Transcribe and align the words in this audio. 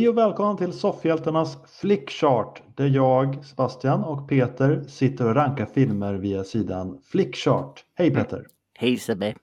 Hej 0.00 0.08
och 0.08 0.18
välkommen 0.18 0.56
till 0.56 0.72
Soffhjältarnas 0.72 1.58
Flickchart 1.80 2.62
där 2.74 2.86
jag, 2.86 3.44
Sebastian 3.44 4.04
och 4.04 4.28
Peter 4.28 4.84
sitter 4.88 5.26
och 5.28 5.34
rankar 5.34 5.66
filmer 5.66 6.14
via 6.14 6.44
sidan 6.44 6.98
Flickchart. 7.04 7.84
Hej 7.94 8.14
Peter! 8.14 8.46
Hej 8.78 8.96
Sebbe! 8.96 9.34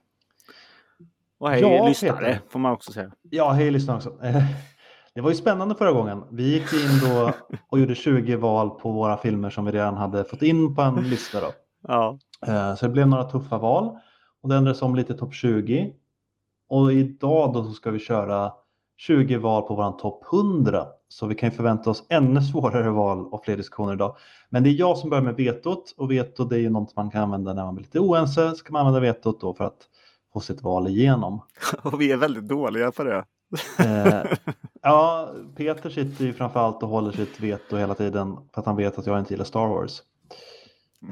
Och 1.39 1.49
hej 1.49 1.61
Ja, 1.61 1.87
lyssnare 1.87 2.13
Peter. 2.17 2.39
får 2.49 2.59
man 2.59 2.71
också 2.71 2.91
säga. 2.91 3.11
Ja, 3.29 3.51
hej 3.51 3.71
lyssnare 3.71 3.97
också. 3.97 4.23
Eh, 4.23 4.43
Det 5.13 5.21
var 5.21 5.29
ju 5.29 5.35
spännande 5.35 5.75
förra 5.75 5.91
gången. 5.91 6.23
Vi 6.31 6.53
gick 6.53 6.73
in 6.73 7.09
då 7.09 7.31
och 7.69 7.79
gjorde 7.79 7.95
20 7.95 8.35
val 8.35 8.69
på 8.69 8.91
våra 8.91 9.17
filmer 9.17 9.49
som 9.49 9.65
vi 9.65 9.71
redan 9.71 9.97
hade 9.97 10.23
fått 10.23 10.41
in 10.41 10.75
på 10.75 10.81
en 10.81 11.09
lista. 11.09 11.41
Då. 11.41 11.47
Ja, 11.87 12.17
Eh, 12.47 12.75
Så 12.75 12.85
det 12.85 12.91
blev 12.91 13.07
några 13.07 13.23
tuffa 13.23 13.57
val 13.57 13.97
och 14.43 14.49
det 14.49 14.55
ändrades 14.55 14.81
om 14.81 14.95
lite 14.95 15.13
topp 15.13 15.33
20. 15.33 15.93
Och 16.69 16.93
idag 16.93 17.53
då 17.53 17.63
så 17.63 17.71
ska 17.71 17.91
vi 17.91 17.99
köra 17.99 18.51
20 18.97 19.37
val 19.37 19.61
på 19.63 19.75
våran 19.75 19.97
topp 19.97 20.23
100. 20.33 20.87
Så 21.09 21.27
vi 21.27 21.35
kan 21.35 21.49
ju 21.49 21.55
förvänta 21.55 21.89
oss 21.89 22.03
ännu 22.09 22.41
svårare 22.41 22.89
val 22.89 23.27
och 23.27 23.45
fler 23.45 23.57
diskussioner 23.57 23.93
idag. 23.93 24.15
Men 24.49 24.63
det 24.63 24.69
är 24.69 24.73
jag 24.73 24.97
som 24.97 25.09
börjar 25.09 25.23
med 25.23 25.35
vetot 25.35 25.93
och 25.97 26.11
veto 26.11 26.45
det 26.45 26.55
är 26.55 26.59
ju 26.59 26.69
något 26.69 26.95
man 26.95 27.11
kan 27.11 27.23
använda 27.23 27.53
när 27.53 27.65
man 27.65 27.75
blir 27.75 27.85
lite 27.85 27.99
oense. 27.99 28.55
Så 28.55 28.63
kan 28.63 28.73
man 28.73 28.79
använda 28.79 28.99
vetot 28.99 29.41
då 29.41 29.53
för 29.53 29.63
att 29.63 29.87
få 30.33 30.39
sitt 30.39 30.61
val 30.61 30.87
igenom. 30.87 31.41
och 31.83 32.01
vi 32.01 32.11
är 32.11 32.17
väldigt 32.17 32.47
dåliga 32.47 32.91
på 32.91 33.03
det. 33.03 33.25
Eh, 33.79 34.23
ja, 34.81 35.31
Peter 35.55 35.89
sitter 35.89 36.25
ju 36.25 36.33
framförallt 36.33 36.83
och 36.83 36.89
håller 36.89 37.11
sitt 37.11 37.39
veto 37.39 37.77
hela 37.77 37.93
tiden 37.93 38.37
för 38.53 38.61
att 38.61 38.65
han 38.65 38.75
vet 38.75 38.97
att 38.97 39.05
jag 39.07 39.19
inte 39.19 39.33
gillar 39.33 39.45
Star 39.45 39.67
Wars. 39.67 40.01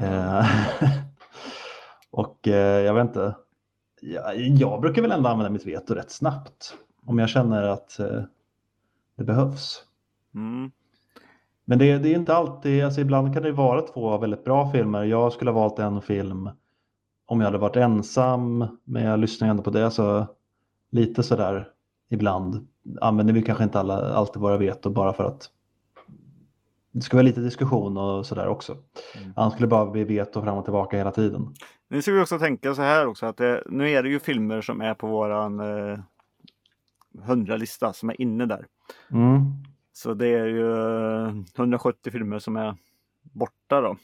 Eh, 0.02 0.46
och 2.12 2.48
eh, 2.48 2.82
jag 2.82 2.94
vet 2.94 3.08
inte. 3.08 3.36
Jag, 4.02 4.38
jag 4.38 4.82
brukar 4.82 5.02
väl 5.02 5.12
ändå 5.12 5.30
använda 5.30 5.50
mitt 5.50 5.66
veto 5.66 5.94
rätt 5.94 6.12
snabbt 6.12 6.76
om 7.06 7.20
jag 7.20 7.30
känner 7.30 7.64
att 7.64 8.00
eh, 8.00 8.22
det 9.18 9.24
behövs. 9.24 9.84
Mm. 10.36 10.72
Men 11.66 11.78
det, 11.80 11.98
det 11.98 12.10
är 12.10 12.16
inte 12.16 12.36
alltid, 12.36 12.84
alltså 12.84 13.02
ibland 13.02 13.34
kan 13.34 13.44
det 13.44 13.52
vara 13.52 13.82
två 13.82 14.18
väldigt 14.18 14.44
bra 14.44 14.72
filmer. 14.72 15.04
Jag 15.04 15.34
skulle 15.34 15.52
ha 15.52 15.60
valt 15.60 15.80
en 15.80 16.02
film 16.02 16.50
om 17.26 17.40
jag 17.40 17.48
hade 17.48 17.58
varit 17.58 17.76
ensam, 17.76 18.68
men 18.84 19.04
jag 19.04 19.20
lyssnar 19.20 19.48
ändå 19.48 19.64
på 19.64 19.70
det. 19.70 19.92
Så 19.92 20.28
lite 20.92 21.24
sådär 21.24 21.68
ibland 22.10 22.68
använder 23.02 23.34
vi 23.34 23.42
kanske 23.42 23.64
inte 23.64 23.80
alla, 23.80 24.14
alltid 24.14 24.42
våra 24.42 24.58
veto 24.58 24.90
bara 24.90 25.14
för 25.14 25.24
att 25.24 25.50
det 26.92 27.02
ska 27.02 27.18
vara 27.18 27.26
lite 27.26 27.42
diskussion 27.42 27.98
och 27.98 28.26
sådär 28.26 28.48
också. 28.48 28.72
Mm. 29.18 29.34
Annars 29.36 29.54
skulle 29.54 29.66
det 29.66 29.70
bara 29.70 29.86
bli 29.86 30.04
veto 30.04 30.42
fram 30.42 30.58
och 30.58 30.64
tillbaka 30.64 30.98
hela 30.98 31.12
tiden. 31.12 31.54
Nu 31.88 32.02
ska 32.02 32.12
vi 32.12 32.22
också 32.22 32.40
tänka 32.40 32.76
så 32.76 32.82
här 32.82 33.08
också 33.08 33.26
att 33.26 33.38
det, 33.38 33.64
nu 33.66 33.90
är 33.90 34.04
det 34.04 34.10
ju 34.10 34.20
filmer 34.20 34.62
som 34.62 34.82
är 34.82 34.94
på 34.94 35.08
våran 35.08 35.60
eh, 35.60 36.00
100-lista 37.18 37.94
som 37.94 38.10
är 38.10 38.22
inne 38.22 38.46
där. 38.46 38.66
Mm. 39.12 39.42
Så 39.94 40.14
det 40.14 40.28
är 40.28 40.46
ju 40.46 40.72
eh, 41.28 41.34
170 41.56 42.12
filmer 42.12 42.40
som 42.40 42.56
är 42.56 42.76
borta 43.22 43.82
då. 43.82 43.98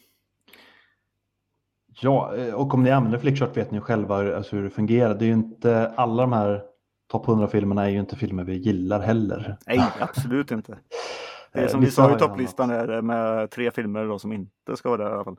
Ja, 2.01 2.35
eh, 2.35 2.53
och 2.53 2.73
om 2.73 2.83
ni 2.83 2.91
använder 2.91 3.19
Flickchart 3.19 3.57
vet 3.57 3.71
ni 3.71 3.79
själva 3.79 4.35
alltså 4.37 4.55
hur 4.55 4.63
det 4.63 4.69
fungerar. 4.69 5.15
Det 5.15 5.25
är 5.25 5.27
ju 5.27 5.33
inte 5.33 5.93
alla 5.95 6.23
de 6.23 6.33
här 6.33 6.63
topp 7.07 7.25
100-filmerna 7.25 7.85
är 7.85 7.89
ju 7.89 7.99
inte 7.99 8.15
filmer 8.15 8.43
vi 8.43 8.57
gillar 8.57 8.99
heller. 8.99 9.57
Nej, 9.67 9.83
absolut 9.99 10.51
inte. 10.51 10.77
Det 11.53 11.59
är 11.59 11.63
Eh, 11.63 11.69
som 11.69 11.81
vi 11.81 11.91
sa 11.91 12.15
i 12.15 12.19
topplistan 12.19 12.69
är 12.69 13.01
med 13.01 13.51
tre 13.51 13.71
filmer 13.71 14.05
då 14.05 14.19
som 14.19 14.33
inte 14.33 14.77
ska 14.77 14.89
vara 14.89 15.03
där 15.03 15.09
i 15.09 15.13
alla 15.13 15.23
fall. 15.23 15.37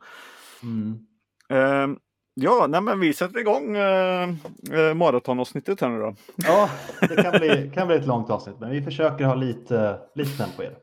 Mm. 0.62 1.06
Eh, 1.48 1.98
ja, 2.34 2.66
nej 2.68 2.80
men 2.80 3.00
vi 3.00 3.12
sätter 3.12 3.38
igång 3.38 3.76
eh, 3.76 4.28
eh, 4.72 4.94
maratonavsnittet 4.94 5.80
här 5.80 5.88
nu 5.88 5.98
då. 5.98 6.14
Ja, 6.36 6.70
det 7.00 7.22
kan 7.22 7.32
bli, 7.32 7.70
kan 7.74 7.86
bli 7.86 7.96
ett 7.96 8.06
långt 8.06 8.30
avsnitt, 8.30 8.56
men 8.60 8.70
vi 8.70 8.82
försöker 8.82 9.24
ha 9.24 9.34
lite, 9.34 9.98
lite 10.14 10.36
tempo 10.44 10.62
i 10.62 10.66
det. 10.66 10.76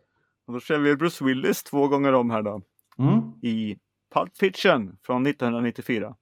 Och 0.48 0.54
då 0.54 0.60
kör 0.60 0.78
vi 0.80 0.96
Bruce 0.96 1.26
Willis 1.26 1.64
två 1.64 1.88
gånger 1.88 2.14
om 2.14 2.30
här 2.32 2.42
då. 2.42 2.62
Mm. 3.00 3.20
I 3.42 3.78
Pulp 4.14 4.38
Fiction 4.38 4.98
från 5.04 5.28
1994 5.28 6.16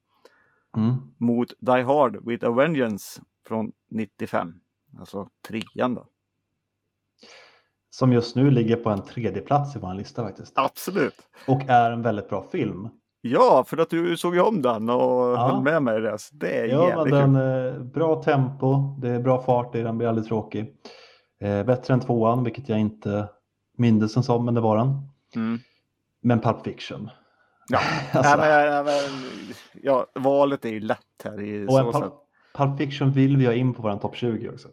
Mm. 0.77 0.95
mot 1.17 1.53
Die 1.59 1.81
Hard 1.83 2.27
with 2.27 2.45
a 2.45 2.51
Vengeance 2.51 3.21
från 3.47 3.71
95. 3.89 4.53
Alltså 4.99 5.29
trean 5.47 5.93
då. 5.95 6.07
Som 7.89 8.13
just 8.13 8.35
nu 8.35 8.51
ligger 8.51 8.75
på 8.75 8.89
en 8.89 9.03
tredje 9.05 9.41
plats 9.41 9.75
i 9.75 9.79
vår 9.79 9.93
lista 9.93 10.23
faktiskt. 10.23 10.53
Absolut. 10.55 11.15
Och 11.47 11.61
är 11.69 11.91
en 11.91 12.01
väldigt 12.01 12.29
bra 12.29 12.47
film. 12.51 12.89
Ja, 13.27 13.63
för 13.67 13.77
att 13.77 13.89
du 13.89 14.17
såg 14.17 14.35
ju 14.35 14.41
om 14.41 14.61
den 14.61 14.89
och 14.89 15.37
höll 15.37 15.61
med 15.61 15.83
mig 15.83 15.97
i 15.97 16.01
det. 16.01 16.17
Det 16.31 16.59
är 16.59 16.65
Ja, 16.65 17.05
men 17.05 17.33
den 17.33 17.65
eh, 17.65 17.81
bra 17.81 18.23
tempo, 18.23 18.95
det 19.01 19.09
är 19.09 19.19
bra 19.19 19.41
fart 19.41 19.75
i 19.75 19.81
den, 19.81 19.97
blir 19.97 20.07
aldrig 20.07 20.27
tråkig. 20.27 20.73
Eh, 21.41 21.63
bättre 21.63 21.93
än 21.93 21.99
tvåan, 21.99 22.43
vilket 22.43 22.69
jag 22.69 22.79
inte 22.79 23.29
mindes 23.77 24.13
den 24.13 24.23
som, 24.23 24.45
men 24.45 24.53
det 24.53 24.61
var 24.61 24.77
den. 24.77 25.01
Mm. 25.35 25.59
Men 26.21 26.39
Pulp 26.39 26.63
Fiction. 26.63 27.09
Ja. 27.69 27.79
Alltså, 28.13 28.37
Nej, 28.37 28.71
men, 28.71 28.85
nej, 28.85 28.95
men, 29.03 29.55
ja, 29.83 30.07
valet 30.15 30.65
är 30.65 30.69
ju 30.69 30.79
lätt 30.79 30.99
här. 31.23 31.41
I 31.41 31.67
och 31.67 31.71
så 31.71 31.77
en 31.77 31.91
Pulp, 31.91 32.03
sätt. 32.03 32.13
Pulp 32.55 32.77
Fiction 32.77 33.11
vill 33.11 33.37
vi 33.37 33.45
ha 33.45 33.53
in 33.53 33.73
på 33.73 33.81
vår 33.81 33.97
topp 33.97 34.15
20 34.15 34.49
också. 34.49 34.67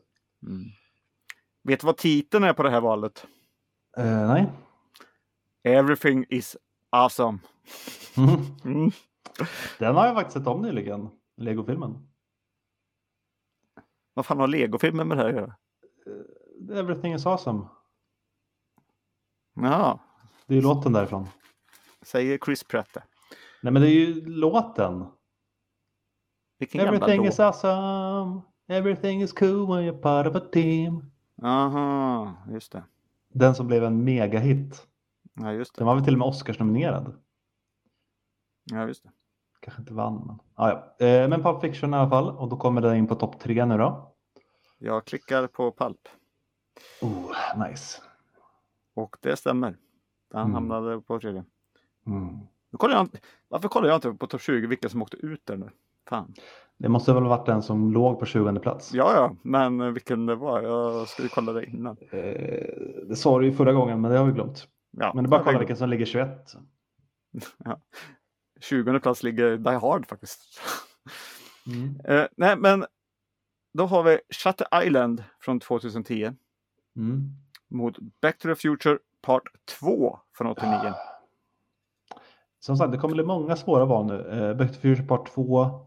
Mm. 0.47 0.65
Vet 1.65 1.81
du 1.81 1.87
vad 1.87 1.97
titeln 1.97 2.45
är 2.45 2.53
på 2.53 2.63
det 2.63 2.71
här 2.71 2.81
valet? 2.81 3.27
Eh, 3.97 4.27
nej. 4.27 4.47
Everything 5.65 6.25
is 6.29 6.57
awesome. 6.91 7.39
Mm. 8.17 8.41
Mm. 8.65 8.91
Den 9.79 9.95
har 9.95 10.07
jag 10.07 10.15
faktiskt 10.15 10.37
sett 10.39 10.47
om 10.47 10.63
nyligen, 10.63 11.09
Lego-filmen. 11.37 12.09
Vad 14.15 14.27
fan 14.27 14.39
har 14.41 14.49
legofilmen 14.49 15.09
med 15.09 15.17
det 15.19 15.23
här 15.23 15.29
att 15.31 15.35
göra? 15.37 15.55
Everything 16.81 17.15
is 17.15 17.27
awesome. 17.27 17.67
Jaha, 19.55 19.99
Det 20.47 20.55
är 20.55 20.57
ju 20.57 20.63
låten 20.63 20.93
därifrån. 20.93 21.27
säger 22.03 22.39
Chris 22.39 22.65
Pratt 22.65 22.89
det. 22.95 23.03
Nej 23.63 23.73
men 23.73 23.83
det 23.83 23.89
är 23.89 24.07
ju 24.07 24.25
låten. 24.27 25.07
Vilken 26.59 26.81
Everything 26.81 27.27
is 27.27 27.41
awesome. 27.41 28.41
Everything 28.69 29.23
is 29.23 29.33
cool 29.33 29.67
when 29.67 29.85
you're 29.91 30.01
part 30.03 30.27
of 30.27 30.37
a 30.37 30.41
team. 30.53 31.11
Aha, 31.43 32.37
just 32.51 32.73
det. 32.73 32.85
Den 33.29 33.55
som 33.55 33.67
blev 33.67 33.85
en 33.85 34.05
megahit. 34.05 34.87
Ja, 35.35 35.53
just 35.53 35.75
Den 35.75 35.83
det. 35.83 35.87
var 35.87 35.95
väl 35.95 36.05
till 36.05 36.13
och 36.15 36.19
med 36.19 36.29
Oscars-nominerad. 36.29 37.15
Ja, 38.65 38.87
just 38.87 39.03
det. 39.03 39.11
Kanske 39.61 39.83
inte 39.83 39.95
vann 39.95 40.23
men. 40.27 40.39
Ah, 40.55 40.69
ja. 40.99 41.07
eh, 41.07 41.29
men 41.29 41.43
Pulp 41.43 41.61
Fiction 41.61 41.95
i 41.95 41.97
alla 41.97 42.11
fall. 42.11 42.29
Och 42.39 42.49
då 42.49 42.57
kommer 42.57 42.81
den 42.81 42.97
in 42.97 43.07
på 43.07 43.15
topp 43.15 43.41
tre 43.41 43.65
nu 43.65 43.79
då. 43.79 44.13
Jag 44.79 45.05
klickar 45.05 45.47
på 45.47 45.73
Pulp 45.73 46.09
Oh, 47.03 47.33
nice. 47.69 48.03
och 48.95 49.17
det 49.21 49.37
stämmer. 49.37 49.77
Den 50.33 50.41
Mm. 50.41 50.55
hamnade 50.55 51.01
på 51.01 51.21
tredje. 51.21 51.45
Mm. 52.07 52.39
Nu 52.71 52.79
kollar 52.79 52.95
jag, 52.97 53.09
varför 53.49 53.69
kollar 53.69 53.89
jag 53.89 53.97
inte 53.97 54.13
på 54.13 54.27
topp 54.27 54.41
20 54.41 54.67
vilka 54.67 54.89
som 54.89 55.03
åkte 55.03 55.17
ut 55.17 55.47
där 55.47 55.57
nu? 55.57 55.71
Fan. 56.09 56.35
Det 56.77 56.89
måste 56.89 57.13
väl 57.13 57.23
ha 57.23 57.29
varit 57.37 57.47
den 57.47 57.63
som 57.63 57.93
låg 57.93 58.19
på 58.21 58.27
20 58.27 58.61
plats. 58.61 58.95
Ja, 58.95 59.13
ja, 59.15 59.37
men 59.43 59.93
vilken 59.95 60.27
det 60.27 60.35
var. 60.35 60.63
Jag 60.63 61.09
skulle 61.09 61.29
kolla 61.29 61.53
det 61.53 61.67
innan. 61.67 61.97
Eh, 62.11 62.19
det 63.09 63.17
sa 63.17 63.39
du 63.39 63.47
ju 63.47 63.53
förra 63.53 63.73
gången 63.73 64.01
men 64.01 64.11
det 64.11 64.19
har 64.19 64.27
vi 64.27 64.33
glömt. 64.33 64.69
Ja, 64.91 65.13
Men 65.15 65.25
det 65.25 65.29
är 65.29 65.31
bara 65.31 65.41
att 65.41 65.47
kolla 65.47 65.59
vilken 65.59 65.77
som 65.77 65.89
ligger 65.89 66.05
21. 66.07 66.55
20 68.69 69.01
plats 69.01 69.23
ligger 69.23 69.57
Die 69.57 69.77
Hard 69.77 70.07
faktiskt. 70.09 70.61
Mm. 71.67 72.01
Eh, 72.05 72.27
nej, 72.37 72.57
men 72.57 72.85
då 73.75 73.87
har 73.87 74.03
vi 74.03 74.19
Shutter 74.31 74.83
Island 74.85 75.25
från 75.41 75.61
2010 75.61 76.33
Mm. 76.97 77.31
mot 77.69 77.99
Back 78.23 78.39
to 78.39 78.49
the 78.49 78.55
Future 78.55 78.99
Part 79.23 79.43
2 79.81 80.19
från 80.37 80.47
89. 80.47 80.95
Som 82.61 82.77
sagt, 82.77 82.93
det 82.93 82.99
kommer 82.99 83.15
bli 83.15 83.25
många 83.25 83.57
svåra 83.57 83.85
val 83.85 84.07
nu. 84.07 84.29
Eh, 84.31 84.55
Back 84.57 84.69
to 84.69 84.75
the 84.75 84.81
Future 84.81 85.07
Part 85.07 85.31
2, 85.35 85.87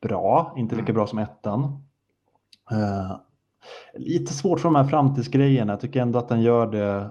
bra, 0.00 0.54
inte 0.56 0.74
lika 0.74 0.84
Mm. 0.84 0.94
bra 0.94 1.06
som 1.06 1.18
ettan. 1.18 1.62
Eh, 2.70 3.16
lite 3.94 4.32
svårt 4.32 4.60
för 4.60 4.68
de 4.68 4.74
här 4.74 4.84
framtidsgrejerna, 4.84 5.72
jag 5.72 5.80
tycker 5.80 6.02
ändå 6.02 6.18
att 6.18 6.28
den 6.28 6.42
gör 6.42 6.66
det 6.66 6.88
eh, 6.96 7.08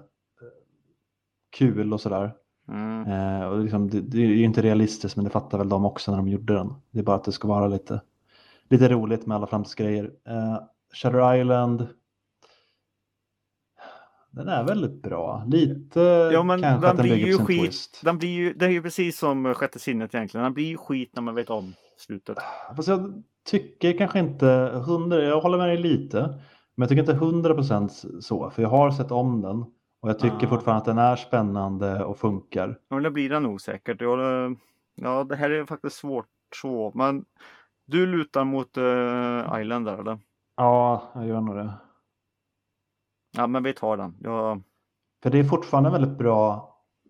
kul 1.49 1.93
och 1.93 2.01
sådär. 2.01 2.33
Mm. 2.71 3.07
Eh, 3.07 3.47
och 3.47 3.59
liksom, 3.59 3.89
det, 3.89 4.01
det 4.01 4.17
är 4.17 4.27
ju 4.27 4.43
inte 4.43 4.61
realistiskt, 4.61 5.15
men 5.15 5.25
det 5.25 5.31
fattar 5.31 5.57
väl 5.57 5.69
de 5.69 5.85
också 5.85 6.11
när 6.11 6.17
de 6.17 6.27
gjorde 6.27 6.53
den. 6.53 6.73
Det 6.91 6.99
är 6.99 7.03
bara 7.03 7.15
att 7.15 7.23
det 7.23 7.31
ska 7.31 7.47
vara 7.47 7.67
lite, 7.67 8.01
lite 8.69 8.89
roligt 8.89 9.25
med 9.25 9.35
alla 9.35 9.47
framtidsgrejer. 9.47 10.11
Eh, 10.27 10.57
Shutter 10.93 11.35
Island, 11.35 11.87
den 14.31 14.47
är 14.47 14.63
väldigt 14.63 15.01
bra. 15.01 15.43
Lite 15.47 15.99
Ja, 16.33 16.43
men 16.43 16.61
kanske 16.61 16.87
den 16.87 16.91
att 16.91 16.97
den 16.97 17.05
blir 17.05 17.27
ju 17.27 17.37
skit. 17.37 17.61
twist. 17.61 18.01
Den 18.03 18.17
blir 18.17 18.29
ju, 18.29 18.53
det 18.53 18.65
är 18.65 18.69
ju 18.69 18.81
precis 18.81 19.19
som 19.19 19.53
Sjätte 19.53 19.79
sinnet 19.79 20.15
egentligen. 20.15 20.43
Den 20.43 20.53
blir 20.53 20.65
ju 20.65 20.77
skit 20.77 21.11
när 21.13 21.21
man 21.21 21.35
vet 21.35 21.49
om 21.49 21.73
slutet. 21.97 22.37
Fast 22.75 22.87
jag 22.87 23.23
tycker 23.45 23.97
kanske 23.97 24.19
inte 24.19 24.45
hundra, 24.85 25.23
jag 25.23 25.41
håller 25.41 25.57
med 25.57 25.67
dig 25.67 25.77
lite, 25.77 26.21
men 26.75 26.83
jag 26.83 26.89
tycker 26.89 27.01
inte 27.01 27.13
hundra 27.13 27.53
procent 27.53 28.03
så, 28.21 28.49
för 28.49 28.61
jag 28.61 28.69
har 28.69 28.91
sett 28.91 29.11
om 29.11 29.41
den 29.41 29.65
och 30.01 30.09
jag 30.09 30.19
tycker 30.19 30.47
Ah. 30.47 30.49
fortfarande 30.49 30.77
att 30.79 30.85
den 30.85 30.97
är 30.97 31.15
spännande 31.15 32.03
och 32.05 32.17
funkar. 32.17 32.79
Ja, 32.87 32.95
Men 32.95 33.03
det 33.03 33.11
blir 33.11 33.29
den 33.29 33.43
nog 33.43 33.61
säkert. 33.61 34.01
Jag, 34.01 34.09
håller- 34.09 34.55
ja, 34.95 35.23
det 35.23 35.35
här 35.35 35.49
är 35.49 35.65
faktiskt 35.65 35.95
svårt 35.95 36.27
så. 36.61 36.91
Men 36.95 37.25
du 37.85 38.05
lutar 38.05 38.43
mot 38.43 38.77
uh, 38.77 39.61
Island 39.61 39.85
där 39.85 39.97
eller? 39.97 40.19
Ja, 40.55 41.11
jag 41.15 41.27
gör 41.27 41.41
nog 41.41 41.55
det. 41.55 41.73
Ja, 43.31 43.47
men 43.47 43.63
vi 43.63 43.73
tar 43.73 43.97
den. 43.97 44.15
Jag... 44.19 44.61
För 45.23 45.29
det 45.29 45.39
är 45.39 45.43
fortfarande 45.43 45.87
en 45.89 45.93
väldigt 45.93 46.17
bra 46.17 46.67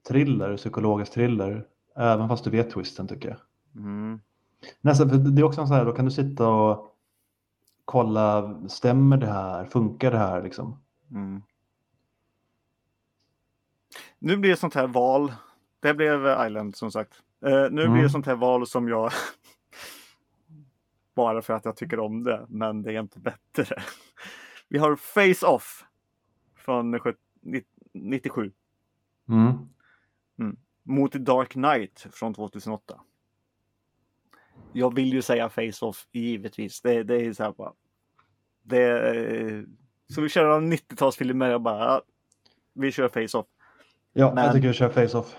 thriller, 0.08 0.58
psykologisk 0.58 1.14
thriller. 1.14 1.68
Även 1.96 2.28
fast 2.30 2.44
du 2.44 2.50
vet 2.50 2.72
twisten 2.72 3.08
tycker 3.08 3.30
jag. 3.30 3.38
Mm. 3.84 4.20
Nästan, 4.82 5.10
för 5.10 5.18
det 5.18 5.42
är 5.42 5.44
också 5.46 5.62
en 5.62 5.68
sån 5.68 5.78
här, 5.78 5.86
då 5.86 5.92
kan 5.92 6.06
du 6.06 6.12
sitta 6.12 6.50
och 6.50 6.96
kolla, 7.86 8.56
stämmer 8.68 9.18
det 9.18 9.28
här? 9.28 9.66
Funkar 9.66 10.12
det 10.12 10.18
här 10.18 10.44
liksom? 10.44 10.78
Mm. 11.12 11.42
Nu 14.22 14.38
blir 14.38 14.50
det 14.52 14.58
sånt 14.58 14.74
här 14.76 14.88
val. 14.88 15.34
Det 15.80 15.94
blev 15.94 16.46
Island 16.48 16.76
som 16.76 16.92
sagt. 16.92 17.14
Eh, 17.46 17.52
nu 17.52 17.70
blir 17.70 17.86
Mm. 17.86 18.02
det 18.04 18.10
sånt 18.10 18.26
här 18.26 18.36
val 18.36 18.68
som 18.68 18.88
jag 18.88 19.12
bara 21.16 21.42
för 21.42 21.54
att 21.54 21.66
jag 21.66 21.76
tycker 21.76 22.00
om 22.00 22.24
det, 22.24 22.46
men 22.50 22.82
det 22.82 22.94
är 22.94 23.00
inte 23.00 23.20
bättre. 23.20 23.76
Vi 24.68 24.78
har 24.78 24.96
Face 24.96 25.46
Off 25.48 25.86
från 26.56 27.00
70 27.00 27.20
97 27.94 28.52
Mm. 29.30 30.56
mot 30.84 31.12
The 31.12 31.20
Dark 31.20 31.50
Knight 31.52 32.06
från 32.12 32.34
2008. 32.34 33.02
Jag 34.74 34.96
vill 34.96 35.14
ju 35.14 35.22
säga 35.22 35.50
Face 35.50 35.86
Off 35.86 36.08
givetvis. 36.12 36.82
Det, 36.82 37.04
det 37.04 37.16
är 37.26 37.34
så 37.34 37.44
här 37.44 37.52
bara. 37.52 37.74
Det 38.64 38.82
är, 38.84 39.66
så 40.14 40.22
vi 40.22 40.30
kör 40.30 40.58
en 40.58 40.74
90-talsfilmer 40.74 41.48
jag 41.50 41.62
bara. 41.62 42.02
Vi 42.74 42.92
kör 42.92 43.08
Face 43.08 43.38
Off. 43.38 43.46
Ja, 44.14 44.34
Men- 44.34 44.44
jag 44.46 44.54
tycker 44.54 44.68
vi 44.68 44.74
kör 44.74 44.90
Face-Off. 44.90 45.36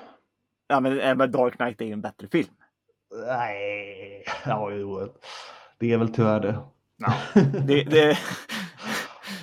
Ja 0.69 0.81
men, 0.81 1.19
men 1.19 1.31
Dark 1.31 1.57
Knight 1.57 1.81
är 1.81 1.85
ju 1.85 1.93
en 1.93 2.01
bättre 2.01 2.29
film. 2.29 2.55
Nej, 3.27 4.25
ja, 4.47 4.71
jo, 4.71 5.09
det 5.79 5.93
är 5.93 5.99
väl 5.99 6.15
tyvärr 6.15 6.41
det. 6.41 6.59
Ja. 6.97 7.15
Det, 7.67 7.85
det, 7.85 8.19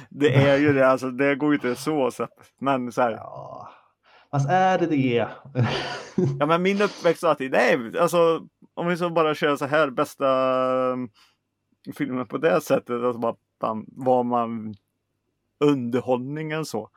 det 0.09 0.35
är 0.35 0.57
ju 0.57 0.73
det, 0.73 0.87
alltså 0.87 1.09
det 1.11 1.35
går 1.35 1.49
ju 1.49 1.55
inte 1.55 1.75
så. 1.75 2.11
så 2.11 2.27
men 2.59 2.91
så 2.91 3.01
här, 3.01 3.11
Ja. 3.11 3.69
Fast 4.31 4.49
är 4.49 4.79
det 4.79 4.85
det? 4.85 5.27
ja 6.39 6.45
men 6.45 6.61
min 6.61 6.81
uppväxt 6.81 7.23
alltid, 7.23 7.51
nej 7.51 7.97
alltså 7.99 8.41
om 8.73 8.87
vi 8.87 8.97
så 8.97 9.09
bara 9.09 9.35
kör 9.35 9.55
så 9.55 9.65
här 9.65 9.89
bästa 9.89 10.27
um, 10.91 11.09
filmer 11.95 12.25
på 12.25 12.37
det 12.37 12.61
sättet, 12.61 13.03
alltså 13.03 13.19
bara 13.19 13.35
bam, 13.61 13.85
var 13.87 14.23
man 14.23 14.75
underhållningen 15.59 16.65
så. 16.65 16.89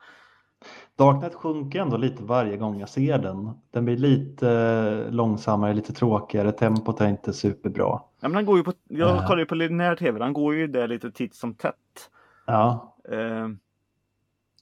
Darknet 0.95 1.33
sjunker 1.33 1.79
ändå 1.81 1.97
lite 1.97 2.23
varje 2.23 2.57
gång 2.57 2.79
jag 2.79 2.89
ser 2.89 3.17
den. 3.17 3.51
Den 3.71 3.85
blir 3.85 3.97
lite 3.97 5.07
långsammare, 5.11 5.73
lite 5.73 5.93
tråkigare, 5.93 6.51
tempot 6.51 7.01
är 7.01 7.07
inte 7.07 7.33
superbra. 7.33 7.85
Ja, 7.85 8.27
men 8.27 8.35
han 8.35 8.45
går 8.45 8.57
ju 8.57 8.63
på, 8.63 8.73
jag 8.87 9.09
Ja. 9.15 9.27
kollar 9.27 9.39
ju 9.39 9.45
på 9.45 9.55
linjär 9.55 9.95
tv, 9.95 10.19
han 10.23 10.33
går 10.33 10.55
ju 10.55 10.67
där 10.67 10.87
lite 10.87 11.11
titt 11.11 11.35
som 11.35 11.53
tätt. 11.55 12.09
Ja, 12.45 12.89
Eh, 13.11 13.47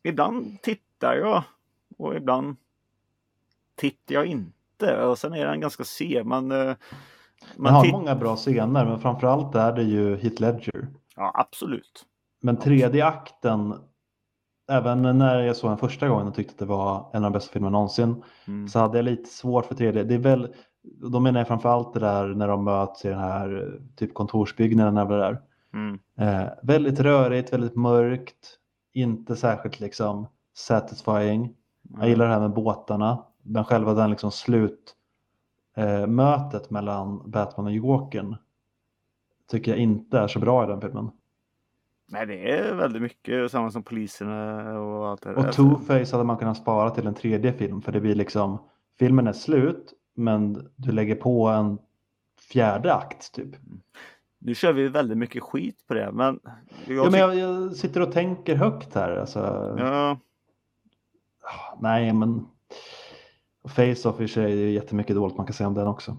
ibland 0.04 0.62
tittar 0.62 1.14
jag 1.16 1.44
och 1.98 2.16
ibland 2.16 2.56
tittar 3.76 4.16
jag 4.16 4.26
inte. 4.26 5.02
Och 5.06 5.18
sen 5.18 5.34
är 5.34 5.46
den 5.46 5.60
ganska 5.60 5.84
sen. 5.84 6.28
Man, 6.28 6.52
eh, 6.52 6.58
man 6.66 6.76
man 7.58 7.74
har 7.74 7.92
många 7.92 8.16
bra 8.16 8.36
scener, 8.36 8.86
men 8.86 9.00
framförallt 9.00 9.56
är 9.56 9.72
det 9.72 9.84
ju 9.84 10.16
Heath 10.18 10.42
Ledger. 10.42 10.88
Ja, 11.16 11.32
absolut. 11.34 12.06
Men 12.42 12.58
tredje 12.58 13.06
akten, 13.06 13.76
även 14.72 15.02
när 15.18 15.40
jag 15.40 15.56
såg 15.56 15.70
den 15.72 15.78
första 15.78 16.08
gången 16.08 16.28
och 16.28 16.36
tyckte 16.36 16.54
att 16.54 16.60
det 16.60 16.66
var 16.66 17.10
en 17.14 17.24
av 17.26 17.32
de 17.32 17.38
bästa 17.38 17.54
filmerna 17.54 17.72
någonsin, 17.78 18.24
Mm. 18.48 18.68
så 18.68 18.80
hade 18.80 18.98
jag 18.98 19.06
lite 19.06 19.30
svårt 19.30 19.66
för 19.66 19.76
tredje. 19.76 20.04
Det 20.04 20.14
är 20.14 20.20
väl, 20.20 20.54
då 20.84 21.20
menar 21.20 21.40
jag 21.40 21.48
framförallt 21.48 21.94
det 21.94 22.00
där 22.00 22.28
när 22.28 22.48
de 22.48 22.64
möts 22.64 23.06
i 23.06 23.10
den 23.10 23.20
här 23.20 23.80
typ 23.96 24.14
kontorsbyggnaden 24.14 24.98
eller 24.98 25.10
vad 25.10 25.20
det 25.20 25.26
är. 25.26 25.42
Mm. 25.74 26.00
Eh, 26.20 26.50
väldigt 26.64 27.00
rörigt, 27.00 27.54
väldigt 27.54 27.76
mörkt, 27.76 28.58
inte 28.94 29.36
särskilt 29.36 29.80
liksom 29.80 30.28
satisfying. 30.54 31.54
Jag 32.00 32.10
gillar 32.10 32.28
det 32.28 32.34
här 32.34 32.40
med 32.42 32.54
båtarna, 32.54 33.24
men 33.44 33.64
själva 33.66 33.94
den 33.94 34.10
liksom 34.10 34.32
slut 34.32 34.96
eh, 35.78 36.08
mötet 36.08 36.70
mellan 36.70 37.32
Batman 37.32 37.66
och 37.66 37.72
Jokern 37.72 38.36
tycker 39.52 39.72
jag 39.72 39.80
inte 39.80 40.20
är 40.20 40.28
så 40.28 40.40
bra 40.40 40.64
i 40.64 40.68
den 40.68 40.82
filmen. 40.82 41.12
Nej, 42.12 42.26
det 42.26 42.52
är 42.52 42.74
väldigt 42.74 43.02
mycket 43.02 43.52
samma 43.52 43.72
som 43.72 43.84
poliserna 43.84 44.80
och 44.80 45.08
allt 45.08 45.22
det 45.22 45.30
där. 45.30 45.38
Och 45.38 45.46
Two-Face 45.46 46.12
hade 46.12 46.24
man 46.24 46.38
kunnat 46.38 46.58
spara 46.58 46.90
till 46.90 47.08
en 47.08 47.14
tredje 47.14 47.54
film 47.54 47.82
för 47.82 47.92
det 47.92 48.02
blir 48.02 48.16
liksom 48.16 48.58
filmen 49.00 49.28
är 49.28 49.34
slut 49.34 49.94
men 50.16 50.70
du 50.76 50.92
lägger 50.92 51.16
på 51.16 51.48
en 51.48 51.78
fjärde 52.52 52.94
akt 52.94 53.32
typ. 53.34 53.56
Nu 54.40 54.56
kör 54.56 54.74
vi 54.74 54.88
väldigt 54.88 55.18
mycket 55.18 55.44
skit 55.44 55.88
på 55.88 55.94
det, 55.94 56.12
men 56.12 56.40
jag, 56.86 57.06
Ja, 57.06 57.10
men 57.10 57.20
jag, 57.20 57.36
jag 57.36 57.76
sitter 57.76 58.02
och 58.02 58.12
tänker 58.12 58.56
högt 58.56 58.96
här. 58.96 59.16
Alltså, 59.16 59.40
ja, 59.80 60.18
Nej, 61.80 62.14
men 62.14 62.48
Face-Off 63.68 64.22
i 64.22 64.28
sig 64.28 64.64
är 64.64 64.70
jättemycket 64.70 65.16
dåligt 65.16 65.38
man 65.38 65.46
kan 65.46 65.54
säga 65.54 65.68
om 65.68 65.74
den 65.74 65.88
också. 65.88 66.18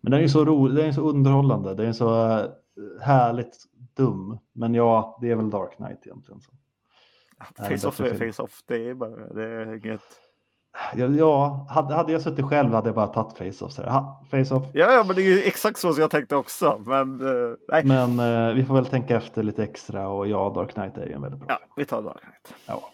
Men 0.00 0.10
den 0.10 0.18
är 0.18 0.22
ju 0.22 0.28
så 0.28 0.44
rolig, 0.44 0.76
den 0.76 0.86
är 0.86 0.92
så 0.92 1.00
underhållande, 1.00 1.74
den 1.74 1.86
är 1.86 1.92
så 1.92 2.38
eh, 2.38 2.46
härligt 3.00 3.56
dum. 3.98 4.38
Men 4.52 4.74
ja, 4.74 5.18
det 5.20 5.30
är 5.30 5.36
väl 5.36 5.50
Dark 5.50 5.76
Knight 5.76 6.06
egentligen. 6.06 6.40
Så. 6.40 6.50
face-off 7.64 8.00
är 8.00 8.14
face-off. 8.14 8.62
Det 8.66 8.88
är 8.88 8.94
bara, 8.94 9.16
det 9.34 9.44
är 9.44 9.86
inget. 9.86 10.02
Ja, 10.94 11.06
ja 11.06 11.66
hade, 11.70 11.94
hade 11.94 12.12
jag 12.12 12.22
suttit 12.22 12.44
själv 12.44 12.72
hade 12.74 12.88
jag 12.88 12.94
bara 12.94 13.06
tagit 13.06 13.38
Face-Off. 13.38 13.72
så 13.72 13.82
här, 13.82 13.90
ha, 13.90 14.24
Face-Off. 14.30 14.62
Ja, 14.72 14.92
ja, 14.92 15.04
men 15.06 15.16
det 15.16 15.22
är 15.22 15.36
ju 15.36 15.42
exakt 15.42 15.78
så 15.78 15.92
som 15.92 16.00
jag 16.00 16.10
tänkte 16.10 16.36
också. 16.36 16.82
Men 16.86 17.20
eh, 17.20 17.84
Men 17.84 18.18
eh, 18.20 18.54
vi 18.54 18.64
får 18.64 18.74
väl 18.74 18.86
tänka 18.86 19.16
efter 19.16 19.42
lite 19.42 19.62
extra 19.62 20.08
och 20.08 20.28
ja, 20.28 20.52
Dark 20.54 20.72
Knight 20.72 20.96
är 20.98 21.06
ju 21.06 21.12
en 21.12 21.22
väldigt 21.22 21.40
bra. 21.40 21.46
ja, 21.48 21.58
vi 21.76 21.84
tar 21.84 22.02
Dark 22.02 22.20
Knight. 22.20 22.54
Ja. 22.66 22.90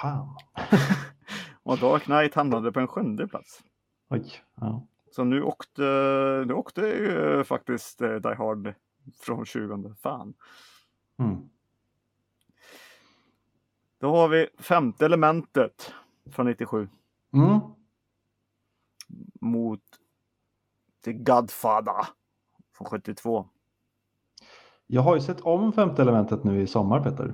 Fan. 0.00 0.28
Och 1.62 1.78
Dark 1.78 2.02
Knight 2.02 2.34
hamnade 2.34 2.72
på 2.72 2.80
en 2.80 2.88
sjunde 2.88 3.28
plats. 3.28 3.60
Oj. 4.10 4.32
Ja. 4.60 4.86
Så 5.10 5.24
nu 5.24 5.42
åkte, 5.42 5.82
nu 6.46 6.54
åkte 6.54 6.80
ju 6.80 7.44
faktiskt 7.44 8.00
eh, 8.02 8.14
Die 8.14 8.34
Hard 8.34 8.74
från 9.20 9.44
20. 9.46 9.94
Fan. 10.02 10.34
Mm. 11.18 11.36
Då 13.98 14.16
har 14.16 14.28
vi 14.28 14.48
femte 14.58 15.04
elementet 15.04 15.92
från 16.30 16.46
97 16.46 16.88
Mm. 17.32 17.60
mot 19.40 19.80
The 21.04 21.12
Godfather 21.12 22.06
från 22.78 22.86
72. 22.88 23.48
Jag 24.86 25.02
har 25.02 25.14
ju 25.14 25.20
sett 25.20 25.40
om 25.40 25.72
femte 25.72 26.02
elementet 26.02 26.44
nu 26.44 26.62
i 26.62 26.66
sommar 26.66 27.02
Peter. 27.02 27.32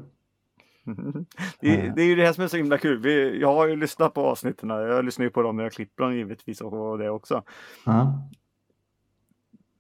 Det, 1.61 1.76
Eh. 1.87 1.95
det 1.95 2.02
är 2.02 2.07
ju 2.07 2.14
det 2.14 2.26
här 2.26 2.33
som 2.33 2.45
är 2.45 2.49
så 2.49 2.57
himla 2.57 2.79
kul. 2.79 2.99
Vi, 2.99 3.41
jag 3.41 3.55
har 3.55 3.67
ju 3.69 3.76
lyssnat 3.76 4.14
på 4.14 4.21
avsnitten. 4.26 4.69
Jag 4.69 5.05
lyssnar 5.05 5.25
ju 5.25 5.31
på 5.31 5.43
dem 5.43 5.57
när 5.57 5.62
jag 5.64 5.73
klipper 5.73 6.05
dem 6.05 6.14
givetvis 6.14 6.61
och 6.61 6.99
det 6.99 7.11
också. 7.11 7.43
Ja. 7.87 8.29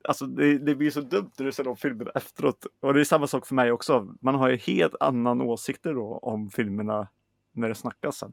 Alltså 0.04 0.26
det, 0.26 0.58
det 0.58 0.74
blir 0.74 0.90
så 0.90 1.00
dumt 1.00 1.30
när 1.38 1.46
du 1.46 1.52
ser 1.52 1.64
de 1.64 1.76
filmerna 1.76 2.10
efteråt. 2.14 2.66
Och 2.82 2.94
det 2.94 3.00
är 3.00 3.04
samma 3.04 3.26
sak 3.26 3.46
för 3.46 3.54
mig 3.54 3.72
också. 3.72 4.06
Man 4.20 4.34
har 4.34 4.48
ju 4.48 4.56
helt 4.56 4.94
annan 5.00 5.40
åsikter 5.40 5.94
då 5.94 6.18
om 6.22 6.50
filmerna 6.50 7.08
när 7.52 7.68
det 7.68 7.74
snackas 7.74 8.16
sen. 8.16 8.32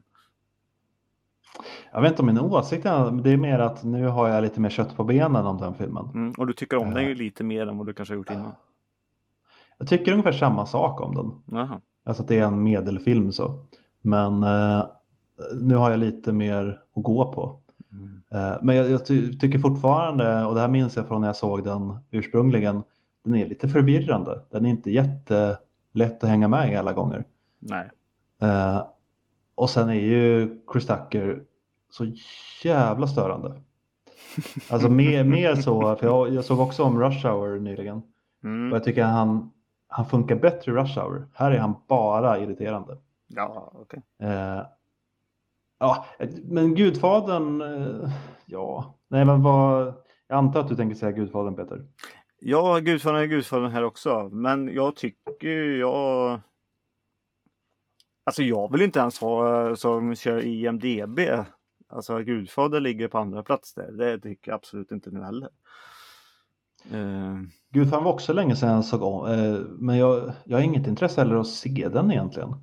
Jag 1.92 2.00
vet 2.02 2.10
inte 2.10 2.22
om 2.22 2.26
min 2.26 2.38
åsikt 2.40 2.86
är, 2.86 3.10
det 3.10 3.30
är 3.30 3.36
mer 3.36 3.58
att 3.58 3.84
nu 3.84 4.06
har 4.06 4.28
jag 4.28 4.42
lite 4.42 4.60
mer 4.60 4.70
kött 4.70 4.96
på 4.96 5.04
benen 5.04 5.46
om 5.46 5.58
den 5.58 5.74
filmen. 5.74 6.04
Mm, 6.14 6.32
och 6.38 6.46
du 6.46 6.52
tycker 6.52 6.76
om 6.76 6.94
den 6.94 7.02
Ja. 7.02 7.08
ju 7.08 7.14
lite 7.14 7.44
mer 7.44 7.66
än 7.66 7.78
vad 7.78 7.86
du 7.86 7.92
kanske 7.92 8.14
har 8.14 8.16
gjort 8.16 8.30
innan. 8.30 8.52
Jag 9.78 9.88
tycker 9.88 10.12
ungefär 10.12 10.32
samma 10.32 10.66
sak 10.66 11.00
om 11.00 11.14
den. 11.14 11.58
Jaha. 11.58 11.80
Alltså 12.04 12.22
att 12.22 12.28
det 12.28 12.38
är 12.38 12.44
en 12.44 12.62
medelfilm 12.62 13.32
så. 13.32 13.66
Men 14.02 14.42
eh, 14.42 14.86
nu 15.60 15.74
har 15.74 15.90
jag 15.90 16.00
lite 16.00 16.32
mer 16.32 16.82
att 16.96 17.02
gå 17.02 17.32
på. 17.32 17.59
Mm. 17.92 18.22
Eh, 18.30 18.58
men 18.62 18.76
jag, 18.76 18.90
jag 18.90 19.06
ty 19.06 19.38
tycker 19.38 19.58
fortfarande, 19.58 20.44
och 20.44 20.54
det 20.54 20.60
här 20.60 20.68
minns 20.68 20.96
jag 20.96 21.08
från 21.08 21.20
när 21.20 21.28
jag 21.28 21.36
såg 21.36 21.64
den 21.64 21.98
ursprungligen, 22.10 22.82
den 23.24 23.34
är 23.34 23.46
lite 23.46 23.68
förvirrande. 23.68 24.42
Den 24.50 24.66
är 24.66 24.70
inte 24.70 24.90
jättelätt 24.90 26.24
att 26.24 26.28
hänga 26.30 26.48
med 26.48 26.72
i 26.72 26.76
alla 26.76 26.92
gånger. 26.92 27.24
Nej. 27.58 27.90
Eh, 28.42 28.82
och 29.54 29.70
sen 29.70 29.88
är 29.88 29.94
ju 29.94 30.56
Chris 30.72 30.86
Tucker 30.86 31.42
så 31.90 32.06
jävla 32.64 33.06
störande. 33.06 33.60
Alltså 34.70 34.88
mer, 34.88 35.24
mer 35.36 35.54
så, 35.54 35.96
för 35.96 36.06
jag, 36.06 36.34
jag 36.34 36.44
såg 36.44 36.60
också 36.60 36.84
om 36.84 37.00
Rush 37.00 37.26
Hour 37.26 37.60
nyligen. 37.60 37.96
Och 37.96 38.04
Mm. 38.44 38.72
jag 38.72 38.84
tycker 38.84 39.04
han, 39.04 39.50
han 39.88 40.06
funkar 40.06 40.36
bättre 40.36 40.72
i 40.72 40.74
Rush 40.74 40.98
Hour. 41.00 41.26
Här 41.34 41.50
är 41.50 41.58
han 41.58 41.74
bara 41.88 42.38
irriterande. 42.38 42.96
Ja, 43.28 43.72
okej. 43.74 44.02
Eh, 44.20 44.60
ja, 45.80 46.06
men 46.42 46.74
Gudfadern, 46.74 47.60
eh, 47.60 48.10
ja. 48.46 48.94
Nej, 49.08 49.24
men 49.24 49.42
vad, 49.42 49.94
jag 50.28 50.38
antar 50.38 50.60
att 50.60 50.68
du 50.68 50.76
tänker 50.76 50.96
säga 50.96 51.12
Gudfadern 51.12 51.56
Peter. 51.56 51.86
Ja, 52.40 52.78
Gudfadern 52.78 53.20
är 53.20 53.26
Gudfadern 53.26 53.70
här 53.70 53.84
också. 53.84 54.28
Men 54.32 54.74
jag 54.74 54.96
tycker 54.96 55.78
jag... 55.78 56.40
Alltså 58.24 58.42
jag 58.42 58.72
vill 58.72 58.82
inte 58.82 58.98
ens 58.98 59.18
ha 59.18 59.76
som 59.76 60.14
kör 60.14 60.44
IMDB. 60.44 61.18
Alltså 61.88 62.18
Gudfader 62.18 62.80
ligger 62.80 63.08
på 63.08 63.18
andra 63.18 63.42
plats 63.42 63.74
där. 63.74 63.92
Det 63.92 64.18
tycker 64.18 64.50
jag 64.50 64.56
absolut 64.56 64.92
inte 64.92 65.10
nu 65.10 65.22
heller. 65.22 65.48
Eh, 66.92 67.36
Gudfadern 67.70 68.04
var 68.04 68.12
också 68.12 68.32
länge 68.32 68.56
sedan 68.56 68.70
jag 68.70 68.84
såg 68.84 69.02
om, 69.02 69.26
eh, 69.26 69.60
men 69.78 69.98
jag, 69.98 70.32
jag 70.44 70.58
har 70.58 70.64
inget 70.64 70.86
intresse 70.86 71.20
heller 71.20 71.36
att 71.36 71.46
se 71.46 71.88
den 71.92 72.10
egentligen. 72.10 72.54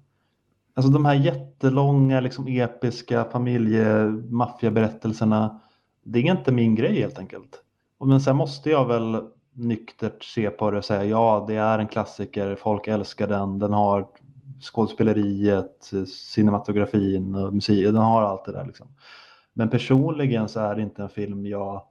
Alltså 0.78 0.92
de 0.92 1.06
här 1.06 1.14
jättelånga, 1.14 2.20
liksom 2.20 2.48
episka 2.48 3.26
familjemaffiaberättelserna. 3.26 5.60
Det 6.04 6.20
är 6.20 6.32
inte 6.32 6.52
min 6.52 6.76
grej 6.76 7.02
helt 7.02 7.20
enkelt. 7.20 7.62
Men 8.06 8.22
sen 8.22 8.36
måste 8.36 8.70
jag 8.70 8.86
väl 8.86 9.22
nyktert 9.54 10.24
se 10.24 10.50
på 10.50 10.72
det 10.72 10.78
och 10.78 10.86
säga 10.86 11.06
ja, 11.06 11.46
det 11.48 11.56
är 11.56 11.80
en 11.80 11.88
klassiker, 11.88 12.56
folk 12.56 12.88
älskar 12.88 13.28
den, 13.28 13.60
den 13.60 13.74
har 13.74 14.08
skådespeleriet, 14.62 15.92
cinematografin 16.08 17.36
och 17.36 17.54
musiken. 17.54 17.94
den 17.94 18.04
har 18.04 18.22
allt 18.22 18.46
det 18.46 18.52
där. 18.52 18.66
Liksom. 18.66 18.88
Men 19.54 19.70
personligen 19.70 20.50
så 20.50 20.60
är 20.60 20.76
det 20.76 20.82
inte 20.82 21.02
en 21.02 21.10
film 21.10 21.46
jag 21.46 21.76
eh, 21.76 21.82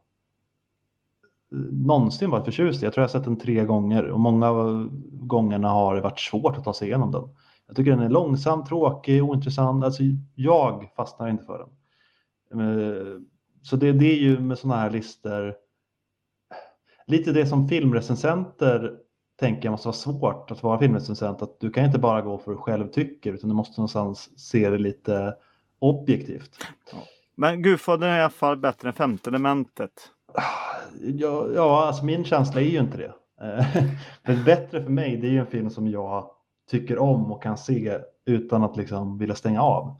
någonsin 1.72 2.30
varit 2.30 2.44
förtjust 2.44 2.82
i. 2.82 2.86
Jag 2.86 2.94
tror 2.94 3.02
jag 3.02 3.08
har 3.08 3.12
sett 3.12 3.24
den 3.24 3.38
tre 3.38 3.64
gånger 3.64 4.04
och 4.04 4.20
många 4.20 4.48
av 4.48 4.88
gångerna 5.12 5.68
har 5.68 5.94
det 5.94 6.00
varit 6.00 6.20
svårt 6.20 6.56
att 6.56 6.64
ta 6.64 6.72
sig 6.72 6.88
igenom 6.88 7.12
den. 7.12 7.28
Jag 7.66 7.76
tycker 7.76 7.90
den 7.90 8.00
är 8.00 8.08
långsam, 8.08 8.64
tråkig, 8.64 9.24
ointressant. 9.24 9.84
Alltså, 9.84 10.02
jag 10.34 10.90
fastnar 10.96 11.28
inte 11.28 11.44
för 11.44 11.58
den. 11.58 12.60
Eh, 12.60 13.20
så 13.62 13.76
det, 13.76 13.92
det 13.92 14.12
är 14.12 14.18
ju 14.18 14.40
med 14.40 14.58
sådana 14.58 14.80
här 14.80 14.90
listor 14.90 15.54
lite 17.06 17.32
det 17.32 17.46
som 17.46 17.68
filmrecensenter 17.68 18.96
tänker 19.40 19.64
jag 19.64 19.70
måste 19.70 19.88
vara 19.88 19.96
svårt 19.96 20.50
att 20.50 20.62
vara 20.62 20.78
filmrecensent. 20.78 21.42
Att 21.42 21.60
du 21.60 21.70
kan 21.70 21.84
inte 21.84 21.98
bara 21.98 22.22
gå 22.22 22.38
för 22.38 22.46
vad 22.46 22.56
du 22.56 22.60
själv 22.60 22.88
tycker 22.88 23.32
utan 23.32 23.48
du 23.48 23.56
måste 23.56 23.80
någonstans 23.80 24.40
se 24.40 24.70
det 24.70 24.78
lite 24.78 25.34
objektivt. 25.78 26.50
Ja. 26.92 26.98
Men 27.34 27.62
Gudfadern 27.62 28.10
är 28.10 28.18
i 28.18 28.20
alla 28.20 28.30
fall 28.30 28.56
bättre 28.56 28.88
än 28.88 28.94
femte 28.94 29.30
elementet. 29.30 30.10
Ja, 31.02 31.46
ja, 31.54 31.86
alltså 31.86 32.04
min 32.04 32.24
känsla 32.24 32.60
är 32.60 32.64
ju 32.64 32.78
inte 32.78 32.96
det. 32.98 33.12
Men 34.22 34.44
bättre 34.44 34.82
för 34.82 34.90
mig, 34.90 35.16
det 35.16 35.26
är 35.26 35.30
ju 35.30 35.38
en 35.38 35.46
film 35.46 35.70
som 35.70 35.88
jag 35.88 36.30
tycker 36.66 36.98
om 36.98 37.32
och 37.32 37.42
kan 37.42 37.58
se 37.58 37.98
utan 38.24 38.64
att 38.64 38.76
liksom 38.76 39.18
vilja 39.18 39.34
stänga 39.34 39.62
av. 39.62 39.96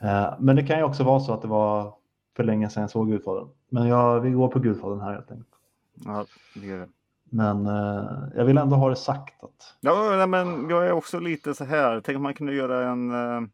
Eh, 0.00 0.34
men 0.38 0.56
det 0.56 0.66
kan 0.66 0.78
ju 0.78 0.84
också 0.84 1.04
vara 1.04 1.20
så 1.20 1.34
att 1.34 1.42
det 1.42 1.48
var 1.48 1.94
för 2.36 2.44
länge 2.44 2.70
sedan 2.70 2.80
jag 2.80 2.90
såg 2.90 3.08
Gudfadern. 3.08 3.48
Men 3.68 3.88
jag, 3.88 4.20
vi 4.20 4.30
går 4.30 4.48
på 4.48 4.58
Gudfadern 4.58 5.00
här 5.00 5.12
helt 5.12 5.30
enkelt. 5.30 5.48
Ja, 5.94 6.26
det 6.54 6.66
gör 6.66 6.78
det. 6.78 6.88
Men 7.24 7.66
eh, 7.66 8.28
jag 8.36 8.44
vill 8.44 8.58
ändå 8.58 8.76
ha 8.76 8.88
det 8.88 8.96
sagt. 8.96 9.44
Att... 9.44 9.76
Ja, 9.80 10.26
men 10.26 10.70
jag 10.70 10.86
är 10.86 10.92
också 10.92 11.20
lite 11.20 11.54
så 11.54 11.64
här. 11.64 12.00
Tänk 12.00 12.16
om 12.16 12.22
man 12.22 12.34
kunde 12.34 12.54
göra 12.54 12.90
en 12.90 13.10
eh, 13.10 13.48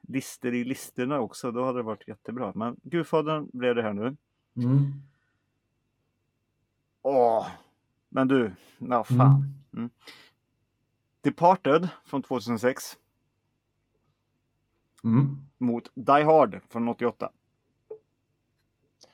lister 0.00 0.54
i 0.54 0.64
listorna 0.64 1.20
också. 1.20 1.50
Då 1.50 1.64
hade 1.64 1.78
det 1.78 1.82
varit 1.82 2.08
jättebra. 2.08 2.52
Men 2.54 2.76
Gudfadern 2.82 3.48
blev 3.52 3.74
det 3.74 3.82
här 3.82 3.92
nu. 3.92 4.16
Mm. 4.56 4.92
Åh, 7.02 7.46
men 8.08 8.28
du, 8.28 8.52
ja 8.78 9.04
fan. 9.04 9.54
Mm. 9.72 9.90
Departed 11.24 11.88
från 12.04 12.22
2006 12.22 12.98
Mm. 15.04 15.36
mot 15.58 15.90
Die 15.94 16.22
Hard 16.24 16.60
från 16.68 16.88
88. 16.88 17.30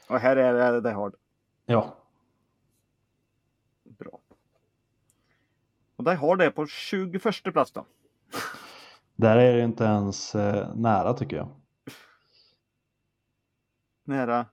Och 0.09 0.19
här 0.19 0.37
är 0.37 0.73
det 0.73 0.81
Die 0.81 0.95
Hard. 0.95 1.15
Ja. 1.67 1.97
Bra. 3.85 4.21
Och 5.97 6.05
Die 6.05 6.15
Hard 6.15 6.43
är 6.43 6.51
på 6.51 6.67
21 6.67 7.53
plats 7.53 7.73
då. 7.73 7.87
Där 9.17 9.37
är 9.37 9.57
det 9.57 9.63
inte 9.65 9.85
ens 9.85 10.35
eh, 10.35 10.75
nära 10.75 11.15
tycker 11.15 11.37
jag. 11.37 11.49
Nära. 14.05 14.47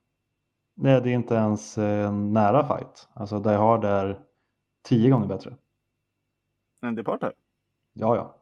Nej, 0.73 1.01
det 1.01 1.09
är 1.09 1.13
inte 1.13 1.35
ens 1.35 1.77
eh, 1.77 2.07
en 2.07 2.33
nära 2.33 2.67
fight. 2.67 3.09
Alltså 3.13 3.39
Die 3.39 3.55
Hard 3.55 3.85
är 3.85 4.19
tio 4.81 5.09
gånger 5.09 5.27
bättre. 5.27 5.57
En 6.81 6.95
Departed. 6.95 7.33
Ja, 7.99 8.15
ja. 8.15 8.35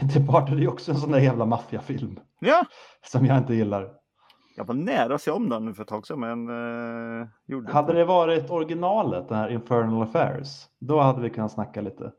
Departed 0.14 0.54
är 0.56 0.60
ju 0.60 0.68
också 0.68 0.92
en 0.92 0.98
sån 0.98 1.10
där 1.10 1.18
jävla 1.18 1.46
maffiafilm 1.46 2.20
Ja, 2.38 2.66
som 3.06 3.26
jag 3.26 3.38
inte 3.38 3.54
gillar. 3.54 3.94
jag 4.56 4.64
var 4.64 4.74
nära 4.74 5.14
att 5.14 5.22
se 5.22 5.30
om 5.30 5.48
den 5.48 5.74
för 5.74 5.82
ett 5.82 5.88
tag 5.88 6.06
sedan 6.06 6.20
men 6.20 6.48
eh, 7.20 7.28
gjorde 7.46 7.72
Hade 7.72 7.92
det 7.92 8.04
varit 8.04 8.50
originalet, 8.50 9.28
den 9.28 9.38
här 9.38 9.48
Infernal 9.48 10.02
Affairs, 10.02 10.68
då 10.78 11.00
hade 11.00 11.20
vi 11.22 11.30
kunnat 11.30 11.52
snacka 11.52 11.80
lite. 11.80 12.12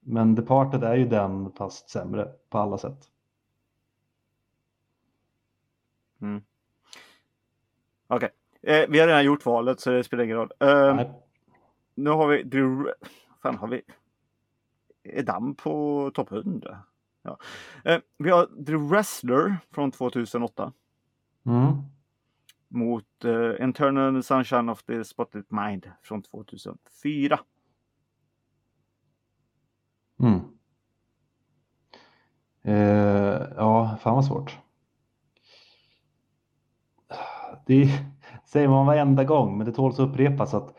Men 0.00 0.34
Departed 0.34 0.84
är 0.84 0.94
ju 0.94 1.08
den 1.08 1.52
fast 1.52 1.90
sämre 1.90 2.28
på 2.50 2.58
alla 2.58 2.78
sätt. 2.78 2.98
Okej, 8.08 8.30
eh, 8.62 8.84
vi 8.88 8.98
har 9.00 9.06
redan 9.06 9.24
gjort 9.24 9.46
valet 9.46 9.80
så 9.80 9.90
det 9.90 10.04
spelar 10.04 10.24
ingen 10.24 10.36
roll. 10.36 10.52
Eh, 10.60 11.00
nu 11.94 12.10
har 12.10 12.26
vi, 12.28 12.42
du, 12.42 12.92
fan 13.42 13.56
har 13.56 13.68
vi, 13.68 13.82
är 15.12 15.22
damm 15.22 15.54
på 15.54 16.10
topp 16.14 16.32
100? 16.32 16.78
Ja. 17.22 17.38
Eh, 17.84 17.98
vi 18.18 18.30
har 18.30 18.64
The 18.66 18.74
Wrestler 18.76 19.56
från 19.70 19.90
2008 19.92 20.72
Mm. 21.46 21.72
mot 22.68 23.24
eh, 23.24 23.64
Internal 23.64 24.22
Sunshine 24.22 24.68
of 24.68 24.82
the 24.82 25.04
Spotted 25.04 25.44
Mind 25.48 25.90
från 26.02 26.22
2004. 26.22 27.40
Mm. 30.20 30.40
Eh, 32.62 33.42
ja, 33.56 33.96
fan 34.02 34.14
vad 34.14 34.24
svårt. 34.24 34.58
Det 37.66 37.88
säger 38.44 38.68
man 38.68 38.86
varenda 38.86 39.24
gång, 39.24 39.58
men 39.58 39.66
det 39.66 39.72
tåls 39.72 39.98
att 40.00 40.08
upprepas 40.10 40.54
att 40.54 40.76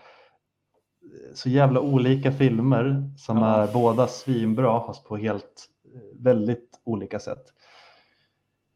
så 1.37 1.49
jävla 1.49 1.79
olika 1.79 2.31
filmer 2.31 3.11
som 3.17 3.37
Ja. 3.37 3.45
är 3.63 3.73
båda 3.73 4.07
svinbra 4.07 4.79
fast 4.79 5.07
på 5.07 5.17
helt 5.17 5.69
eh, 5.95 6.01
väldigt 6.23 6.81
olika 6.83 7.19
sätt. 7.19 7.43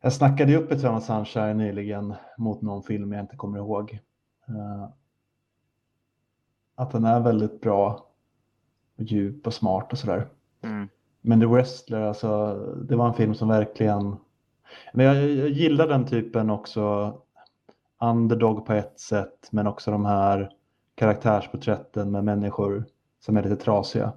Jag 0.01 0.13
snackade 0.13 0.51
ju 0.51 0.57
upp 0.57 0.71
Eternal 0.71 1.01
Sunshine 1.01 1.57
nyligen 1.57 2.13
mot 2.37 2.61
någon 2.61 2.83
film 2.83 3.13
jag 3.13 3.23
inte 3.23 3.35
kommer 3.35 3.57
ihåg. 3.57 3.99
Eh, 4.47 4.89
att 6.75 6.91
den 6.91 7.05
är 7.05 7.19
väldigt 7.19 7.61
bra, 7.61 8.07
och 8.97 9.03
djup 9.03 9.47
och 9.47 9.53
smart 9.53 9.91
och 9.91 9.97
sådär. 9.97 10.27
Mm. 10.61 10.89
Men 11.21 11.39
The 11.39 11.45
Wrestler, 11.45 12.01
alltså, 12.01 12.55
det 12.89 12.95
var 12.95 13.07
en 13.07 13.13
film 13.13 13.33
som 13.35 13.47
verkligen... 13.47 14.15
Men 14.93 15.05
jag, 15.05 15.15
jag 15.15 15.49
gillar 15.49 15.87
den 15.87 16.05
typen 16.05 16.49
också. 16.49 17.13
Underdog 18.01 18.65
på 18.65 18.73
ett 18.73 18.99
sätt, 18.99 19.47
men 19.51 19.67
också 19.67 19.91
de 19.91 20.05
här 20.05 20.51
karaktärsporträtten 20.95 22.11
med 22.11 22.23
människor 22.23 22.85
som 23.19 23.37
är 23.37 23.43
lite 23.43 23.55
trasiga. 23.55 24.13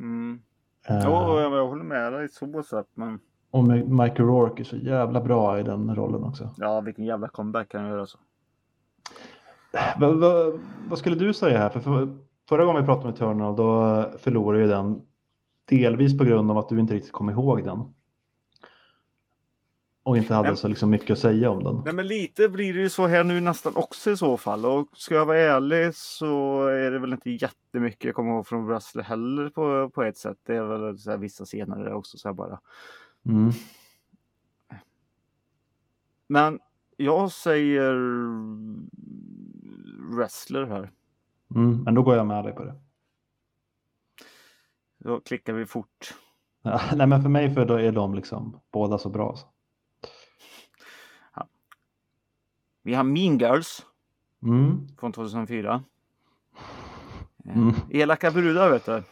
Mm. 0.00 0.40
Eh, 0.88 1.00
Jo, 1.04 1.10
jag, 1.10 1.52
jag 1.52 1.66
håller 1.68 1.84
med 1.84 2.12
dig 2.12 2.28
så 2.28 2.62
sätt 2.62 2.86
men 2.94 3.18
och 3.50 3.64
Michael 3.64 4.28
Rourke 4.28 4.62
är 4.62 4.64
så 4.64 4.76
jävla 4.76 5.20
bra 5.20 5.60
i 5.60 5.62
den 5.62 5.96
rollen 5.96 6.24
också. 6.24 6.50
ja, 6.56 6.80
vilken 6.80 7.04
jävla 7.04 7.28
comeback 7.28 7.68
kan 7.68 7.80
jag 7.82 7.90
göra 7.90 8.06
så. 8.06 8.18
Vad, 9.96 10.20
vad, 10.20 10.60
vad 10.88 10.98
skulle 10.98 11.16
du 11.16 11.34
säga 11.34 11.58
här? 11.58 11.68
För, 11.68 11.80
för 11.80 12.08
förra 12.48 12.64
gången 12.64 12.82
vi 12.82 12.86
pratade 12.86 13.08
om 13.08 13.14
Eternal 13.14 13.56
då 13.56 14.04
förlorade 14.18 14.62
ju 14.62 14.68
den 14.68 15.02
delvis 15.64 16.18
på 16.18 16.24
grund 16.24 16.50
av 16.50 16.58
att 16.58 16.68
du 16.68 16.80
inte 16.80 16.94
riktigt 16.94 17.12
kom 17.12 17.30
ihåg 17.30 17.64
den. 17.64 17.94
Och 20.06 20.16
inte 20.16 20.34
hade 20.34 20.48
Men- 20.48 20.56
så 20.56 20.68
liksom 20.68 20.90
mycket 20.90 21.10
att 21.10 21.18
säga 21.18 21.50
om 21.50 21.64
den. 21.64 21.82
Nej 21.84 21.94
men 21.94 22.06
lite 22.06 22.48
blir 22.48 22.74
det 22.74 22.80
ju 22.80 22.88
så 22.88 23.06
här 23.06 23.24
nu 23.24 23.40
nästan 23.40 23.76
också 23.76 24.10
i 24.10 24.16
så 24.16 24.36
fall. 24.36 24.66
Och 24.66 24.88
ska 24.92 25.14
jag 25.14 25.26
vara 25.26 25.38
ärlig 25.38 25.94
så 25.94 26.66
är 26.66 26.90
det 26.90 26.98
väl 26.98 27.12
inte 27.12 27.30
jättemycket 27.30 28.04
jag 28.04 28.14
kommer 28.14 28.30
ihåg 28.30 28.46
från 28.46 28.66
Wrestler 28.66 29.02
heller 29.02 29.50
på, 29.50 29.90
på 29.90 30.02
ett 30.02 30.16
sätt. 30.16 30.36
Det 30.46 30.56
är 30.56 30.62
väl 30.62 30.98
så 30.98 31.10
här 31.10 31.18
vissa 31.18 31.44
scener 31.44 31.84
där 31.84 31.92
också 31.92 32.18
så 32.18 32.28
här 32.28 32.34
bara. 32.34 32.60
Mm. 33.26 33.50
Men 36.26 36.60
jag 36.96 37.32
säger 37.32 37.94
Wrestler 40.16 40.66
här. 40.66 40.90
Mm. 41.54 41.82
Men 41.82 41.94
då 41.94 42.02
går 42.02 42.16
jag 42.16 42.26
med 42.26 42.44
dig 42.44 42.52
på 42.52 42.64
det. 42.64 42.74
Då 44.98 45.20
klickar 45.20 45.52
vi 45.52 45.66
fort. 45.66 46.14
Ja, 46.62 46.80
nej 46.96 47.06
men 47.06 47.22
för 47.22 47.28
mig 47.28 47.54
för 47.54 47.64
då 47.64 47.74
är 47.74 47.92
de 47.92 48.14
liksom 48.14 48.60
båda 48.72 48.98
så 48.98 49.08
bra. 49.08 49.36
Så. 49.36 49.46
Vi 52.86 52.94
har 52.94 53.04
Mean 53.04 53.38
Girls 53.38 53.86
Mm. 54.42 54.88
från 55.00 55.12
2004. 55.12 55.82
Eh, 57.46 57.56
Mm. 57.56 57.74
Elaka 57.90 58.30
brudar 58.30 58.70
vet 58.70 58.86
du. 58.86 59.02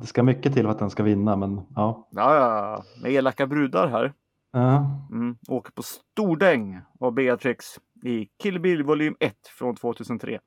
Det 0.00 0.06
ska 0.06 0.22
mycket 0.22 0.54
till 0.54 0.62
för 0.64 0.70
att 0.70 0.78
den 0.78 0.90
ska 0.90 1.02
vinna 1.02 1.36
men 1.36 1.60
ja. 1.76 2.08
Ja, 2.10 2.34
ja, 2.36 2.84
med 3.02 3.12
elaka 3.12 3.46
brudar 3.46 3.88
här. 3.88 4.12
Ja. 4.52 4.86
Mm. 5.12 5.36
Åker 5.48 5.72
på 5.72 5.82
stordäng 5.82 6.80
av 7.00 7.12
Beatrix 7.12 7.66
i 8.04 8.28
Kill 8.42 8.60
Bill 8.60 8.82
volym 8.82 9.16
1 9.20 9.34
från 9.58 9.76
2003. 9.76 10.38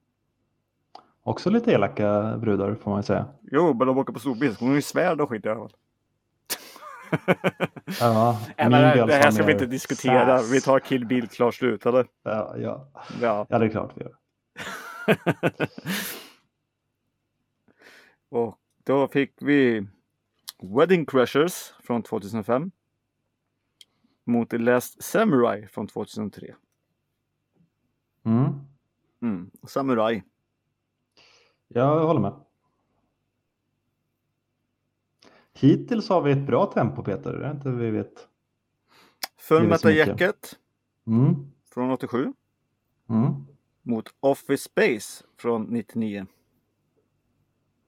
Också 1.24 1.50
lite 1.50 1.72
elaka 1.72 2.38
brudar 2.38 2.76
får 2.76 2.92
man 2.92 3.00
ju 3.00 3.04
säga. 3.04 3.26
Jo, 3.42 3.74
men 3.74 3.88
de 3.88 3.98
åker 3.98 4.14
på 4.14 4.20
storbil. 4.20 4.56
Hon 4.60 4.68
har 4.70 4.76
ju 4.76 4.82
svärd 4.82 5.22
och 5.22 5.30
skit 5.30 5.46
i 5.46 5.50
alla 5.50 5.60
fall. 5.60 5.74
Ja, 8.00 8.40
men 8.58 8.72
det, 8.72 9.06
det 9.06 9.14
här 9.14 9.32
ska 9.32 9.44
vi 9.44 9.52
inte 9.52 9.66
diskutera. 9.66 10.38
sass. 10.38 10.52
Vi 10.52 10.62
tar 10.62 10.80
Kill 10.80 11.06
Bill 11.06 11.28
klart 11.28 11.56
slut, 11.56 11.86
eller? 11.86 12.08
Ja, 12.24 12.56
ja. 12.58 12.92
Ja. 13.22 13.46
ja, 13.50 13.60
det 13.60 13.66
är 13.66 13.70
klart 13.70 13.94
vi 13.96 14.04
gör. 14.04 14.16
och 18.40 18.58
då 18.84 19.08
fick 19.08 19.34
vi 19.42 19.88
Wedding 20.62 21.06
Crashers 21.06 21.74
från 21.84 22.04
2005. 22.04 22.72
Mot 24.26 24.50
The 24.50 24.58
Last 24.58 25.04
Samurai 25.04 25.68
från 25.68 25.88
2003. 25.88 26.56
Mm. 28.26 28.46
Mm. 29.22 29.52
Samurai. 29.68 30.24
Jag 31.68 32.06
håller 32.06 32.22
med. 32.22 32.34
Hittills 35.54 36.10
har 36.10 36.22
vi 36.22 36.32
ett 36.32 36.48
bra 36.48 36.66
tempo 36.66 37.04
Peter, 37.04 37.34
det 37.34 37.46
är 37.46 37.52
inte 37.52 37.70
vi 37.70 37.92
vet. 37.92 38.28
Full 39.38 39.68
Metal. 39.68 39.94
Jacket 39.96 40.58
Mm. 41.08 41.52
från 41.74 41.92
87. 41.92 42.34
Mm. 43.10 43.34
Mot 43.82 44.06
Office 44.20 44.64
Space 44.64 45.24
från 45.38 45.64
99. 45.64 46.26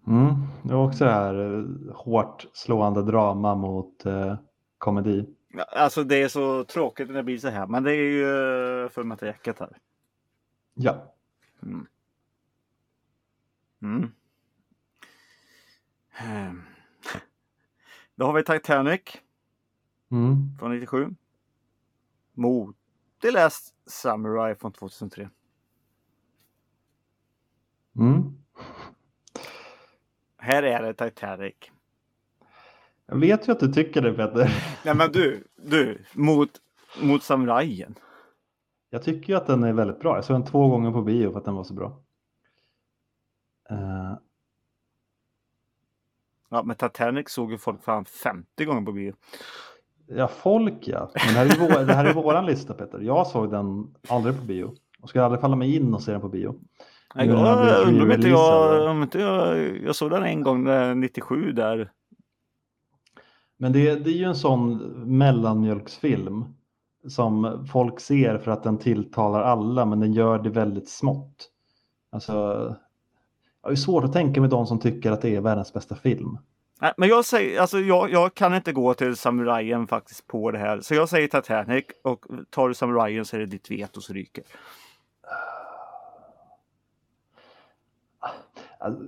Mm. 0.08 0.34
Det 0.63 0.74
var 0.74 0.88
också 0.88 1.05
det 1.05 1.12
här 1.12 1.58
eh, 1.60 1.96
hårt 1.96 2.48
slående 2.53 3.03
drama 3.03 3.55
mot 3.55 4.05
eh, 4.05 4.36
komedi. 4.77 5.25
Alltså 5.67 6.03
det 6.03 6.24
är 6.24 6.27
så 6.27 6.63
tråkigt 6.63 7.08
när 7.08 7.15
det 7.15 7.24
blir 7.24 7.38
så 7.38 7.50
här. 7.50 7.67
Men 7.67 7.84
det 7.84 7.91
är 7.91 7.96
ju 7.96 8.25
uh, 8.25 8.89
Full 8.89 9.05
Metal 9.05 9.27
Jacket 9.27 9.60
här. 9.60 9.77
Ja. 10.74 11.13
Mm. 11.63 11.88
Mm. 13.82 14.12
Ehm. 16.17 16.62
Då 18.15 18.25
har 18.25 18.34
vi 18.34 18.43
Titanic 18.43 19.01
Mm. 20.12 20.58
från 20.60 20.72
97. 20.72 21.15
Mot 22.34 22.75
The 23.22 23.32
Last 23.32 23.75
Samurai 23.86 24.55
från 24.55 24.72
2003. 24.72 25.29
Mm. 27.96 28.38
Här 30.38 30.63
är 30.63 30.84
det 30.84 30.93
Titanic. 30.93 31.55
Jag 33.05 33.15
vet 33.20 33.48
ju 33.48 33.51
att 33.51 33.60
du 33.60 33.74
tycker 33.74 34.01
det 34.01 34.13
Peter. 34.13 34.50
Nej 34.86 34.96
men 34.96 35.12
du, 35.12 35.48
du, 35.55 36.05
mot, 36.13 36.50
mot 37.01 37.24
samurajen. 37.24 37.96
Jag 38.89 39.03
tycker 39.03 39.34
ju 39.34 39.38
att 39.38 39.48
den 39.48 39.63
är 39.63 39.74
väldigt 39.74 40.00
bra. 40.00 40.15
Jag 40.15 40.25
såg 40.25 40.36
den 40.36 40.46
två 40.46 40.67
gånger 40.70 40.91
på 40.91 41.01
bio 41.01 41.32
för 41.32 41.39
att 41.39 41.46
den 41.46 41.55
var 41.55 41.63
så 41.63 41.74
bra. 41.74 42.03
Eh, 43.70 44.13
Ja 46.53 46.63
men 46.63 46.75
Titanic 46.75 47.29
såg 47.29 47.51
ju 47.51 47.57
folk 47.57 47.83
fan 47.83 48.05
50 48.05 48.65
gånger 48.65 48.81
på 48.81 48.91
bio. 48.91 49.13
ja, 50.07 50.27
folk 50.27 50.88
ja. 50.88 51.12
Men 51.13 51.33
det 51.33 51.39
här, 51.39 51.45
är 51.45 51.60
vår, 51.60 51.86
det 51.86 51.93
här 51.93 52.05
är 52.05 52.13
våran 52.13 52.45
lista 52.45 52.74
Peter. 52.74 53.00
Jag 53.00 53.27
såg 53.27 53.51
den 53.51 53.88
aldrig 54.07 54.39
på 54.39 54.43
bio. 54.45 54.74
Och 55.01 55.10
ska 55.10 55.24
aldrig 55.24 55.41
falla 55.41 55.55
mig 55.55 55.75
in 55.75 55.93
och 55.93 56.01
se 56.01 56.12
den 56.12 56.22
på 56.22 56.29
bio. 56.29 56.55
Nej, 57.15 57.27
jag 57.27 57.38
undrar 57.88 58.03
om 58.03 58.12
inte 58.12 58.29
jag, 58.29 58.91
om 58.91 59.03
inte 59.03 59.19
jag, 59.19 59.77
jag 59.77 59.95
såg 59.95 60.12
den 60.12 60.24
en 60.24 60.41
gång 60.41 60.69
eh, 60.69 60.95
97 60.95 61.51
där. 61.51 61.91
Men 63.58 63.73
det, 63.73 63.95
det 63.95 64.10
är 64.10 64.17
ju 64.17 64.25
en 64.25 64.36
sån 64.36 64.77
mellanmjölksfilm 65.17 66.45
som 67.08 67.65
folk 67.71 67.99
ser 67.99 68.38
för 68.38 68.51
att 68.51 68.63
den 68.63 68.77
tilltalar 68.77 69.41
alla 69.41 69.86
men 69.86 69.99
den 69.99 70.13
gör 70.13 70.39
det 70.39 70.49
väldigt 70.49 70.89
smått. 70.89 71.49
Alltså, 72.12 72.34
har 73.63 73.71
ju 73.71 73.77
svårt 73.77 74.04
att 74.04 74.13
tänka 74.13 74.41
mig 74.41 74.49
de 74.49 74.65
som 74.65 74.80
tycker 74.80 75.12
att 75.12 75.21
det 75.21 75.36
är 75.36 75.41
världens 75.41 75.73
bästa 75.73 75.95
film. 75.95 76.38
Nej, 76.84 76.93
men 76.98 77.10
jag 77.10 77.26
säger, 77.26 77.62
alltså 77.62 77.80
jag, 77.80 78.12
jag 78.12 78.34
kan 78.34 78.56
inte 78.56 78.74
gå 78.74 78.93
till 78.93 79.15
samurajen 79.15 79.88
faktiskt 79.88 80.28
på 80.28 80.52
det 80.52 80.58
här. 80.58 80.82
Så 80.82 80.96
jag 80.96 81.10
säger 81.10 81.28
Titanic 81.28 81.86
och 82.02 82.26
tar 82.50 82.67
du 82.67 82.74
samurajen 82.74 83.26
så 83.26 83.36
är 83.36 83.39
det 83.39 83.46
ditt 83.46 83.72
veto 83.72 84.02
som 84.02 84.15
ryker. 84.15 84.43
Alltså, 88.78 89.04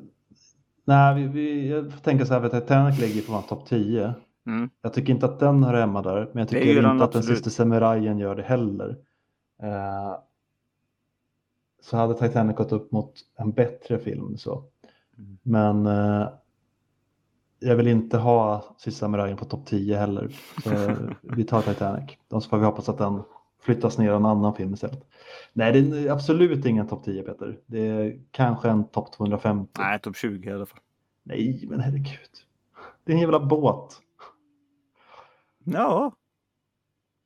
nej, 0.86 1.16
vi, 1.16 1.28
vi, 1.28 1.70
jag 1.70 2.04
tänker 2.04 2.26
så 2.26 2.34
här, 2.34 2.42
för 2.42 2.60
Titanic 2.60 3.00
ligger 3.00 3.22
på 3.22 3.42
topp 3.42 3.68
10. 3.68 4.14
Mm. 4.48 4.70
Jag 4.82 4.94
tycker 4.94 5.14
inte 5.14 5.26
att 5.26 5.40
den 5.40 5.64
hör 5.64 5.74
hemma 5.74 6.02
där, 6.02 6.30
men 6.32 6.42
jag 6.42 6.50
tycker 6.50 6.92
inte 6.92 7.04
att 7.04 7.12
den 7.12 7.24
sista 7.24 7.50
samurajen 7.50 8.20
gör 8.20 8.36
det 8.36 8.44
heller. 8.44 8.98
Eh, 9.64 10.16
så 11.82 11.98
hade 11.98 12.14
Titanic 12.14 12.56
gått 12.56 12.72
upp 12.72 12.92
mot 12.92 13.14
en 13.36 13.52
bättre 13.52 14.00
film 14.00 14.38
så. 14.38 14.64
Mm. 15.18 15.38
Men 15.44 15.86
eh, 15.86 16.28
jag 17.66 17.76
vill 17.76 17.88
inte 17.88 18.18
ha 18.18 18.76
sista 18.78 19.00
samurajen 19.00 19.38
på 19.38 19.46
topp 19.46 19.66
10 19.66 19.98
heller. 19.98 20.32
Vi 21.22 21.44
tar 21.44 21.62
Titanic. 21.62 22.18
Då 22.28 22.42
så 22.42 22.50
får 22.50 22.58
vi 22.58 22.66
hoppas 22.66 22.90
att 22.90 22.98
den 22.98 23.24
flyttas 23.62 23.98
ner 23.98 24.12
i 24.12 24.16
en 24.16 24.26
annan 24.26 24.56
film 24.56 24.74
istället. 24.74 25.08
Nej, 25.54 25.82
det 25.82 26.00
är 26.00 26.12
absolut 26.12 26.66
ingen 26.66 26.88
topp 26.88 27.04
10 27.04 27.24
Peter. 27.24 27.60
Det 27.66 27.88
är 27.88 28.20
kanske 28.32 28.70
en 28.70 28.88
topp 28.88 29.12
250. 29.14 29.72
Nej, 29.80 30.00
topp 30.00 30.16
20 30.16 30.50
i 30.50 30.54
alla 30.54 30.66
fall. 30.66 30.80
Nej, 31.24 31.66
men 31.70 31.80
herregud. 31.80 32.30
Det 33.04 33.12
är 33.12 33.16
en 33.16 33.22
jävla 33.22 33.40
båt. 33.40 34.02
Ja, 35.64 36.12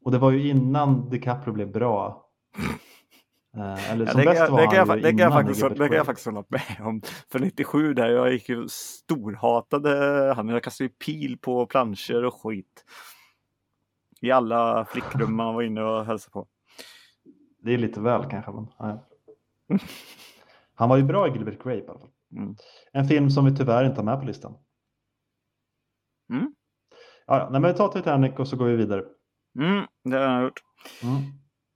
Och 0.06 0.12
det 0.12 0.18
var 0.18 0.32
ju 0.32 0.50
innan 0.50 1.10
DiCaprio 1.10 1.54
blev 1.54 1.72
bra. 1.72 2.29
Eh, 3.60 3.92
eller 3.92 4.06
ja 4.06 4.12
som 4.12 4.22
det, 4.22 4.26
bäst 4.26 4.52
var 4.52 4.62
det, 4.62 4.78
han 4.78 4.88
fa- 4.88 4.96
ju 4.96 5.02
det, 5.02 5.10
kan 5.10 5.20
jag 5.20 5.34
faktiskt, 5.34 5.62
det 5.70 5.88
kan 5.88 5.98
jag 5.98 6.06
faktiskt 6.06 6.26
hålla 6.26 6.44
med 6.48 6.88
om. 6.88 7.02
För 7.32 7.40
97 7.40 7.94
där, 7.94 8.10
jag 8.10 8.32
gick 8.32 8.50
ju 8.50 8.68
storhatade 8.68 10.34
han. 10.36 10.50
Jag 10.50 10.64
kastade 10.64 10.86
ju 10.88 10.94
pil 10.94 11.38
på 11.38 11.66
planscher 11.66 12.26
och 12.26 12.42
skit. 12.42 12.86
I 14.22 14.32
alla 14.32 14.86
flickrum 14.86 15.36
man 15.36 15.56
var 15.56 15.62
inne 15.62 15.82
och 15.82 16.06
hälsade 16.06 16.32
på. 16.32 16.48
Det 17.62 17.74
är 17.74 17.78
lite 17.78 18.02
väl 18.02 18.30
kanske. 18.30 18.52
Men, 18.52 18.68
ja. 18.80 19.06
Han 20.76 20.90
var 20.90 20.98
ju 20.98 21.04
bra 21.04 21.28
i 21.28 21.32
Gilbert 21.32 21.64
Grape 21.64 21.78
i 21.78 21.88
alla 21.88 22.00
fall. 22.00 22.10
Mm. 22.36 22.56
En 22.92 23.06
film 23.08 23.30
som 23.30 23.46
vi 23.46 23.56
tyvärr 23.56 23.86
inte 23.86 23.98
har 23.98 24.06
med 24.06 24.20
på 24.20 24.26
listan. 24.26 24.58
Mm. 26.34 26.54
Ja, 27.28 27.38
ja, 27.38 27.50
nej, 27.52 27.62
men 27.62 27.72
vi 27.72 27.78
tar 27.78 27.88
Titanic 27.88 28.34
och 28.38 28.48
så 28.48 28.56
går 28.58 28.66
vi 28.66 28.76
vidare. 28.76 29.04
Mm, 29.60 29.86
det 30.04 30.18
har 30.18 30.34
jag 30.34 30.44
gjort. 30.44 30.60
Mm. 31.04 31.22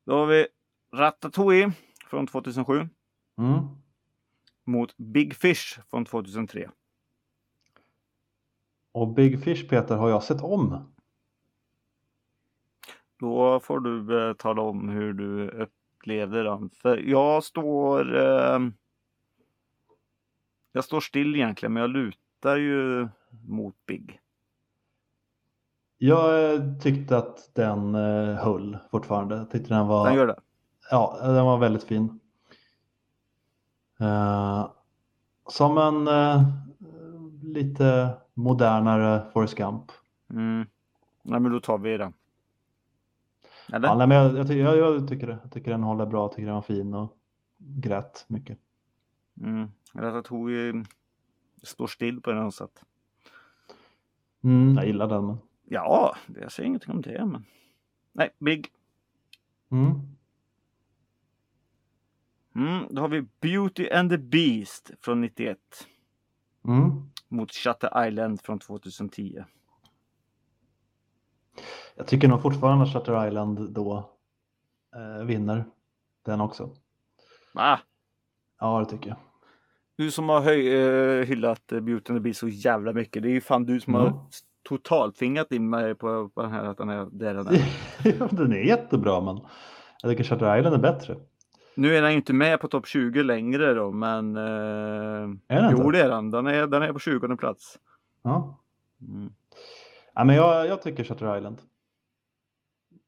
Då 0.05 0.17
har 0.17 0.25
vi 0.25 0.47
Ratatouille 0.93 1.71
från 2.09 2.27
2007 2.27 2.89
Mm. 3.37 3.59
mot 4.63 4.97
Big 4.97 5.35
Fish 5.35 5.79
från 5.89 6.05
2003. 6.05 6.69
Och 8.91 9.07
Big 9.07 9.43
Fish 9.43 9.69
Peter 9.69 9.95
har 9.95 10.09
jag 10.09 10.23
sett 10.23 10.41
om. 10.41 10.93
Då 13.19 13.59
får 13.59 13.79
du 13.79 14.27
eh, 14.29 14.33
tala 14.33 14.61
om 14.61 14.89
hur 14.89 15.13
du 15.13 15.49
upplevde 15.49 16.43
den. 16.43 16.69
För 16.69 16.97
jag 16.97 17.43
står... 17.43 18.15
Eh, 18.17 18.59
jag 20.71 20.83
står 20.83 20.99
still 20.99 21.35
egentligen, 21.35 21.73
men 21.73 21.81
jag 21.81 21.89
lutar 21.89 22.57
ju 22.57 23.07
mot 23.47 23.75
Big. 23.85 24.19
Jag 25.97 26.53
eh, 26.53 26.77
tyckte 26.81 27.17
att 27.17 27.51
den 27.55 27.95
eh, 27.95 28.35
höll 28.35 28.77
fortfarande. 28.91 29.35
Jag 29.37 29.51
tyckte 29.51 29.73
den 29.73 29.87
var, 29.87 30.05
Den 30.05 30.15
gör 30.15 30.27
det. 30.27 30.39
Ja, 30.91 31.19
den 31.21 31.45
var 31.45 31.57
väldigt 31.57 31.83
fin. 31.83 32.19
Eh, 33.99 34.71
som 35.47 35.77
en 35.77 36.07
eh, 36.07 36.43
lite 37.41 38.17
modernare 38.33 39.31
Forrest 39.33 39.55
Gump. 39.55 39.91
Mm. 40.29 40.67
Nej, 41.21 41.39
men 41.39 41.51
då 41.51 41.59
tar 41.59 41.77
vi 41.77 41.97
den. 41.97 42.13
Eller? 43.73 43.87
Ja, 43.87 43.95
nej, 43.95 44.07
men 44.07 44.17
jag, 44.17 44.49
jag, 44.49 44.77
jag, 44.77 45.07
tycker 45.07 45.27
det. 45.27 45.37
Jag 45.43 45.51
tycker 45.51 45.71
den 45.71 45.83
håller 45.83 46.05
bra. 46.05 46.27
Tycker 46.27 46.45
den 46.45 46.55
var 46.55 46.61
fin 46.61 46.93
och 46.93 47.17
grät 47.57 48.25
mycket. 48.27 48.57
Mm. 49.41 49.71
Ratatouille 49.93 50.85
står 51.63 51.87
still 51.87 52.21
på 52.21 52.31
något 52.31 52.55
sätt. 52.55 52.83
Mm, 54.43 54.75
jag 54.75 54.85
gillar 54.85 55.07
den. 55.07 55.25
Men... 55.27 55.37
Ja, 55.65 56.15
jag 56.41 56.51
säger 56.51 56.67
ingenting 56.67 56.91
om 56.91 57.01
det, 57.01 57.25
men. 57.25 57.45
Nej, 58.11 58.29
Big. 58.39 58.67
Mm. 59.71 60.01
Mm, 62.55 62.87
då 62.89 63.01
har 63.01 63.09
vi 63.09 63.21
Beauty 63.41 63.89
and 63.89 64.09
the 64.09 64.17
Beast 64.17 64.91
från 65.01 65.21
91 65.21 65.57
Mm. 66.67 66.91
mot 67.27 67.51
Shutter 67.53 68.07
Island 68.07 68.41
från 68.41 68.59
2010. 68.59 69.43
Jag 71.95 72.07
tycker 72.07 72.27
nog 72.27 72.41
fortfarande 72.41 72.83
att 72.83 72.93
Shutter 72.93 73.27
Island 73.27 73.71
då 73.73 74.09
eh, 74.95 75.25
vinner 75.25 75.65
den 76.25 76.41
också. 76.41 76.69
Va? 77.53 77.79
Ja, 78.59 78.79
det 78.79 78.85
tycker 78.85 79.09
jag. 79.09 79.17
Du 79.95 80.11
som 80.11 80.29
har 80.29 80.41
höj, 80.41 80.75
eh, 80.75 81.25
hyllat 81.25 81.71
eh, 81.71 81.79
Beauty 81.79 82.13
and 82.13 82.19
the 82.19 82.23
Beast 82.23 82.39
så 82.39 82.47
jävla 82.47 82.93
mycket. 82.93 83.23
Det 83.23 83.29
är 83.29 83.33
ju 83.33 83.41
fan 83.41 83.65
du 83.65 83.79
som 83.81 83.95
Mm. 83.95 84.07
har 84.13 84.25
totalt 84.63 85.15
tvingat 85.15 85.51
in 85.51 85.69
mig 85.69 85.95
på, 85.95 86.29
på 86.29 86.41
den 86.41 86.51
här 86.51 86.63
att 86.63 86.77
den 86.77 86.89
är 86.89 87.07
där 87.11 87.33
den 87.33 87.47
är. 87.47 88.35
Den 88.35 88.51
är 88.53 88.57
jättebra, 88.63 89.21
men 89.21 89.39
jag 90.01 90.11
tycker 90.11 90.23
Shutter 90.23 90.57
Island 90.57 90.75
är 90.75 90.79
bättre. 90.79 91.15
Nu 91.75 91.95
är 91.97 92.01
den 92.01 92.11
ju 92.11 92.17
inte 92.17 92.33
med 92.33 92.59
på 92.61 92.67
topp 92.67 92.87
20 92.87 93.23
längre 93.23 93.73
då, 93.73 93.91
men... 93.91 94.35
Eh, 94.37 94.43
Är 95.47 95.61
den 95.61 95.71
jo, 95.77 95.91
det 95.91 96.01
är 96.01 96.09
den. 96.09 96.31
Den 96.31 96.47
är, 96.47 96.67
den 96.67 96.81
är 96.83 96.93
på 96.93 96.99
20 96.99 97.37
plats. 97.37 97.79
Ja. 98.21 98.59
Mm. 99.01 99.33
Ja, 100.13 100.23
men 100.23 100.35
jag, 100.35 100.67
jag 100.67 100.81
tycker 100.81 101.03
Shutter 101.03 101.37
Island. 101.37 101.61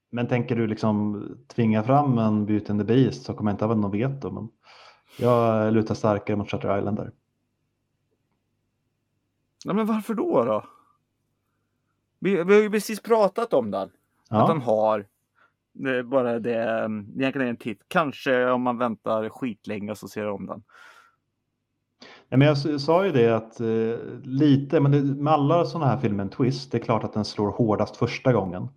Men 0.10 0.28
tänker 0.28 0.56
du 0.56 0.68
liksom 0.68 1.24
tvinga 1.48 1.84
fram 1.84 2.18
en 2.18 2.46
Beauty 2.46 2.72
and 2.72 2.80
the 2.80 2.86
Beast 2.86 3.24
så 3.26 3.34
kommer 3.34 3.52
jag 3.52 3.54
inte 3.56 3.66
ha 3.66 3.76
något 3.76 3.94
veto. 3.94 4.32
Men 4.32 4.50
jag 5.20 5.74
lutar 5.74 5.96
starkare 5.96 6.36
mot 6.38 6.52
Shutter 6.52 6.78
Island 6.78 6.98
där. 6.98 7.12
Ja, 9.66 9.74
men 9.74 9.86
varför 9.86 10.14
då 10.14 10.46
då? 10.46 10.66
Vi, 12.20 12.44
vi 12.44 12.54
har 12.56 12.62
ju 12.62 12.70
precis 12.70 13.00
pratat 13.00 13.54
om 13.54 13.72
den. 13.72 13.82
Att 13.84 13.92
Ja. 14.30 14.48
den 14.48 14.62
har 14.62 15.06
det 15.76 15.98
är 15.98 16.04
bara 16.04 16.40
det, 16.40 16.64
mm, 16.64 17.00
Egentligen 17.00 17.22
egentligen 17.22 17.50
en 17.50 17.58
titt. 17.58 17.82
Kanske 17.88 18.52
om 18.52 18.62
man 18.62 18.78
väntar 18.78 19.30
skitlänge 19.30 19.96
så 19.96 20.08
ser 20.08 20.24
jag 20.24 20.36
om 20.36 20.46
den. 20.46 20.64
Ja, 22.30 22.38
men 22.38 22.48
jag 22.48 22.82
sa 22.82 23.06
ju 23.06 23.12
det 23.12 23.30
att 23.30 23.60
eh, 23.60 23.68
lite, 24.24 24.80
men 24.80 24.92
det, 24.92 25.02
med 25.02 25.34
alla 25.34 25.66
sådana 25.66 25.92
här 25.92 25.98
filmer 25.98 26.24
en 26.24 26.30
twist, 26.30 26.72
det 26.72 26.78
är 26.78 26.84
klart 26.84 27.04
att 27.04 27.14
den 27.14 27.26
slår 27.26 27.52
hårdast 27.52 27.98
första 27.98 28.34
gången. 28.34 28.68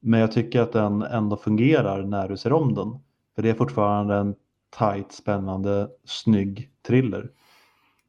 Men 0.00 0.20
jag 0.20 0.32
tycker 0.32 0.60
att 0.60 0.72
den 0.72 1.02
ändå 1.02 1.36
fungerar 1.36 2.02
när 2.02 2.28
du 2.28 2.36
ser 2.36 2.52
om 2.52 2.74
den. 2.74 2.98
För 3.34 3.42
det 3.42 3.50
är 3.50 3.54
fortfarande 3.54 4.14
en 4.14 4.34
tight, 4.78 5.12
spännande, 5.12 5.88
snygg 6.04 6.70
thriller. 6.86 7.30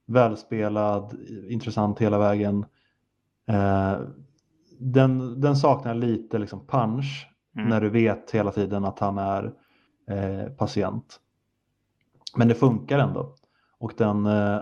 Välspelad, 0.06 1.18
intressant 1.50 2.00
hela 2.00 2.20
vägen. 2.20 2.66
Eh, 3.48 4.00
den, 4.80 5.42
den 5.42 5.56
saknar 5.56 5.96
lite 5.96 6.38
liksom 6.40 6.68
punch 6.68 7.33
Mm. 7.56 7.70
när 7.70 7.82
du 7.82 7.90
vet 7.90 8.32
hela 8.32 8.52
tiden 8.52 8.86
att 8.86 9.00
han 9.00 9.18
är 9.18 9.54
eh, 10.08 10.52
patient. 10.58 11.20
Men 12.36 12.48
det 12.48 12.56
funkar 12.56 13.00
ändå. 13.00 13.36
Och 13.78 13.94
den, 13.98 14.26
eh, 14.26 14.60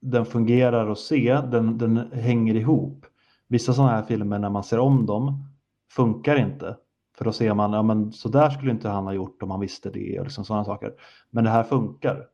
den 0.00 0.26
fungerar 0.26 0.90
att 0.90 0.98
se, 0.98 1.40
den, 1.50 1.78
den 1.78 2.12
hänger 2.12 2.54
ihop. 2.54 3.06
Vissa 3.48 3.72
sådana 3.72 3.92
här 3.92 4.02
filmer 4.02 4.38
när 4.38 4.50
man 4.50 4.64
ser 4.64 4.78
om 4.78 5.06
dem 5.06 5.44
funkar 5.90 6.36
inte. 6.36 6.76
För 7.18 7.24
då 7.24 7.32
ser 7.32 7.54
man, 7.54 7.72
ja 7.72 7.82
men 7.82 8.12
så 8.12 8.28
där 8.28 8.50
skulle 8.50 8.70
inte 8.70 8.88
han 8.88 9.04
ha 9.04 9.12
gjort 9.12 9.42
om 9.42 9.50
han 9.50 9.60
visste 9.60 9.90
det 9.90 10.18
och 10.18 10.24
liksom 10.24 10.44
sådana 10.44 10.64
saker. 10.64 10.92
Men 11.30 11.44
det 11.44 11.50
här 11.50 11.62
funkar. 11.62 12.26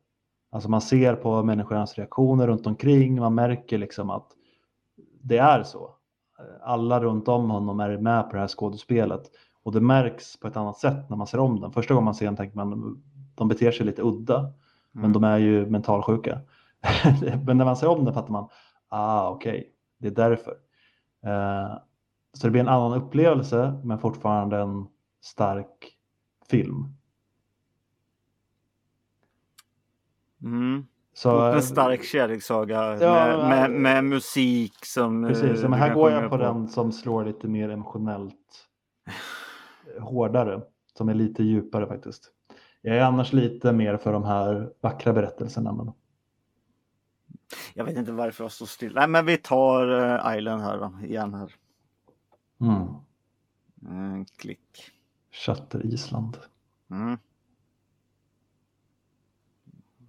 Alltså 0.51 0.69
man 0.69 0.81
ser 0.81 1.15
på 1.15 1.43
människornas 1.43 1.97
reaktioner 1.97 2.47
runt 2.47 2.67
omkring, 2.67 3.15
man 3.19 3.35
märker 3.35 3.77
liksom 3.77 4.09
att 4.09 4.27
det 5.21 5.37
är 5.37 5.63
så. 5.63 5.95
Alla 6.61 6.99
runt 6.99 7.27
om 7.27 7.49
honom 7.49 7.79
är 7.79 7.97
med 7.97 8.29
på 8.29 8.33
det 8.33 8.39
här 8.39 8.47
skådespelet. 8.47 9.21
Och 9.67 9.73
det 9.73 9.81
märks 9.81 10.39
på 10.39 10.47
ett 10.47 10.57
annat 10.57 10.77
sätt 10.77 11.09
när 11.09 11.17
man 11.17 11.27
ser 11.27 11.39
om 11.39 11.59
den. 11.61 11.71
Första 11.71 11.93
gången 11.93 12.05
man 12.05 12.15
ser 12.15 12.25
den 12.25 12.35
tänker 12.35 12.55
man, 12.57 13.01
de 13.35 13.47
beter 13.47 13.71
sig 13.71 13.85
lite 13.85 14.01
udda. 14.01 14.53
Men 14.91 15.03
Mm. 15.03 15.13
de 15.13 15.23
är 15.23 15.37
ju 15.37 15.65
mentalsjuka. 15.65 16.39
men 17.45 17.57
när 17.57 17.65
man 17.65 17.77
ser 17.77 17.87
om 17.87 18.05
den 18.05 18.13
fattar 18.13 18.31
man, 18.31 18.49
ah 18.89 19.29
okej, 19.29 19.71
det 19.97 20.07
är 20.07 20.11
därför. 20.11 20.51
Eh, 21.25 21.77
så 22.33 22.47
det 22.47 22.51
blir 22.51 22.61
en 22.61 22.67
annan 22.67 22.93
upplevelse 23.01 23.81
men 23.83 23.99
fortfarande 23.99 24.57
en 24.57 24.85
stark 25.21 25.97
film. 26.49 26.93
Mm. 30.43 30.85
Så, 31.13 31.41
en 31.41 31.61
stark 31.63 32.03
kärlekssaga 32.03 32.97
Ja, 33.01 33.13
med, 33.13 33.37
men- 33.37 33.49
med, 33.49 33.81
med 33.81 34.03
musik 34.03 34.73
som... 34.85 35.23
eh, 35.23 35.27
Precis, 35.29 35.61
men 35.61 35.73
här 35.73 35.93
går 35.93 36.11
jag 36.11 36.29
på 36.29 36.37
den 36.37 36.67
som 36.67 36.91
slår 36.91 37.25
lite 37.25 37.47
mer 37.47 37.69
emotionellt 37.69 38.66
hårdare. 39.99 40.61
Som 40.93 41.09
är 41.09 41.13
lite 41.13 41.43
djupare 41.43 41.87
faktiskt. 41.87 42.31
Jag 42.81 42.97
är 42.97 43.01
annars 43.01 43.33
lite 43.33 43.73
mer 43.73 43.97
för 43.97 44.13
de 44.13 44.23
här 44.23 44.73
vackra 44.81 45.13
berättelserna. 45.13 45.73
Men... 45.73 45.91
Jag 47.73 47.85
vet 47.85 47.97
inte 47.97 48.11
varför 48.11 48.43
jag 48.43 48.51
står 48.51 48.65
still. 48.65 48.93
Nej, 48.95 49.07
men 49.07 49.25
vi 49.25 49.37
tar 49.37 49.89
uh, 49.89 50.37
Island 50.37 50.61
här 50.61 50.77
då, 50.77 51.05
igen 51.05 51.33
här. 51.33 51.55
Mm. 52.61 52.87
En 53.87 54.25
klick. 54.25 54.91
Shutter 55.31 55.85
Island. 55.85 56.37
Mm. 56.91 57.17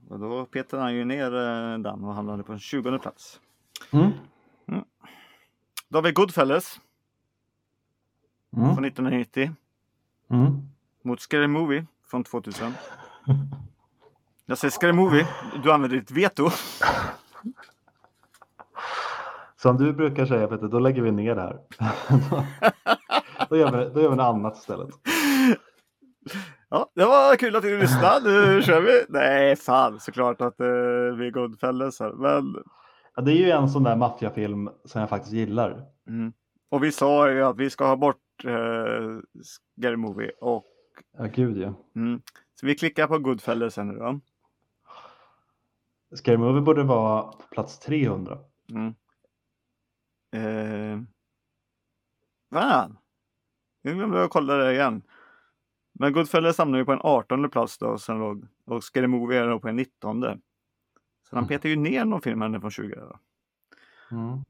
Och 0.08 0.18
då 0.18 0.46
petade 0.46 0.82
han 0.82 0.94
ju 0.94 1.04
ner 1.04 1.34
eh, 1.34 1.78
den 1.78 2.04
och 2.04 2.14
hamnade 2.14 2.42
på 2.42 2.52
en 2.52 2.58
20 2.58 2.98
plats. 2.98 3.40
Mm. 3.92 4.10
Då 5.88 5.98
har 5.98 6.02
vi 6.02 6.12
Goodfellas 6.12 6.80
Mm. 8.56 8.74
från 8.74 8.84
1990 8.84 9.54
Mm. 10.30 10.62
mot 11.04 11.20
Scary 11.20 11.46
Movie 11.46 11.86
från 12.10 12.24
2000. 12.24 12.72
Jag 14.46 14.58
säger 14.58 14.72
Scary 14.72 14.92
Movie, 14.92 15.26
du 15.62 15.72
använder 15.72 15.96
ditt 15.96 16.10
veto. 16.10 16.50
Som 19.56 19.76
du 19.76 19.92
brukar 19.92 20.26
säga 20.26 20.48
Peter, 20.48 20.68
då 20.68 20.78
lägger 20.78 21.02
vi 21.02 21.10
ner 21.10 21.34
det 21.34 21.40
här. 21.40 21.58
då, 23.48 23.56
gör 23.56 23.78
vi, 23.78 23.90
då 23.94 24.00
gör 24.00 24.10
vi 24.10 24.16
något 24.16 24.34
annat 24.34 24.56
istället. 24.56 24.88
Ja, 26.68 26.90
det 26.94 27.04
var 27.04 27.36
kul 27.36 27.56
att 27.56 27.62
du 27.62 27.80
lyssnade. 27.80 28.30
Nu 28.30 28.62
kör 28.62 28.80
vi. 28.80 29.04
Nej, 29.08 29.56
fan 29.56 30.00
såklart 30.00 30.40
att 30.40 30.60
eh, 30.60 30.66
vi 31.18 31.26
är 31.26 31.30
Goodfellas 31.30 32.00
här. 32.00 32.12
Men, 32.12 32.56
Ja, 33.16 33.22
det 33.22 33.32
är 33.32 33.36
ju 33.36 33.50
en 33.50 33.68
sån 33.68 33.82
där 33.82 33.96
maffiafilm 33.96 34.70
som 34.84 35.00
jag 35.00 35.10
faktiskt 35.10 35.32
gillar. 35.34 35.84
mm. 36.08 36.32
Och 36.70 36.84
vi 36.84 36.92
sa 36.92 37.30
ju 37.30 37.42
att 37.44 37.56
vi 37.56 37.70
ska 37.70 37.86
ha 37.86 37.96
bort 37.96 38.16
eh, 38.44 39.18
Scary 39.42 39.96
Movie. 39.96 40.30
Och, 40.40 40.64
Ja, 41.12 41.24
gud 41.24 41.56
ja. 41.58 41.74
mm. 41.96 42.22
Så 42.54 42.66
vi 42.66 42.74
klickar 42.74 43.06
på 43.06 43.18
Goodfellas 43.18 43.76
här 43.76 43.84
nu 43.84 43.94
då. 43.94 44.20
Scary 46.16 46.36
Movie 46.36 46.62
borde 46.62 46.82
vara 46.82 47.22
på 47.32 47.42
plats 47.50 47.78
300. 47.78 48.38
Mm. 48.70 48.94
Eh, 50.32 51.00
fan! 52.52 52.98
Nu 53.82 53.94
glömde 53.94 54.18
jag 54.18 54.30
kolla 54.30 54.54
det 54.54 54.72
igen. 54.72 55.02
Men 55.92 56.12
Goodfellas 56.12 56.58
hamnar 56.58 56.78
ju 56.78 56.84
på 56.84 56.92
en 56.92 57.00
18 57.02 57.50
plats 57.50 57.78
då. 57.78 57.86
och 57.86 58.00
Sen 58.00 58.18
låg, 58.18 58.46
och 58.64 58.84
Scary 58.84 59.06
Movie 59.06 59.40
är 59.40 59.48
då 59.48 59.60
på 59.60 59.68
en 59.68 59.76
19. 59.76 60.20
Så 60.22 61.36
han 61.36 61.38
Mm. 61.38 61.48
petar 61.48 61.68
ju 61.68 61.76
ner 61.76 62.04
någon 62.04 62.22
film 62.22 62.40
här 62.42 62.60
från 62.60 62.70
20. 62.70 62.94
Då. 62.94 63.18
Mm. 64.10 64.44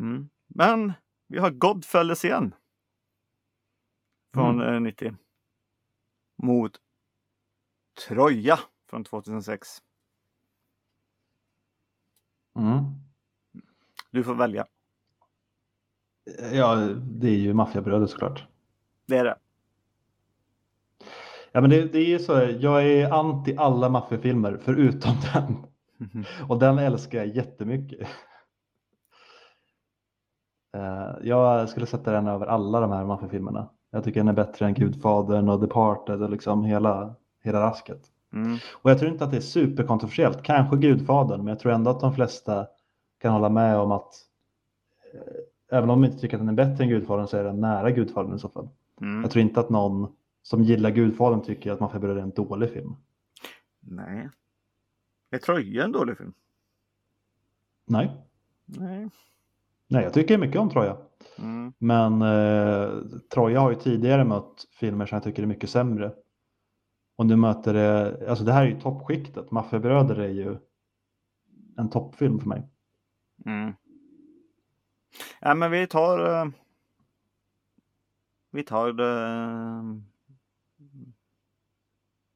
Mm. 0.00 0.28
Men 0.56 0.92
vi 1.28 1.38
har 1.38 1.50
Godfellas 1.50 2.24
igen. 2.24 2.54
Från 4.34 4.60
Mm. 4.60 4.74
eh, 4.74 4.80
90. 4.80 5.14
Mot 6.42 6.72
Troja 8.08 8.58
från 8.90 9.04
2006. 9.04 9.68
Mm. 12.58 12.84
Du 14.10 14.24
får 14.24 14.34
välja. 14.34 14.66
Ja, 16.52 16.74
det 17.02 17.28
är 17.28 17.36
ju 17.38 17.54
Maffiabröder 17.54 18.06
såklart. 18.06 18.46
Det 19.06 19.16
är 19.18 19.24
det. 19.24 19.38
Ja, 21.52 21.60
men 21.60 21.70
det, 21.70 21.84
det 21.84 21.98
är 21.98 22.06
ju 22.08 22.18
så, 22.18 22.34
här, 22.34 22.58
jag 22.60 22.86
är 22.86 23.10
anti 23.12 23.56
alla 23.56 23.88
maffiafilmer 23.88 24.56
förutom 24.64 25.12
den. 25.32 25.66
Och 26.48 26.58
den 26.58 26.78
älskar 26.78 27.18
jag 27.18 27.26
jättemycket. 27.36 28.08
Eh, 30.76 31.28
Jag 31.28 31.68
skulle 31.68 31.86
sätta 31.86 32.12
den 32.12 32.26
över 32.26 32.46
alla 32.46 32.80
de 32.80 32.90
här 32.90 33.04
maffiafilmerna. 33.04 33.68
Jag 33.90 34.04
tycker 34.04 34.20
den 34.20 34.28
är 34.28 34.32
bättre 34.32 34.66
än 34.66 34.74
Gudfadern 34.74 35.48
och 35.48 35.60
Departed 35.60 36.22
och 36.22 36.30
liksom 36.30 36.64
hela, 36.64 37.14
hela 37.42 37.60
rasket. 37.60 38.02
Mm. 38.32 38.58
Och 38.72 38.90
jag 38.90 38.98
tror 38.98 39.10
inte 39.10 39.24
att 39.24 39.30
det 39.30 39.36
är 39.36 39.40
superkontroversiellt. 39.40 40.42
Kanske 40.42 40.76
Gudfadern, 40.76 41.38
men 41.38 41.46
jag 41.46 41.58
tror 41.60 41.72
ändå 41.72 41.90
att 41.90 42.00
de 42.00 42.14
flesta 42.14 42.66
kan 43.18 43.32
hålla 43.32 43.48
med 43.48 43.78
om 43.78 43.92
att 43.92 44.14
eh, 45.14 45.76
även 45.78 45.90
om 45.90 46.02
de 46.02 46.06
inte 46.08 46.20
tycker 46.20 46.36
att 46.36 46.40
den 46.40 46.58
är 46.58 46.64
bättre 46.66 46.84
än 46.84 46.90
Gudfadern 46.90 47.26
så 47.26 47.36
är 47.36 47.44
den 47.44 47.60
nära 47.60 47.90
Gudfadern 47.90 48.36
i 48.36 48.38
så 48.38 48.48
fall. 48.48 48.68
Mm. 49.00 49.22
Jag 49.22 49.30
tror 49.30 49.42
inte 49.42 49.60
att 49.60 49.70
någon 49.70 50.12
som 50.42 50.62
gillar 50.62 50.90
Gudfadern 50.90 51.42
tycker 51.42 51.72
att 51.72 51.80
Maffiabröder 51.80 52.16
är 52.16 52.22
en 52.22 52.30
dålig 52.30 52.70
film. 52.70 52.96
Nej. 53.80 54.28
Är 55.30 55.38
Troja 55.38 55.84
en 55.84 55.92
dålig 55.92 56.18
film? 56.18 56.32
Nej, 57.86 58.10
Nej. 58.64 59.10
Nej 59.88 60.04
jag 60.04 60.12
tycker 60.12 60.38
mycket 60.38 60.60
om 60.60 60.70
Troja. 60.70 60.96
Mm. 61.38 61.72
Men 61.78 62.22
eh, 62.22 62.90
Troja 63.34 63.60
har 63.60 63.70
ju 63.70 63.76
tidigare 63.76 64.24
mött 64.24 64.64
filmer 64.80 65.06
som 65.06 65.16
jag 65.16 65.22
tycker 65.22 65.42
är 65.42 65.46
mycket 65.46 65.70
sämre. 65.70 66.12
Och 67.16 67.26
nu 67.26 67.36
möter 67.36 67.74
det, 67.74 68.28
alltså 68.28 68.44
det 68.44 68.52
här 68.52 68.62
är 68.62 68.68
ju 68.68 68.80
toppskiktet. 68.80 69.50
Maffiabröder 69.50 70.16
är 70.18 70.28
ju 70.28 70.56
en 71.76 71.90
toppfilm 71.90 72.40
för 72.40 72.48
mig. 72.48 72.68
Mm. 73.46 73.72
Ja, 75.40 75.54
men 75.54 75.70
vi 75.70 75.86
tar... 75.86 76.42
eh, 76.42 76.50
vi 78.50 78.62
tar 78.62 79.00
eh, 79.00 79.82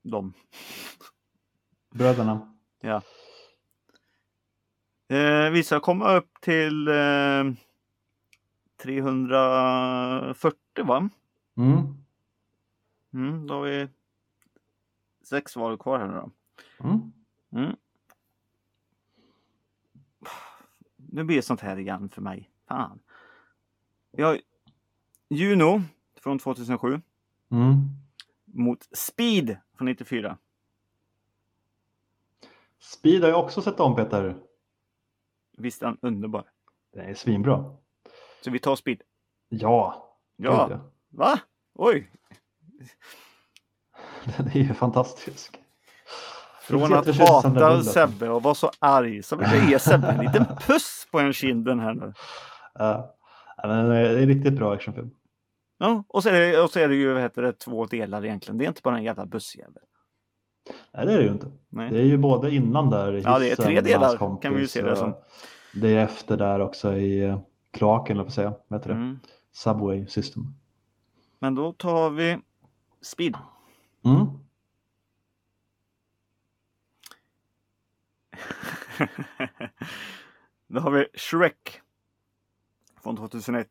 dem. 0.03 0.33
Bröderna. 1.91 2.57
Ja. 2.81 3.03
Eh, 5.11 5.51
vi 5.51 5.63
ska 5.63 5.81
komma 5.81 6.17
upp 6.17 6.41
till 6.41 6.89
eh, 6.89 7.45
340 8.77 10.85
va? 10.85 11.09
Mm. 11.57 11.79
Mm, 13.13 13.47
då 13.47 13.55
har 13.55 13.63
vi 13.63 13.89
sex 15.23 15.57
val 15.57 15.79
kvar 15.79 15.99
här 15.99 16.07
nu 16.07 16.15
då. 16.15 16.31
Mm. 16.89 17.13
Mm. 17.53 17.77
Nu 20.97 21.25
blir 21.25 21.37
det 21.37 21.43
sånt 21.43 21.61
här 21.61 21.79
igen 21.79 22.09
för 22.09 22.23
mig. 22.23 22.51
Fan. 22.69 22.99
Vi 24.13 24.23
har 24.23 24.41
Juno 25.29 25.83
från 26.17 26.39
2007 26.39 27.01
Mm. 27.53 27.75
mot 28.45 28.89
Speed 28.93 29.57
från 29.77 29.87
94. 29.87 30.39
Speed 32.79 33.23
har 33.23 33.29
jag 33.31 33.45
också 33.45 33.63
sett 33.63 33.81
om 33.81 33.97
Peter. 33.97 34.37
Visst 35.61 35.83
är 35.83 35.87
han 35.87 35.99
underbar? 36.03 36.45
Den 36.93 37.09
är 37.09 37.15
svinbra. 37.15 37.77
Så 38.45 38.51
vi 38.51 38.59
tar 38.59 38.77
speed. 38.77 39.03
Ja. 39.49 40.07
Ja, 40.37 40.67
gud, 40.69 40.79
va? 41.09 41.39
Oj, 41.75 42.11
Den 44.37 44.47
är 44.47 44.57
ju 44.57 44.75
fantastisk. 44.75 45.61
från 46.63 46.93
att 46.93 47.19
hata. 47.19 47.83
Sebbe 47.83 48.29
och 48.29 48.43
vara 48.43 48.55
så 48.55 48.71
arg 48.79 49.23
så 49.23 49.37
vill 49.37 49.49
jag 49.53 49.71
ge 49.71 49.79
Sebbe 49.79 50.07
en 50.07 50.25
liten 50.25 50.45
puss 50.67 51.09
på 51.11 51.21
en 51.21 51.33
kinden 51.33 51.81
här 51.81 51.95
nu. 51.95 52.13
Ja, 52.75 53.17
men 53.63 53.89
det 53.89 53.97
är 53.97 54.17
en 54.19 54.27
riktigt 54.27 54.55
bra 54.55 54.75
actionfilm. 54.75 55.11
Ja, 55.79 56.05
och 56.09 56.23
så 56.23 56.29
är 56.29 56.41
det, 56.41 56.61
och 56.61 56.71
så 56.71 56.79
är 56.81 56.89
det 56.89 56.95
ju 56.95 57.13
vad 57.13 57.23
heter 57.23 57.43
det, 57.43 57.53
två 57.53 57.87
delar 57.87 58.25
egentligen. 58.25 58.59
Det 58.59 58.65
är 58.65 58.69
inte 58.69 58.83
bara 58.83 58.97
en 58.97 59.05
jävla 59.05 59.27
bussjävel. 59.27 59.83
Nej, 60.93 61.07
det 61.07 61.13
är 61.13 61.19
det 61.19 61.25
ju 61.25 61.31
inte. 61.31 61.51
Nej. 61.69 61.91
Det 61.91 61.99
är 61.99 62.05
ju 62.05 62.19
både 62.19 62.55
innan 62.55 62.91
där 62.91 63.17
i 63.17 63.21
Ja, 63.23 63.39
det 63.39 63.47
är 63.47 63.51
hissen 63.51 63.65
tre 63.65 63.81
delar, 63.81 64.17
kompis 64.17 64.43
kan 64.43 64.55
vi 64.55 64.61
ju 64.61 64.67
se 64.67 64.83
det 64.83 64.97
som. 64.97 65.15
Det 65.75 65.89
är 65.89 66.05
efter 66.05 66.37
där 66.37 66.61
också 66.61 66.97
i 66.97 67.25
eh, 67.25 67.41
kloaken, 67.71 68.19
eller 68.19 68.31
säga. 68.31 68.55
Vad 68.69 68.81
heter 68.81 68.91
det? 68.91 68.97
Mm. 68.97 69.21
Subway 69.53 70.07
system. 70.07 70.55
Men 71.39 71.55
då 71.55 71.73
tar 71.73 72.11
vi 72.11 72.39
speed. 73.01 73.37
Mm. 74.05 74.27
då 80.69 80.81
har 80.81 80.91
vi 80.91 81.07
Shrek 81.15 81.81
från 83.03 83.17
2001 83.17 83.69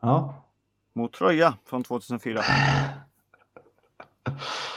Ja. 0.00 0.34
mot 0.92 1.12
Troja 1.12 1.54
från 1.64 1.84
2004. 1.84 2.40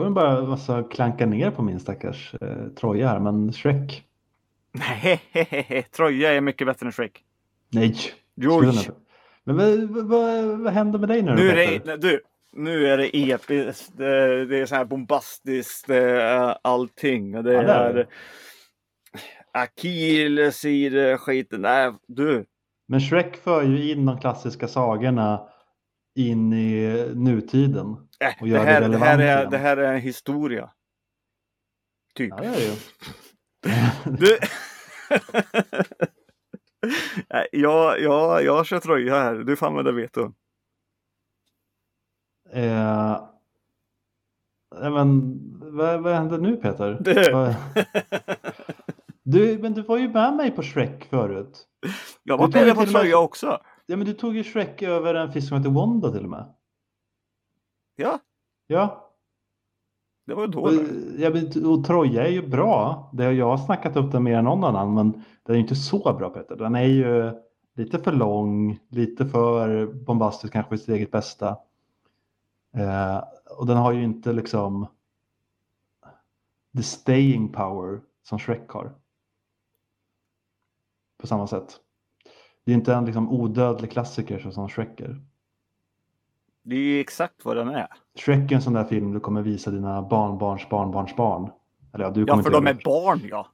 kommer 0.00 0.10
bara 0.10 0.42
massa 0.42 0.82
klanka 0.82 1.26
ner 1.26 1.50
på 1.50 1.62
min 1.62 1.80
stackars 1.80 2.34
eh, 2.40 2.66
Troja 2.80 3.08
här, 3.08 3.20
men 3.20 3.52
Shrek. 3.52 4.04
Nej, 4.72 5.20
Troja 5.96 6.32
är 6.32 6.40
mycket 6.40 6.66
bättre 6.66 6.86
än 6.86 6.92
Shrek. 6.92 7.24
Nej. 7.72 7.94
Skulle 8.40 8.68
inte. 8.68 8.92
Men 9.44 9.56
vad, 9.56 10.06
vad, 10.06 10.58
vad, 10.58 10.72
händer 10.72 10.98
med 10.98 11.08
dig 11.08 11.22
nu? 11.22 11.34
nu 11.34 11.50
är 11.50 11.80
det, 11.84 11.96
du, 11.96 12.20
nu 12.52 12.86
är 12.86 12.98
det 12.98 13.16
episkt, 13.16 13.92
det, 13.96 14.46
det 14.46 14.58
är 14.58 14.66
så 14.66 14.74
här 14.74 14.84
bombastiskt, 14.84 15.86
är 15.90 16.56
allting. 16.62 17.36
Och 17.36 17.44
det 17.44 17.52
Ja, 17.52 17.60
är 17.60 17.94
det. 17.94 18.06
I 20.68 20.88
det 20.88 21.18
skiten. 21.18 21.60
Nej, 21.60 21.92
du. 22.06 22.44
Men 22.88 23.00
Shrek 23.00 23.36
för 23.36 23.62
ju 23.62 23.92
in 23.92 24.06
de 24.06 24.20
klassiska 24.20 24.68
sagorna 24.68 25.40
in 26.14 26.52
i 26.52 27.04
nutiden. 27.14 27.86
Äh, 28.20 28.28
Och 28.40 28.46
det, 28.46 28.48
gör 28.48 28.58
det 28.58 28.64
här, 28.64 28.88
det, 28.88 28.98
här 28.98 29.18
är, 29.18 29.46
det 29.50 29.58
här 29.58 29.76
är 29.76 29.92
en 29.92 30.00
historia. 30.00 30.70
Typ. 32.14 32.34
Ja, 32.36 32.42
det 32.42 32.46
är 32.46 32.52
det 32.52 32.64
ju. 32.64 32.72
Du... 34.18 34.38
Nej, 37.30 37.48
jag, 37.52 38.00
kör 38.66 38.80
tröja 38.80 39.14
här. 39.14 39.34
Du 39.34 39.56
får 39.56 39.66
använda 39.66 39.92
veto. 39.92 40.32
Eh, 42.52 43.22
nej, 44.80 44.90
men, 44.90 45.38
vad, 45.76 46.02
vad 46.02 46.14
händer 46.14 46.38
nu 46.38 46.56
Peter? 46.56 46.98
Du. 47.00 47.32
Vad- 47.32 47.54
Du, 49.22 49.58
men 49.58 49.74
du 49.74 49.82
var 49.82 49.98
ju 49.98 50.08
med 50.08 50.34
mig 50.36 50.50
på 50.50 50.62
Shrek 50.62 51.04
förut. 51.10 51.66
Jag 52.22 52.38
var 52.38 52.48
Du 52.48 52.64
med 52.66 52.74
på 52.74 52.86
tröja 52.86 53.18
också. 53.18 53.60
Ja, 53.90 53.96
men 53.96 54.06
du 54.06 54.12
tog 54.12 54.36
ju 54.36 54.44
Shrek 54.44 54.82
över 54.82 55.14
en 55.14 55.32
fisk 55.32 55.48
som 55.48 55.56
heter 55.56 55.70
Wanda 55.70 56.12
till 56.12 56.24
och 56.24 56.30
med. 56.30 56.54
Ja, 57.96 58.18
Ja, 58.66 59.10
det 60.26 60.34
var 60.34 60.46
då. 60.46 60.60
och, 60.60 60.72
ja 61.18 61.30
men, 61.30 61.66
och 61.66 61.84
Troja 61.84 62.26
är 62.26 62.30
ju 62.30 62.48
bra. 62.48 63.10
Det, 63.12 63.32
jag 63.32 63.46
har 63.46 63.58
snackat 63.58 63.96
upp 63.96 64.12
den 64.12 64.22
mer 64.22 64.38
än 64.38 64.44
någon 64.44 64.64
annan, 64.64 64.94
men 64.94 65.12
den 65.12 65.22
är 65.46 65.54
ju 65.54 65.60
inte 65.60 65.74
så 65.74 65.98
bra 65.98 66.30
Peter. 66.30 66.56
Den 66.56 66.74
är 66.74 66.84
ju 66.84 67.32
lite 67.74 67.98
för 67.98 68.12
lång, 68.12 68.78
lite 68.88 69.26
för 69.26 69.86
bombastisk 69.86 70.52
kanske 70.52 70.68
för 70.68 70.76
sitt 70.76 70.88
eget 70.88 71.10
bästa. 71.10 71.48
Eh, 72.74 73.22
och 73.58 73.66
den 73.66 73.76
har 73.76 73.92
ju 73.92 74.04
inte 74.04 74.32
liksom 74.32 74.86
the 76.76 76.82
staying 76.82 77.48
power 77.48 78.00
som 78.22 78.38
Shrek 78.38 78.70
har. 78.70 78.94
På 81.18 81.26
samma 81.26 81.46
sätt. 81.46 81.80
Det 82.64 82.72
är 82.72 82.74
inte 82.74 82.94
en 82.94 83.04
liksom 83.04 83.28
odödlig 83.32 83.90
klassiker 83.90 84.38
så 84.38 84.50
som 84.50 84.68
Shrek 84.68 85.00
är. 85.00 85.20
Det 86.62 86.74
är 86.74 86.80
ju 86.80 87.00
exakt 87.00 87.44
vad 87.44 87.56
den 87.56 87.68
är. 87.68 87.86
Shrek 88.18 88.50
är 88.52 88.56
en 88.56 88.62
sån 88.62 88.72
där 88.72 88.84
film 88.84 89.12
du 89.12 89.20
kommer 89.20 89.42
visa 89.42 89.70
dina 89.70 90.02
barnbarns 90.02 90.68
barnbarns 90.68 91.16
barn. 91.16 91.50
Eller 91.94 92.04
ja, 92.04 92.10
du 92.10 92.26
kommer 92.26 92.42
Ja, 92.42 92.42
för 92.42 92.50
de 92.50 92.66
är 92.66 92.80
barn 92.84 93.20
ja. 93.30 93.46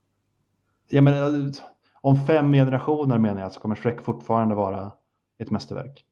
Ja, 0.88 1.00
men, 1.00 1.14
eh, 1.46 1.52
om 2.00 2.26
fem 2.26 2.52
generationer 2.52 3.18
menar 3.18 3.40
jag 3.40 3.52
så 3.52 3.60
kommer 3.60 3.74
Shrek 3.74 4.02
fortfarande 4.02 4.54
vara 4.54 4.92
ett 5.38 5.50
mästerverk. 5.50 6.04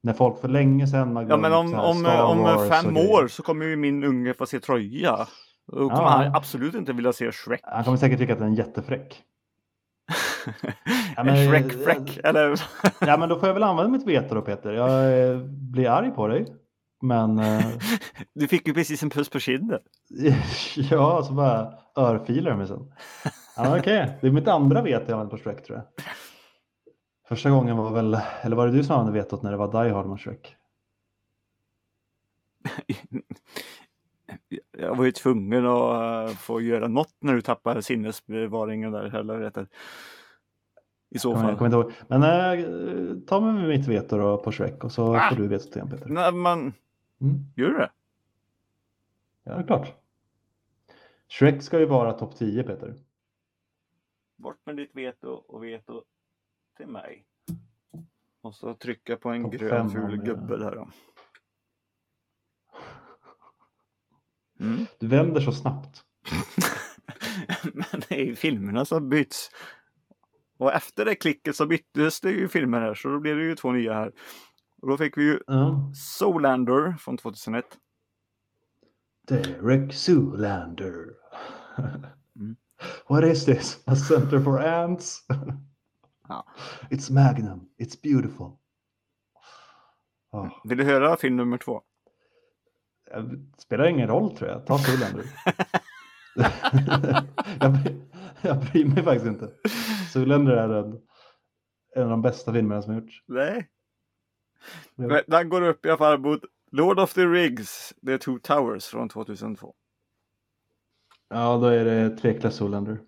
När 0.00 0.12
folk 0.12 0.40
för 0.40 0.48
länge 0.48 0.86
sedan 0.86 1.16
har 1.16 1.26
Ja, 1.28 1.36
men 1.36 1.52
om, 1.52 1.74
om, 1.74 2.06
om 2.06 2.68
fem 2.68 2.96
år 2.96 3.28
så 3.28 3.42
kommer 3.42 3.66
ju 3.66 3.76
min 3.76 4.04
unge 4.04 4.34
få 4.34 4.46
se 4.46 4.60
tröja. 4.60 5.26
Då 5.66 5.88
kommer 5.88 6.02
Ja. 6.02 6.08
han 6.08 6.34
absolut 6.34 6.74
inte 6.74 6.92
vilja 6.92 7.12
se 7.12 7.32
Shrek. 7.32 7.60
Han 7.62 7.84
kommer 7.84 7.96
säkert 7.96 8.18
tycka 8.18 8.32
att 8.32 8.38
den 8.38 8.52
är 8.52 8.56
jättefräck. 8.56 9.22
Ja, 11.16 11.24
men- 11.24 11.28
en 11.36 11.48
Shrek-fräck. 11.50 12.18
Eller? 12.24 12.60
Ja, 13.00 13.16
men 13.16 13.28
då 13.28 13.38
får 13.38 13.48
jag 13.48 13.54
väl 13.54 13.62
använda 13.62 13.90
mitt 13.92 14.06
veto 14.06 14.34
då 14.34 14.42
Peter. 14.42 14.72
Jag 14.72 15.22
eh, 15.30 15.38
blir 15.46 15.88
arg 15.90 16.10
på 16.10 16.26
dig. 16.28 16.46
Men 17.02 17.38
eh, 17.38 17.66
Du 18.34 18.48
fick 18.48 18.66
ju 18.68 18.74
precis 18.74 19.02
en 19.02 19.10
puss 19.10 19.28
på 19.28 19.38
kinden. 19.38 19.80
ja, 20.76 21.22
så 21.24 21.32
bara 21.32 21.72
örfilar 21.96 22.56
mig 22.56 22.66
sen. 22.66 22.92
Ja, 23.56 23.78
Okej, 23.78 24.18
det 24.20 24.26
är 24.26 24.30
mitt 24.30 24.48
andra 24.48 24.82
veto 24.82 25.04
jag 25.06 25.12
använde 25.12 25.30
på 25.36 25.42
Shrek 25.42 25.64
tror 25.66 25.78
jag. 25.78 25.86
Första 27.28 27.50
gången 27.50 27.76
var 27.76 27.90
väl, 27.90 28.18
eller 28.42 28.56
var 28.56 28.66
det 28.66 28.72
du 28.72 28.84
som 28.84 28.96
använde 28.96 29.18
vetot 29.20 29.42
när 29.42 29.50
det 29.50 29.56
var 29.56 29.84
Die 29.84 29.90
Hard 29.92 30.06
mot 30.06 30.20
Shrek? 30.20 30.56
Jag 34.78 34.96
var 34.96 35.04
ju 35.04 35.12
tvungen 35.12 35.66
att 35.66 36.28
eh, 36.30 36.36
få 36.36 36.60
göra 36.60 36.88
något 36.88 37.14
när 37.20 37.34
du 37.34 37.42
tappade 37.42 37.82
sinnesbevaringen 37.82 38.92
där. 38.92 39.14
Eller 39.16 39.40
jag. 39.40 39.66
I 41.16 41.18
så 41.18 41.34
Kommer, 41.34 41.48
jag 41.50 41.58
fall. 41.58 41.70
kommer 41.70 41.84
inte 41.86 41.92
ihåg. 42.08 42.08
Men 42.08 42.22
äh, 42.22 43.18
ta 43.26 43.40
med 43.40 43.68
mitt 43.68 43.86
veto 43.88 44.18
då 44.18 44.38
på 44.38 44.52
Shrek 44.52 44.84
och 44.84 44.92
så 44.92 45.16
Ah. 45.16 45.28
får 45.30 45.36
du 45.36 45.48
vetot 45.48 45.76
igen 45.76 45.90
Peter. 45.90 46.08
Nej, 46.08 46.32
man 46.32 46.72
Mm. 47.20 47.36
gör 47.56 47.70
det. 47.78 47.90
Ja, 49.44 49.54
det 49.54 49.62
är 49.62 49.66
klart. 49.66 49.94
Shrek 51.28 51.62
ska 51.62 51.78
ju 51.78 51.86
vara 51.86 52.12
topp 52.12 52.36
10 52.36 52.62
Peter. 52.62 52.94
Bort 54.36 54.56
med 54.66 54.76
ditt 54.76 54.90
veto 54.94 55.28
och 55.28 55.64
veto 55.64 56.02
till 56.76 56.86
mig. 56.86 57.24
Och 58.40 58.54
så 58.54 58.74
trycka 58.74 59.16
på 59.16 59.30
en 59.30 59.42
Topp 59.42 59.52
grön 59.52 59.90
ful 59.90 60.16
gubbe 60.22 60.56
där 60.56 60.74
då. 60.74 60.88
Mm. 64.60 64.86
Du 64.98 65.06
vänder 65.06 65.40
så 65.40 65.52
snabbt. 65.52 66.04
Men 67.72 68.00
det 68.08 68.14
är 68.20 68.24
ju 68.24 68.36
filmerna 68.36 68.84
som 68.84 69.08
byts. 69.08 69.50
Och 70.58 70.72
efter 70.72 71.04
det 71.04 71.14
klicket 71.14 71.56
så 71.56 71.66
byttes 71.66 72.20
det 72.20 72.30
ju 72.30 72.48
filmer 72.48 72.80
här 72.80 72.94
så 72.94 73.08
då 73.08 73.20
blev 73.20 73.36
det 73.36 73.42
ju 73.44 73.54
två 73.54 73.72
nya 73.72 73.94
här. 73.94 74.12
Och 74.82 74.88
då 74.88 74.96
fick 74.96 75.18
vi 75.18 75.22
ju 75.22 75.40
Ja. 75.46 75.92
Zoolander 75.94 76.96
från 76.98 77.16
2001. 77.16 77.64
Derek 79.28 79.94
Zoolander. 79.94 81.06
Mm. 82.36 82.56
What 83.08 83.24
is 83.24 83.44
this? 83.44 83.82
A 83.86 83.96
center 83.96 84.40
for 84.40 84.62
ants? 84.64 85.26
Ja. 86.28 86.46
It's 86.90 87.12
Magnum. 87.12 87.60
It's 87.78 88.02
beautiful. 88.02 88.46
Oh, 90.32 90.48
Vill 90.64 90.78
du 90.78 90.84
höra 90.84 91.16
film 91.16 91.36
nummer 91.36 91.58
två? 91.58 91.82
det 93.10 93.60
spelar 93.62 93.86
ingen 93.86 94.08
roll 94.08 94.36
tror 94.36 94.50
jag. 94.50 94.66
Ta 94.66 94.78
Zoolander. 94.78 95.24
jag, 97.60 97.78
jag 98.42 98.60
bryr 98.60 98.84
mig 98.84 99.04
faktiskt 99.04 99.26
inte. 99.26 99.50
Zoolander 100.20 100.56
är 100.56 100.68
en, 100.68 101.00
en 101.94 102.02
av 102.02 102.10
de 102.10 102.22
bästa 102.22 102.52
filmerna 102.52 102.82
som 102.82 102.94
gjorts. 102.94 103.22
Nej. 103.26 103.68
Ja. 104.94 105.06
Men 105.06 105.22
Den 105.26 105.48
går 105.48 105.62
upp 105.62 105.86
i 105.86 105.88
alla 105.88 105.98
fall 105.98 106.18
mot 106.18 106.40
Lord 106.72 106.98
of 107.00 107.14
the 107.14 107.26
Rings, 107.26 107.94
The 108.06 108.18
Two 108.18 108.38
Towers 108.42 108.86
från 108.86 109.08
2002. 109.08 109.74
Ja, 111.28 111.56
då 111.56 111.66
är 111.66 111.84
det 111.84 112.16
tveklöst 112.16 112.56
Zoolander. 112.56 112.98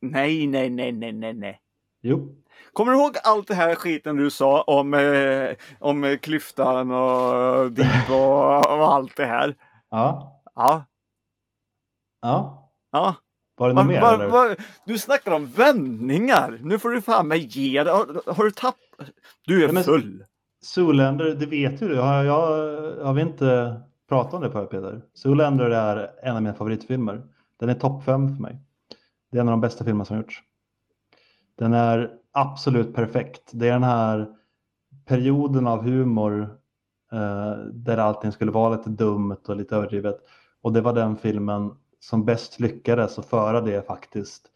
Nej, 0.00 0.46
nej, 0.46 0.70
nej, 0.70 0.92
nej, 0.92 1.12
nej, 1.12 1.34
nej. 1.34 1.60
Jo. 2.02 2.36
Kommer 2.72 2.92
du 2.92 2.98
ihåg 2.98 3.16
allt 3.24 3.48
det 3.48 3.54
här 3.54 3.74
skiten 3.74 4.16
du 4.16 4.30
sa 4.30 4.62
om, 4.62 4.94
eh, 4.94 5.56
om 5.78 6.04
eh, 6.04 6.18
klyftan 6.18 6.90
och 6.90 7.72
Deep 7.72 8.10
och, 8.10 8.56
och 8.56 8.94
allt 8.94 9.16
det 9.16 9.26
här? 9.26 9.56
Ja. 9.90 10.42
Ja. 10.54 10.84
Ja. 12.20 12.70
ja. 12.90 13.14
Var 13.60 13.68
det 13.68 13.74
något 13.74 13.86
mer 13.86 14.00
va, 14.00 14.28
va, 14.28 14.56
du 14.84 14.98
snackar 14.98 15.32
om 15.32 15.46
vändningar. 15.46 16.58
Nu 16.62 16.78
får 16.78 16.90
du 16.90 17.00
fan 17.00 17.28
mig 17.28 17.46
ge 17.50 17.82
dig. 17.82 17.92
Har, 17.92 18.32
har 18.34 18.44
du 18.44 18.50
tappat? 18.50 19.10
Du 19.46 19.64
är 19.64 19.72
men- 19.72 19.84
full. 19.84 20.24
Zoolander, 20.62 21.24
det 21.24 21.46
vet 21.46 21.82
ju 21.82 21.88
du. 21.88 21.96
Har, 21.96 22.24
jag, 22.24 22.46
har 23.04 23.12
vi 23.12 23.22
inte 23.22 23.80
pratat 24.08 24.34
om 24.34 24.42
det 24.42 24.50
på 24.50 24.66
Peter? 24.66 25.02
Zoolander 25.14 25.70
är 25.70 26.10
en 26.22 26.36
av 26.36 26.42
mina 26.42 26.54
favoritfilmer. 26.54 27.22
Den 27.58 27.68
är 27.68 27.74
topp 27.74 28.04
fem 28.04 28.36
för 28.36 28.42
mig. 28.42 28.58
Det 29.32 29.38
är 29.38 29.40
en 29.40 29.48
av 29.48 29.52
de 29.52 29.60
bästa 29.60 29.84
filmer 29.84 30.04
som 30.04 30.16
gjorts. 30.16 30.42
Den 31.58 31.72
är 31.72 32.10
absolut 32.32 32.94
perfekt. 32.94 33.42
Det 33.52 33.68
är 33.68 33.72
den 33.72 33.82
här 33.82 34.28
perioden 35.06 35.66
av 35.66 35.82
humor 35.82 36.42
eh, 37.12 37.52
där 37.72 37.98
allting 37.98 38.32
skulle 38.32 38.50
vara 38.50 38.76
lite 38.76 38.90
dumt 38.90 39.36
och 39.48 39.56
lite 39.56 39.76
överdrivet. 39.76 40.16
Och 40.62 40.72
det 40.72 40.80
var 40.80 40.92
den 40.92 41.16
filmen 41.16 41.70
som 42.00 42.24
bäst 42.24 42.60
lyckades 42.60 43.18
att 43.18 43.26
föra 43.26 43.60
det 43.60 43.86
faktiskt 43.86 44.46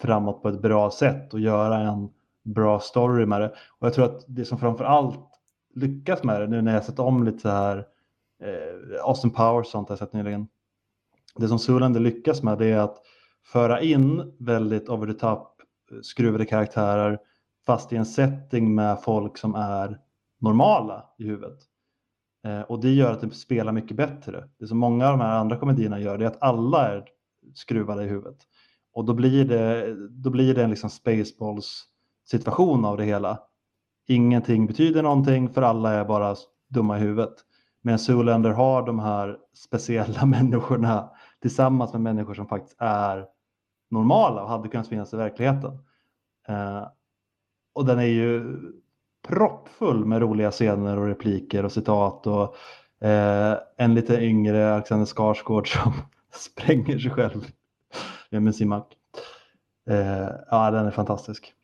framåt 0.00 0.42
på 0.42 0.48
ett 0.48 0.62
bra 0.62 0.90
sätt 0.90 1.34
och 1.34 1.40
göra 1.40 1.78
en 1.78 2.08
bra 2.42 2.80
story 2.80 3.26
med 3.26 3.40
det. 3.40 3.54
Och 3.78 3.86
jag 3.86 3.94
tror 3.94 4.04
att 4.04 4.24
det 4.26 4.44
som 4.44 4.58
framför 4.58 4.84
allt 4.84 5.28
lyckas 5.74 6.22
med 6.22 6.40
det 6.40 6.46
nu 6.46 6.62
när 6.62 6.74
jag 6.74 6.84
sett 6.84 6.98
om 6.98 7.24
lite 7.24 7.38
så 7.38 7.48
här 7.48 7.86
eh, 8.42 9.04
Austin 9.04 9.30
Powers 9.30 9.66
sånt 9.66 9.88
har 9.88 9.92
jag 9.92 9.98
sett 9.98 10.12
nyligen. 10.12 10.48
Det 11.36 11.48
som 11.48 11.58
Zoolander 11.58 12.00
lyckas 12.00 12.42
med 12.42 12.58
det 12.58 12.66
är 12.66 12.78
att 12.78 12.98
föra 13.44 13.80
in 13.80 14.36
väldigt 14.38 14.88
over 14.88 15.06
the 15.06 15.18
top 15.18 15.60
eh, 15.92 15.98
skruvade 16.02 16.44
karaktärer 16.44 17.18
fast 17.66 17.92
i 17.92 17.96
en 17.96 18.06
setting 18.06 18.74
med 18.74 19.02
folk 19.02 19.38
som 19.38 19.54
är 19.54 19.98
normala 20.40 21.04
i 21.18 21.24
huvudet. 21.24 21.58
Eh, 22.44 22.60
och 22.60 22.80
det 22.80 22.90
gör 22.90 23.12
att 23.12 23.20
det 23.20 23.30
spelar 23.30 23.72
mycket 23.72 23.96
bättre. 23.96 24.48
Det 24.58 24.66
som 24.66 24.78
många 24.78 25.06
av 25.06 25.18
de 25.18 25.24
här 25.24 25.38
andra 25.38 25.56
komedierna 25.56 26.00
gör 26.00 26.18
det 26.18 26.24
är 26.24 26.28
att 26.28 26.42
alla 26.42 26.88
är 26.88 27.04
skruvade 27.54 28.04
i 28.04 28.08
huvudet. 28.08 28.38
Och 28.92 29.04
då 29.04 29.14
blir 29.14 29.44
det, 29.44 29.94
då 30.10 30.30
blir 30.30 30.54
det 30.54 30.64
en 30.64 30.70
liksom 30.70 30.90
Spaceballs 30.90 31.84
situation 32.24 32.84
av 32.84 32.96
det 32.96 33.04
hela. 33.04 33.38
Ingenting 34.08 34.66
betyder 34.66 35.02
någonting 35.02 35.48
för 35.48 35.62
alla 35.62 35.92
är 35.92 36.04
bara 36.04 36.36
dumma 36.68 36.98
i 36.98 37.00
huvudet. 37.00 37.34
Men 37.82 37.98
Zoolander 37.98 38.50
har 38.50 38.86
de 38.86 38.98
här 38.98 39.38
speciella 39.54 40.26
människorna 40.26 41.10
tillsammans 41.40 41.92
med 41.92 42.02
människor 42.02 42.34
som 42.34 42.48
faktiskt 42.48 42.76
är 42.80 43.26
normala 43.90 44.42
och 44.42 44.48
hade 44.48 44.68
kunnat 44.68 44.88
finnas 44.88 45.14
i 45.14 45.16
verkligheten. 45.16 45.78
Eh, 46.48 46.86
och 47.74 47.86
den 47.86 47.98
är 47.98 48.02
ju 48.02 48.58
proppfull 49.22 50.04
med 50.04 50.20
roliga 50.22 50.50
scener 50.50 50.98
och 50.98 51.06
repliker 51.06 51.64
och 51.64 51.72
citat 51.72 52.26
och 52.26 52.56
eh, 53.06 53.58
en 53.76 53.94
lite 53.94 54.24
yngre 54.24 54.74
Alexander 54.74 55.06
Skarsgård 55.06 55.68
som 55.68 55.92
spränger 56.30 56.98
sig 56.98 57.10
själv 57.10 57.46
med 58.30 58.54
sin 58.54 58.68
mack. 58.68 58.96
Eh, 59.86 60.28
ja, 60.50 60.70
den 60.70 60.86
är 60.86 60.90
fantastisk. 60.90 61.54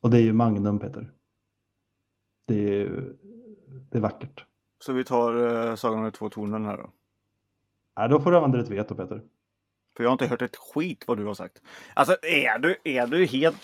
Och 0.00 0.10
det 0.10 0.18
är 0.18 0.22
ju 0.22 0.32
Magnum, 0.32 0.78
Peter. 0.78 1.12
Det 2.46 2.54
är, 2.54 2.72
ju, 2.72 3.16
det 3.90 3.98
är 3.98 4.02
vackert. 4.02 4.44
Så 4.80 4.92
vi 4.92 5.04
tar 5.04 5.66
eh, 5.66 5.74
Sagan 5.74 5.98
om 5.98 6.04
de 6.04 6.10
två 6.10 6.30
tornen 6.30 6.64
här 6.64 6.76
då. 6.76 6.90
Nej, 7.96 8.08
då 8.08 8.20
får 8.20 8.30
du 8.30 8.36
använda 8.36 8.58
ditt 8.58 8.68
veto, 8.68 8.94
Peter. 8.94 9.22
För 9.96 10.04
jag 10.04 10.10
har 10.10 10.12
inte 10.12 10.26
hört 10.26 10.42
ett 10.42 10.56
skit 10.56 11.04
vad 11.06 11.18
du 11.18 11.24
har 11.24 11.34
sagt. 11.34 11.62
Alltså 11.94 12.16
är 12.22 12.58
du, 12.58 12.76
är 12.84 13.06
du 13.06 13.26
helt, 13.26 13.56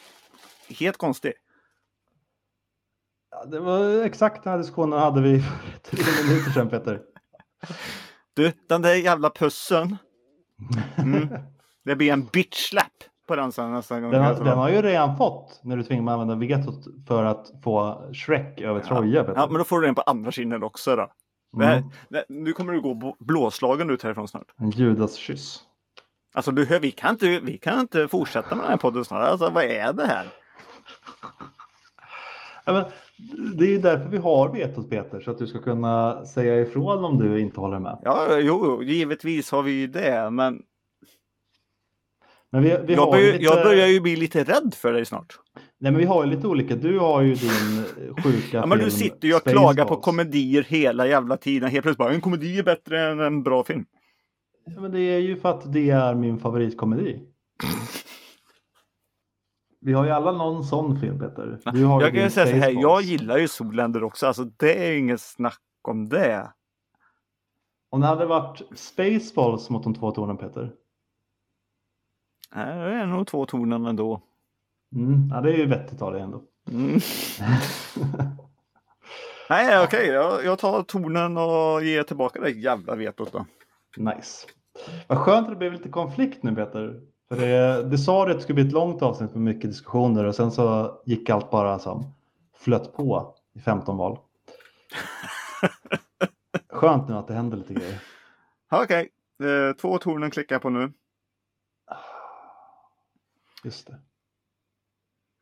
helt 0.68 0.96
konstig? 0.96 1.32
Ja, 3.30 3.44
det 3.44 3.60
var 3.60 4.02
exakt 4.04 4.44
den 4.44 4.50
här 4.50 4.58
diskussionen 4.58 4.98
hade 4.98 5.20
vi 5.20 5.40
för 5.40 5.78
tre 5.78 6.04
minuter 6.28 6.50
sedan, 6.50 6.68
Peter. 6.70 7.00
Du, 8.34 8.52
den 8.68 8.82
där 8.82 8.94
jävla 8.94 9.30
pussen. 9.30 9.96
Mm. 10.96 11.28
Det 11.84 11.96
blir 11.96 12.12
en 12.12 12.24
bitch 12.32 12.68
slap 12.68 12.92
på 13.28 13.36
den 13.36 13.52
sen 13.52 13.72
nästa 13.72 14.00
gång. 14.00 14.10
Den, 14.10 14.22
har- 14.22 14.34
den 14.44 14.58
har 14.58 14.70
ju 14.70 14.82
redan 14.82 15.16
fått 15.16 15.60
när 15.64 15.76
du 15.76 15.82
tvingar 15.82 16.02
mig 16.02 16.12
att 16.14 16.20
använda 16.20 16.46
vetot 16.46 16.84
för 17.08 17.24
att 17.24 17.46
få 17.64 18.04
Shrek 18.14 18.60
över 18.60 18.80
Troja. 18.80 19.24
Peter. 19.24 19.40
Ja, 19.40 19.46
men 19.46 19.58
då 19.58 19.64
får 19.64 19.80
du 19.80 19.86
den 19.86 19.94
på 19.94 20.02
andra 20.02 20.30
kinden 20.30 20.62
också 20.62 20.96
då. 20.96 21.12
Det 21.58 21.64
här, 21.64 21.76
Mm. 21.76 21.90
det, 22.08 22.24
nu 22.28 22.52
kommer 22.52 22.72
du 22.72 22.80
gå 22.80 23.16
blåslagen 23.20 23.90
ut 23.90 24.02
härifrån 24.02 24.28
snart. 24.28 24.46
En 24.58 24.70
judaskyss. 24.70 25.60
Alltså 26.34 26.50
du 26.50 26.64
hör, 26.64 26.80
vi 26.80 26.90
kan 26.90 27.10
inte, 27.10 27.40
vi 27.40 27.58
kan 27.58 27.80
inte 27.80 28.08
fortsätta 28.08 28.54
med 28.54 28.64
den 28.64 28.70
här 28.70 28.76
podden 28.78 29.04
snart. 29.04 29.22
Alltså 29.28 29.50
vad 29.50 29.64
är 29.64 29.92
det 29.92 30.06
här? 30.06 30.26
Men 32.66 32.84
det 33.56 33.64
är 33.64 33.70
ju 33.70 33.78
därför 33.78 34.08
vi 34.08 34.18
har 34.18 34.52
vetot 34.52 34.90
Peter, 34.90 35.20
så 35.20 35.30
att 35.30 35.38
du 35.38 35.46
ska 35.46 35.58
kunna 35.58 36.24
säga 36.24 36.60
ifrån 36.60 37.04
om 37.04 37.18
du 37.18 37.40
inte 37.40 37.60
håller 37.60 37.78
med. 37.78 37.98
Ja, 38.02 38.38
jo, 38.38 38.82
givetvis 38.82 39.50
har 39.50 39.62
vi 39.62 39.72
ju 39.72 39.86
det, 39.86 40.30
men 40.30 40.62
vi, 42.62 42.76
vi 42.86 42.94
jag, 42.94 43.10
börjar, 43.10 43.26
ju 43.26 43.32
lite, 43.32 43.44
jag 43.44 43.64
börjar 43.64 43.86
ju 43.86 44.00
bli 44.00 44.16
lite 44.16 44.44
rädd 44.44 44.74
för 44.76 44.92
dig 44.92 45.04
snart. 45.04 45.38
Nej, 45.78 45.92
men 45.92 46.00
vi 46.00 46.06
har 46.06 46.24
ju 46.24 46.30
lite 46.30 46.46
olika. 46.46 46.76
Du 46.76 46.98
har 46.98 47.22
ju 47.22 47.34
din 47.34 47.84
sjuka 48.22 48.56
Ja, 48.56 48.66
men 48.66 48.78
du 48.78 48.90
sitter 48.90 49.28
ju 49.28 49.34
och 49.34 49.42
klagar 49.42 49.84
på 49.84 49.96
komedier 49.96 50.62
hela 50.62 51.06
jävla 51.06 51.36
tiden. 51.36 51.70
Helt 51.70 51.82
plötsligt 51.82 51.98
bara, 51.98 52.12
en 52.12 52.20
komedi 52.20 52.58
är 52.58 52.62
bättre 52.62 53.10
än 53.10 53.20
en 53.20 53.42
bra 53.42 53.64
film. 53.64 53.84
Ja, 54.66 54.80
men 54.80 54.92
det 54.92 55.00
är 55.00 55.18
ju 55.18 55.36
för 55.36 55.48
att 55.50 55.72
det 55.72 55.90
är 55.90 56.14
min 56.14 56.38
favoritkomedi. 56.38 57.20
Vi 59.84 59.92
har 59.92 60.04
ju 60.04 60.10
alla 60.10 60.32
någon 60.32 60.64
sån 60.64 60.96
ju 61.76 61.80
Jag 61.80 62.12
kan 62.12 62.22
ju 62.22 62.30
säga 62.30 62.46
så 62.46 62.52
här, 62.52 62.70
jag 62.70 63.02
gillar 63.02 63.38
ju 63.38 63.48
Zoolander 63.48 64.04
också. 64.04 64.26
Alltså 64.26 64.44
det 64.44 64.88
är 64.88 64.98
inget 64.98 65.20
snack 65.20 65.60
om 65.82 66.08
det. 66.08 66.52
Om 67.90 68.00
det 68.00 68.06
hade 68.06 68.26
varit 68.26 68.62
Spaceballs 68.74 69.70
mot 69.70 69.84
de 69.84 69.94
två 69.94 70.10
tornen 70.10 70.36
Peter. 70.36 70.72
Nej, 72.54 72.76
Det 72.78 72.94
är 72.94 73.06
nog 73.06 73.26
två 73.26 73.46
tonen 73.46 73.86
ändå. 73.86 74.20
Mm, 74.96 75.28
ja, 75.32 75.40
det 75.40 75.52
är 75.52 75.56
ju 75.56 75.66
vettigt 75.66 76.02
av 76.02 76.12
dig 76.12 76.22
ändå. 76.22 76.42
Mm. 76.70 77.00
Nej, 79.50 79.84
okej. 79.84 80.06
Jag, 80.06 80.44
jag 80.44 80.58
tar 80.58 80.82
tonen 80.82 81.36
och 81.36 81.84
ger 81.84 82.02
tillbaka 82.02 82.40
det 82.40 82.50
jävla 82.50 82.94
vetot 82.94 83.32
då. 83.32 83.46
Nice. 83.96 84.46
Vad 85.06 85.18
skönt 85.18 85.46
att 85.46 85.52
det 85.52 85.58
blev 85.58 85.72
lite 85.72 85.88
konflikt 85.88 86.42
nu 86.42 86.54
Peter. 86.54 87.00
Det, 87.34 87.82
det 87.90 87.98
sa 87.98 88.24
du 88.24 88.30
att 88.30 88.36
det 88.36 88.42
skulle 88.42 88.54
bli 88.54 88.66
ett 88.66 88.72
långt 88.72 89.02
avsnitt 89.02 89.34
med 89.34 89.42
mycket 89.42 89.70
diskussioner 89.70 90.24
och 90.24 90.34
sen 90.34 90.52
så 90.52 90.94
gick 91.04 91.30
allt 91.30 91.50
bara 91.50 91.78
som 91.78 92.14
flöt 92.56 92.96
på 92.96 93.34
i 93.52 93.60
15 93.60 93.96
val. 93.96 94.18
Skönt 96.68 97.08
nu 97.08 97.14
att 97.14 97.28
det 97.28 97.34
händer 97.34 97.56
lite 97.56 97.74
grejer. 97.74 98.02
Okej, 98.70 99.12
eh, 99.42 99.76
två 99.76 99.98
tonen 99.98 100.30
klickar 100.30 100.54
jag 100.54 100.62
på 100.62 100.70
nu. 100.70 100.92
Just 103.64 103.86
det. 103.86 104.00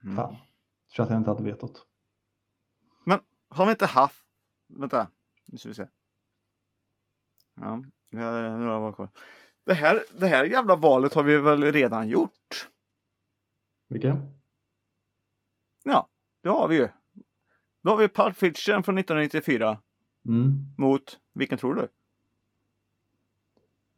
Mm. 0.05 0.17
Fan. 0.17 0.37
Så 0.89 1.03
att 1.03 1.11
jag 1.11 1.19
inte 1.19 1.31
hade 1.31 1.43
vetot. 1.43 1.87
Men 3.05 3.21
har 3.49 3.67
vi 3.67 3.71
inte 3.71 3.87
haft... 3.87 4.25
Vänta, 4.69 5.09
nu 5.47 5.59
ska 5.59 5.69
vi 5.69 5.75
se. 5.75 5.89
Ja, 7.55 7.83
vi 8.11 8.23
har 8.23 8.59
några 8.59 8.79
val 8.79 8.95
kvar. 8.95 9.09
Det 9.65 9.75
här, 9.75 10.05
det 10.19 10.27
här 10.27 10.45
jävla 10.45 10.77
valet 10.77 11.15
har 11.15 11.23
vi 11.23 11.37
väl 11.39 11.63
redan 11.73 12.09
gjort? 12.09 12.69
Vilken? 13.89 14.17
Ja, 15.85 16.09
det 16.43 16.49
har 16.49 16.69
vi 16.69 16.77
ju. 16.77 16.89
Då 17.83 17.91
har 17.91 17.97
vi 17.97 18.09
Pulp 18.09 18.37
Fiction 18.37 18.83
från 18.83 18.99
1994 18.99 19.79
Mm. 20.27 20.53
mot, 20.79 21.19
vilken 21.35 21.59
tror 21.59 21.75
du? 21.75 21.83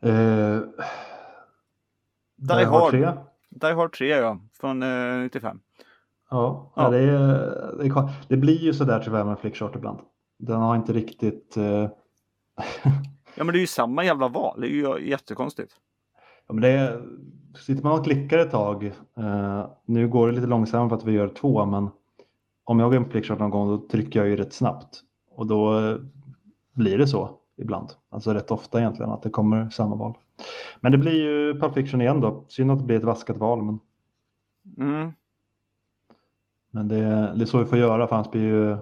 Eh, 0.09 0.61
Die 2.37 2.65
Hard. 2.65 2.91
3. 2.91 3.13
Die 3.51 3.73
Hard 3.73 3.93
3 3.93 4.09
ja, 4.09 4.41
från 4.61 4.83
eh, 4.83 5.17
95. 5.19 5.61
Ja, 6.31 6.73
Ja. 6.77 6.91
Det, 6.91 6.99
är, 6.99 7.19
det, 7.79 7.85
är, 7.87 8.11
det 8.29 8.37
blir 8.37 8.59
ju 8.59 8.75
sådär 8.75 9.01
tyvärr 9.05 9.25
med 9.25 9.39
Flickshort 9.39 9.77
ibland. 9.77 9.99
Den 10.39 10.61
har 10.61 10.77
inte 10.77 10.93
riktigt... 10.93 11.57
Eh, 11.57 11.89
Ja 13.35 13.45
men 13.45 13.53
det 13.53 13.59
är 13.59 13.61
ju 13.61 13.67
samma 13.67 14.05
jävla 14.05 14.29
val, 14.29 14.61
det 14.61 14.67
är 14.67 14.71
ju 14.71 15.09
jättekonstigt. 15.09 15.73
Ja, 16.47 16.55
men 16.55 16.63
det 16.63 16.69
är, 16.69 17.03
sitter 17.59 17.83
man 17.83 17.99
och 17.99 18.05
klickar 18.05 18.39
ett 18.39 18.51
tag, 18.51 18.85
eh, 19.17 19.67
nu 19.85 20.09
går 20.09 20.27
det 20.27 20.33
lite 20.35 20.47
långsammare 20.47 20.89
för 20.89 20.97
att 20.97 21.05
vi 21.05 21.13
gör 21.13 21.29
två, 21.29 21.65
men 21.67 21.89
om 22.65 22.81
jag 22.81 22.91
går 22.91 22.97
in 22.97 23.05
på 23.05 23.11
Flickchart 23.11 23.39
någon 23.39 23.51
gång 23.51 23.69
då 23.69 23.89
trycker 23.89 24.21
jag 24.21 24.29
ju 24.29 24.37
rätt 24.37 24.53
snabbt 24.53 25.01
och 25.31 25.47
då 25.47 25.79
eh, 25.81 25.97
blir 26.73 26.99
det 26.99 27.07
så 27.07 27.31
ibland, 27.57 27.89
alltså 28.11 28.35
rätt 28.35 28.51
ofta 28.51 28.79
egentligen 28.79 29.11
att 29.13 29.23
det 29.23 29.31
kommer 29.31 29.71
samma 29.71 29.97
val. 29.97 30.15
Men 30.81 30.93
det 30.93 30.99
blir 30.99 31.13
ju 31.23 31.61
Pulp 31.61 31.75
Fiction 31.75 32.01
igen 32.01 32.21
då, 32.21 32.45
synd 32.49 32.71
att 32.71 32.79
det 32.79 32.85
blir 32.85 32.97
ett 32.97 33.05
vaskat 33.05 33.37
val, 33.37 33.63
men, 33.63 33.81
Mm. 34.79 35.13
men 36.71 36.89
det, 36.89 36.99
det 37.37 37.43
är 37.43 37.47
så 37.47 37.59
vi 37.59 37.65
får 37.65 37.79
göra 37.79 38.07
för 38.07 38.17
annars 38.17 38.31
blir 38.31 38.43
ju 38.43 38.77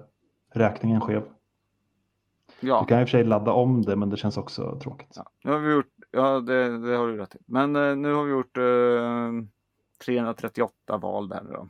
räkningen 0.52 1.00
skev. 1.00 1.22
Ja, 2.62 2.80
Du 2.80 2.86
kan 2.86 3.00
i 3.00 3.04
och 3.04 3.08
för 3.08 3.10
sig 3.10 3.24
ladda 3.24 3.52
om 3.52 3.82
det, 3.82 3.96
men 3.96 4.10
det 4.10 4.16
känns 4.16 4.36
också 4.36 4.78
tråkigt. 4.82 5.12
ja, 5.16 5.30
nu 5.44 5.50
har 5.50 5.58
vi 5.58 5.72
gjort, 5.72 5.92
ja 6.10 6.40
det, 6.40 6.78
det 6.78 6.96
har 6.96 7.06
du 7.06 7.16
rätt 7.16 7.34
i. 7.34 7.38
Men 7.46 7.76
eh, 7.76 7.96
nu 7.96 8.12
har 8.12 8.24
vi 8.24 8.30
gjort 8.30 8.56
eh, 8.56 9.48
338 10.04 10.96
val 10.96 11.28
där 11.28 11.44
då. 11.44 11.68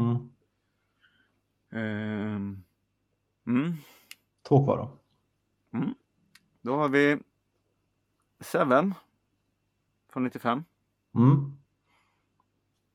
Mm. 0.00 0.16
Ehm, 1.70 2.64
mm. 3.46 3.72
Två 4.48 4.64
kvar 4.64 4.76
då. 4.76 4.90
Då 6.60 6.76
har 6.76 6.88
vi 6.88 7.18
Seven 8.40 8.94
från 10.12 10.24
95 10.24 10.64
Mm. 11.14 11.52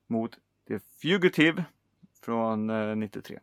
mot 0.07 0.37
The 0.67 0.79
Fugitive 0.79 1.65
från 2.21 2.69
eh, 2.69 2.95
93. 2.95 3.39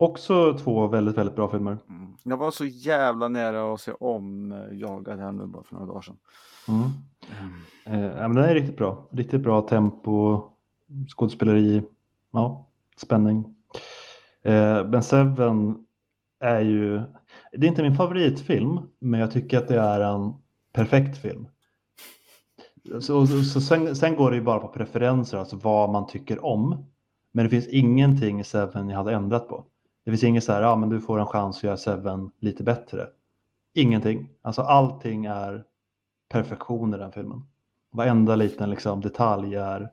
Också 0.00 0.58
två 0.58 0.86
väldigt, 0.86 1.18
väldigt 1.18 1.36
bra 1.36 1.50
filmer. 1.50 1.78
Mm. 1.88 2.16
Jag 2.22 2.36
var 2.36 2.50
så 2.50 2.64
jävla 2.64 3.28
nära 3.28 3.74
att 3.74 3.80
se 3.80 3.92
om 3.92 4.52
eh, 4.52 4.78
Jagad 4.78 5.18
här 5.18 5.32
nu 5.32 5.46
bara 5.46 5.62
för 5.62 5.74
några 5.74 5.86
dagar 5.86 6.00
sedan. 6.00 6.16
Mm. 6.68 6.90
Eh, 7.86 8.16
ja, 8.16 8.28
men 8.28 8.36
den 8.36 8.44
är 8.44 8.54
riktigt 8.54 8.76
bra. 8.76 9.08
Riktigt 9.10 9.40
bra 9.40 9.62
tempo, 9.62 10.42
skådespeleri, 11.16 11.82
ja, 12.32 12.66
spänning. 12.96 13.54
Eh, 14.42 14.86
men 14.86 15.02
Seven 15.02 15.84
är 16.40 16.60
ju, 16.60 17.02
det 17.52 17.66
är 17.66 17.68
inte 17.68 17.82
min 17.82 17.96
favoritfilm, 17.96 18.80
men 18.98 19.20
jag 19.20 19.30
tycker 19.30 19.58
att 19.58 19.68
det 19.68 19.80
är 19.80 20.00
en 20.00 20.34
perfekt 20.72 21.18
film. 21.18 21.48
Så, 23.00 23.26
så, 23.26 23.42
så 23.42 23.60
sen, 23.60 23.96
sen 23.96 24.16
går 24.16 24.30
det 24.30 24.36
ju 24.36 24.42
bara 24.42 24.58
på 24.58 24.68
preferenser, 24.68 25.38
alltså 25.38 25.56
vad 25.56 25.90
man 25.90 26.06
tycker 26.06 26.44
om. 26.44 26.86
Men 27.32 27.44
det 27.44 27.50
finns 27.50 27.68
ingenting 27.68 28.40
i 28.40 28.44
Seven 28.44 28.88
jag 28.88 28.96
hade 28.96 29.14
ändrat 29.14 29.48
på. 29.48 29.64
Det 30.08 30.12
finns 30.12 30.24
inget 30.24 30.44
så 30.44 30.52
här, 30.52 30.62
ja 30.62 30.76
men 30.76 30.88
du 30.88 31.00
får 31.00 31.18
en 31.18 31.26
chans 31.26 31.56
att 31.56 31.62
göra 31.62 31.76
Seven 31.76 32.30
lite 32.38 32.62
bättre. 32.62 33.08
Ingenting. 33.74 34.28
Alltså 34.42 34.62
allting 34.62 35.24
är 35.24 35.64
perfektion 36.28 36.94
i 36.94 36.98
den 36.98 37.12
filmen. 37.12 37.42
Varenda 37.90 38.36
liten 38.36 38.70
liksom, 38.70 39.00
detalj 39.00 39.54
är 39.54 39.92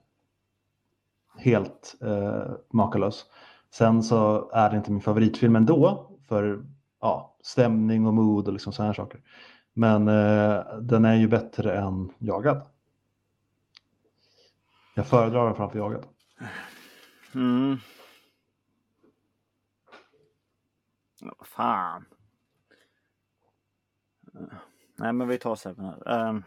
helt 1.38 1.96
eh, 2.02 2.52
makalös. 2.70 3.26
Sen 3.72 4.04
så 4.04 4.50
är 4.52 4.70
det 4.70 4.78
inte 4.78 4.92
min 4.92 5.02
favoritfilm 5.02 5.56
ändå 5.56 6.12
för 6.28 6.66
ja, 7.02 7.38
stämning 7.42 8.08
och 8.08 8.14
mood 8.14 8.48
och 8.48 8.54
liksom 8.54 8.74
sådana 8.74 8.94
saker. 8.94 9.22
Men 9.74 10.08
eh, 10.08 10.78
den 10.82 11.06
är 11.06 11.16
ju 11.16 11.28
bättre 11.28 11.78
än 11.78 12.12
Jagad. 12.18 12.62
Jag 14.96 15.08
föredrar 15.08 15.46
den 15.46 15.56
framför 15.56 15.80
Jagad. 15.80 16.06
Mm. 17.36 17.70
Ja, 17.70 17.78
vad 21.22 21.48
fan. 21.48 22.06
Nej, 24.96 25.14
men 25.14 25.28
vi 25.28 25.38
tar 25.38 25.56
Seven 25.56 25.86
här. 25.86 26.28
Um, 26.30 26.44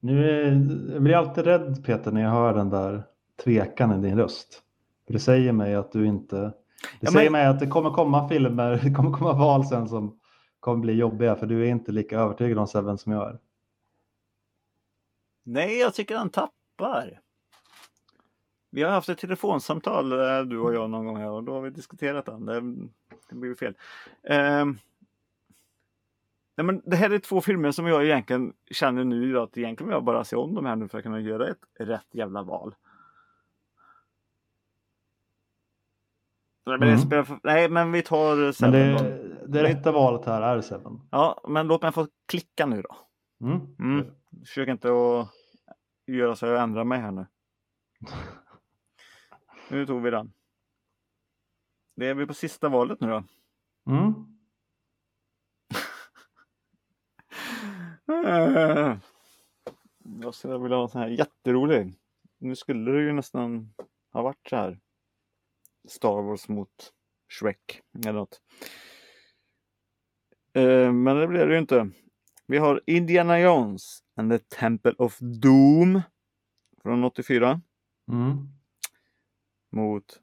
Nu 0.00 0.30
är, 0.30 0.44
jag 0.92 1.02
blir 1.02 1.14
alltid 1.16 1.44
rädd 1.44 1.84
Peter 1.84 2.12
när 2.12 2.20
jag 2.22 2.30
hör 2.30 2.54
den 2.54 2.70
där 2.70 3.02
tvekan 3.44 3.92
i 4.04 4.08
din 4.08 4.18
röst. 4.18 4.62
För 5.06 5.12
det 5.12 5.18
säger 5.18 5.52
mig 5.52 5.74
att 5.74 5.92
du 5.92 6.06
inte... 6.06 6.36
Det 6.36 6.52
Ja, 7.00 7.10
säger 7.10 7.30
men- 7.30 7.40
mig 7.40 7.46
att 7.46 7.60
det 7.60 7.66
kommer 7.66 7.90
komma 7.90 8.28
filmer, 8.28 8.80
det 8.84 8.90
kommer 8.94 9.12
komma 9.12 9.32
val 9.32 9.66
sen 9.66 9.88
som 9.88 10.20
kommer 10.60 10.80
bli 10.80 10.92
jobbiga 10.92 11.36
för 11.36 11.46
du 11.46 11.62
är 11.66 11.68
inte 11.70 11.92
lika 11.92 12.18
övertygad 12.20 12.58
om 12.58 12.66
Seven 12.66 12.98
som 12.98 13.12
jag 13.12 13.28
är. 13.30 13.38
nej, 15.42 15.78
jag 15.78 15.94
tycker 15.94 16.16
han 16.16 16.30
tappar. 16.30 17.20
Vi 18.76 18.82
har 18.82 18.90
haft 18.90 19.08
ett 19.08 19.18
telefonsamtal 19.18 20.12
eh, 20.12 20.40
du 20.40 20.58
och 20.58 20.74
jag 20.74 20.90
någon 20.90 21.06
gång 21.06 21.16
här 21.16 21.30
och 21.30 21.44
då 21.44 21.52
har 21.52 21.60
vi 21.60 21.70
diskuterat 21.70 22.26
den. 22.26 22.46
Det, 22.46 22.60
det 23.28 23.34
blir 23.34 23.54
fel. 23.54 23.74
Um, 24.22 24.78
nej, 26.56 26.66
men 26.66 26.82
det 26.84 26.96
här 26.96 27.10
är 27.10 27.18
två 27.18 27.40
filmer 27.40 27.70
som 27.70 27.86
jag 27.86 28.04
egentligen 28.04 28.52
känner 28.70 29.04
nu 29.04 29.38
att 29.38 29.58
egentligen 29.58 29.88
vill 29.88 29.94
jag 29.94 30.04
bara 30.04 30.24
se 30.24 30.36
om 30.36 30.54
de 30.54 30.66
här 30.66 30.76
nu 30.76 30.88
för 30.88 30.98
att 30.98 31.04
kunna 31.04 31.20
göra 31.20 31.48
ett 31.48 31.58
rätt 31.78 32.06
jävla 32.12 32.42
val. 32.42 32.74
Nej, 36.66 36.78
men, 36.78 36.80
det 36.80 36.94
Mm. 36.94 36.98
spelar 37.06 37.40
nej, 37.42 37.68
men 37.68 37.92
vi 37.92 38.02
tar 38.02 38.36
Men 38.36 38.52
Seven 38.52 38.72
det, 38.72 39.46
det 39.46 39.62
rätta 39.62 39.92
valet 39.92 40.26
här 40.26 40.42
är 40.42 40.60
Seven. 40.60 41.00
Ja, 41.10 41.40
men 41.48 41.66
låt 41.66 41.82
mig 41.82 41.92
få 41.92 42.06
klicka 42.26 42.66
nu 42.66 42.82
då. 42.82 42.96
Mm. 43.46 43.60
Mm. 43.78 44.06
Försök 44.46 44.68
inte 44.68 44.88
att 44.88 45.28
göra 46.06 46.36
så 46.36 46.46
jag 46.46 46.62
ändrar 46.62 46.84
mig 46.84 47.00
här 47.00 47.10
nu. 47.10 47.26
Nu 49.70 49.86
tog 49.86 50.02
vi 50.02 50.10
den. 50.10 50.32
Det 51.96 52.06
är 52.06 52.14
vi 52.14 52.26
på 52.26 52.34
sista 52.34 52.68
valet 52.68 53.00
nu 53.00 53.08
då. 53.08 53.24
Mm. 53.86 54.14
Jag 60.22 60.34
skulle 60.34 60.58
vilja 60.58 60.76
ha 60.76 60.82
en 60.82 60.88
sån 60.88 61.00
här 61.00 61.08
jätterolig. 61.08 61.94
Nu 62.38 62.56
skulle 62.56 62.90
det 62.90 63.00
ju 63.00 63.12
nästan 63.12 63.74
ha 64.12 64.22
varit 64.22 64.48
så 64.50 64.56
här. 64.56 64.80
Star 65.88 66.22
Wars 66.22 66.48
mot 66.48 66.92
Shrek 67.28 67.82
eller 67.94 68.12
något. 68.12 68.40
Eh, 70.52 70.92
Men 70.92 71.16
det 71.16 71.28
blev 71.28 71.48
det 71.48 71.54
ju 71.54 71.60
inte. 71.60 71.90
Vi 72.46 72.58
har 72.58 72.80
Indiana 72.86 73.40
Jones 73.40 74.02
and 74.16 74.32
the 74.32 74.38
Temple 74.38 74.94
of 74.98 75.18
Doom 75.20 76.02
från 76.82 77.04
84 77.04 77.60
Mm. 78.12 78.48
Mot 79.76 80.20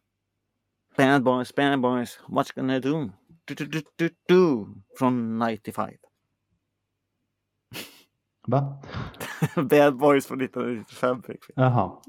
Bad 0.98 1.24
Boys, 1.24 1.56
Bad 1.56 1.82
Boys, 1.82 2.20
What's 2.28 2.56
gonna 2.56 2.80
do? 2.80 3.12
Du, 3.46 3.54
du, 3.56 3.66
du, 3.66 3.82
du, 3.96 4.10
du, 4.28 4.66
från 5.00 5.38
95. 5.40 5.90
Va? 8.48 8.82
Bad 9.70 9.98
Boys 9.98 10.26
från 10.28 10.42
1995 10.42 11.24
fick 11.24 11.50
vi. 11.50 11.54
Jaha. 11.56 12.02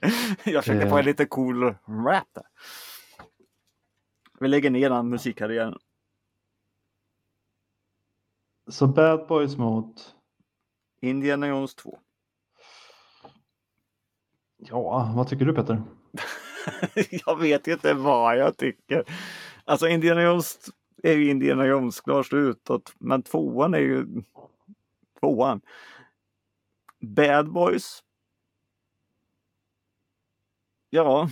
Jag 0.44 0.64
försökte 0.64 0.84
Eh. 0.86 0.90
få 0.90 0.98
en 0.98 1.04
lite 1.04 1.26
cool 1.26 1.62
rap 1.88 2.28
där. 2.32 2.44
Vi 4.40 4.48
lägger 4.48 4.70
ner 4.70 4.90
den 4.90 5.08
musikkarriären. 5.08 5.78
Så 8.68 8.86
Bad 8.86 9.26
Boys 9.28 9.56
mot, 9.56 10.14
Indiana 11.00 11.46
Jones 11.48 11.74
2. 11.74 11.98
ja, 14.56 15.12
vad 15.16 15.28
tycker 15.28 15.44
du 15.44 15.54
Peter? 15.54 15.82
jag 17.26 17.40
vet 17.40 17.66
inte 17.66 17.94
vad 17.94 18.36
jag 18.36 18.56
tycker. 18.56 19.04
Alltså 19.64 19.88
Indiana 19.88 20.22
Jones 20.22 20.58
är 21.02 21.12
ju 21.12 21.30
Indiana 21.30 21.66
Jones, 21.66 22.00
klart 22.00 22.32
utåt. 22.32 22.94
Men 22.98 23.22
tvåan 23.22 23.74
är 23.74 23.78
ju 23.78 24.06
tvåan. 25.20 25.60
Bad 27.00 27.52
Boys. 27.52 28.02
Ja, 30.90 31.30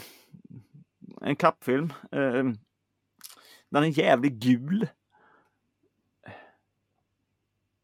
en 1.20 1.36
kappfilm. 1.36 1.92
Eh, 2.12 2.44
den 3.70 3.84
är 3.84 3.98
jävligt 3.98 4.32
gul. 4.32 4.88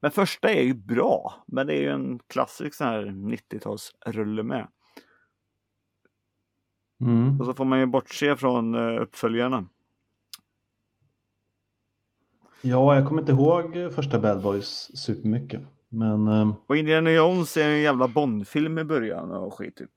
Men 0.01 0.11
första 0.11 0.51
är 0.51 0.63
ju 0.63 0.75
bra, 0.75 1.45
men 1.47 1.67
det 1.67 1.75
är 1.75 1.81
ju 1.81 1.91
en 1.91 2.19
klassisk 2.19 2.75
sån 2.75 2.87
här 2.87 3.05
90-talsrulle 3.05 4.43
med. 4.43 4.69
Mm. 7.01 7.41
Och 7.41 7.47
så 7.47 7.55
får 7.55 7.65
man 7.65 7.79
ju 7.79 7.87
bortse 7.87 8.37
från 8.37 8.75
eh, 8.75 9.03
uppföljarna. 9.03 9.65
Ja, 12.63 12.95
jag 12.95 13.09
kommer 13.09 13.23
inte 13.23 13.33
ihåg 13.33 13.93
första 13.95 14.19
Bad 14.19 14.43
Boys 14.43 14.91
supermycket. 14.95 15.61
Men 15.89 16.29
eh, 16.29 16.55
Och 16.67 16.77
Indiana 16.77 17.11
Jones 17.11 17.57
är 17.57 17.69
en 17.69 17.81
jävla 17.81 18.09
Bondfilm 18.09 18.79
i 18.79 18.85
början 18.85 19.31
och 19.31 19.55
skit 19.55 19.77
typ. 19.77 19.91